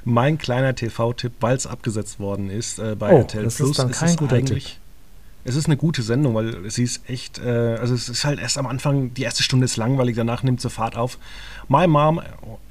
Mein 0.04 0.38
kleiner 0.38 0.74
TV-Tipp, 0.74 1.32
weil 1.40 1.56
es 1.56 1.66
abgesetzt 1.66 2.18
worden 2.20 2.48
ist 2.48 2.78
äh, 2.78 2.96
bei 2.98 3.12
oh, 3.12 3.18
RTL 3.18 3.44
das 3.44 3.56
Plus, 3.56 3.70
ist 3.70 3.78
dann 3.80 3.90
kein 3.90 4.16
guter 4.16 4.42
Tipp 4.42 4.62
es 5.44 5.56
ist 5.56 5.66
eine 5.66 5.76
gute 5.76 6.02
Sendung, 6.02 6.34
weil 6.34 6.70
sie 6.70 6.82
ist 6.84 7.08
echt, 7.08 7.38
äh, 7.38 7.76
also 7.80 7.94
es 7.94 8.08
ist 8.08 8.24
halt 8.24 8.38
erst 8.38 8.58
am 8.58 8.66
Anfang, 8.66 9.14
die 9.14 9.22
erste 9.22 9.42
Stunde 9.42 9.64
ist 9.64 9.76
langweilig, 9.76 10.16
danach 10.16 10.42
nimmt 10.42 10.60
sie 10.60 10.68
Fahrt 10.68 10.96
auf. 10.96 11.18
My 11.68 11.86
Mom, 11.86 12.20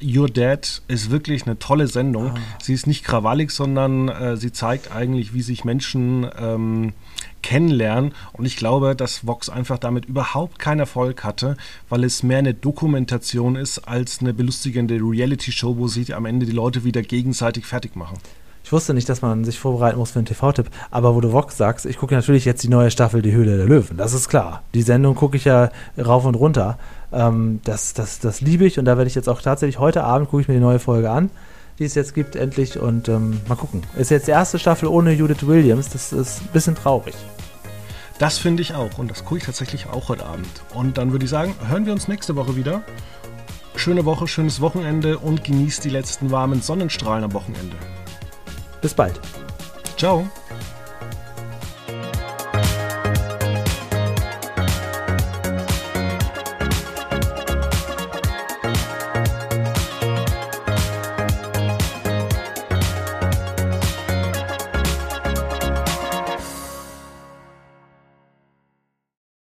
Your 0.02 0.30
Dad 0.30 0.82
ist 0.88 1.10
wirklich 1.10 1.46
eine 1.46 1.58
tolle 1.60 1.88
Sendung. 1.88 2.32
Ah. 2.32 2.40
Sie 2.62 2.74
ist 2.74 2.88
nicht 2.88 3.04
krawallig, 3.04 3.52
sondern 3.52 4.10
äh, 4.10 4.38
sie 4.38 4.52
zeigt 4.52 4.92
eigentlich, 4.92 5.34
wie 5.34 5.42
sich 5.42 5.66
Menschen 5.66 6.28
ähm, 6.38 6.94
kennenlernen. 7.42 8.14
Und 8.34 8.46
ich 8.46 8.58
glaube, 8.58 8.96
dass 8.96 9.26
Vox 9.26 9.50
einfach 9.50 9.78
damit 9.78 10.06
überhaupt 10.06 10.60
keinen 10.60 10.80
Erfolg 10.80 11.24
hatte, 11.24 11.58
weil 11.90 12.04
es 12.04 12.24
mehr 12.24 12.40
eine 12.40 12.54
Dokumentation 12.54 13.56
ist 13.56 13.88
als 13.88 14.20
eine 14.20 14.34
belustigende 14.34 14.96
Reality-Show, 14.96 15.78
wo 15.78 15.88
sich 15.88 16.16
am 16.16 16.26
Ende 16.26 16.46
die 16.46 16.52
Leute 16.52 16.84
wieder 16.84 17.02
gegenseitig 17.02 17.66
fertig 17.66 17.96
machen. 17.96 18.18
Ich 18.68 18.74
wusste 18.74 18.94
nicht, 18.94 19.08
dass 19.08 19.22
man 19.22 19.46
sich 19.46 19.60
vorbereiten 19.60 19.98
muss 19.98 20.12
für 20.12 20.20
einen 20.20 20.26
TV-Tipp. 20.26 20.70
Aber 20.92 21.16
wo 21.16 21.22
du 21.22 21.32
Vox 21.32 21.56
sagst, 21.56 21.86
ich 21.86 21.96
gucke 21.96 22.14
natürlich 22.14 22.44
jetzt 22.44 22.64
die 22.64 22.68
neue 22.68 22.92
Staffel 22.92 23.22
Die 23.22 23.32
Höhle 23.32 23.56
der 23.56 23.66
Löwen. 23.66 23.96
Das 23.96 24.12
ist 24.12 24.28
klar. 24.28 24.62
Die 24.74 24.82
Sendung 24.82 25.16
gucke 25.16 25.38
ich 25.38 25.46
ja 25.46 25.70
rauf 25.98 26.26
und 26.26 26.36
runter. 26.36 26.78
Ähm, 27.14 27.62
das, 27.64 27.94
das, 27.94 28.20
das 28.20 28.42
liebe 28.42 28.66
ich 28.66 28.78
und 28.78 28.84
da 28.84 28.98
werde 28.98 29.08
ich 29.08 29.16
jetzt 29.16 29.30
auch 29.30 29.42
tatsächlich 29.42 29.80
heute 29.80 30.04
Abend 30.04 30.30
gucke 30.30 30.42
ich 30.42 30.50
mir 30.50 30.56
die 30.56 30.60
neue 30.60 30.80
Folge 30.80 31.10
an, 31.10 31.30
die 31.80 31.86
es 31.86 31.96
jetzt 31.96 32.14
gibt, 32.14 32.36
endlich. 32.36 32.78
Und 32.78 33.08
ähm, 33.08 33.40
mal 33.48 33.56
gucken. 33.56 33.84
Ist 33.96 34.12
jetzt 34.12 34.28
die 34.28 34.32
erste 34.32 34.60
Staffel 34.60 34.90
ohne 34.90 35.14
Judith 35.14 35.48
Williams. 35.48 35.88
Das 35.88 36.12
ist 36.12 36.42
ein 36.42 36.50
bisschen 36.52 36.76
traurig. 36.76 37.16
Das 38.20 38.38
finde 38.38 38.64
ich 38.64 38.74
auch. 38.74 38.98
Und 38.98 39.10
das 39.10 39.24
gucke 39.24 39.38
ich 39.38 39.46
tatsächlich 39.46 39.88
auch 39.88 40.10
heute 40.10 40.26
Abend. 40.26 40.50
Und 40.74 40.98
dann 40.98 41.14
würde 41.14 41.24
ich 41.24 41.32
sagen, 41.32 41.56
hören 41.70 41.86
wir 41.86 41.94
uns 41.94 42.10
nächste 42.10 42.36
Woche 42.36 42.58
wieder. 42.58 42.82
Schöne 43.78 44.04
Woche, 44.04 44.28
schönes 44.28 44.60
Wochenende 44.60 45.20
und 45.20 45.46
genießt 45.46 45.86
die 45.86 45.90
letzten 45.90 46.32
warmen 46.32 46.62
Sonnenstrahlen 46.62 47.24
am 47.24 47.32
Wochenende. 47.32 47.78
Bis 48.82 48.94
bald. 48.94 49.20
Ciao. 49.98 50.28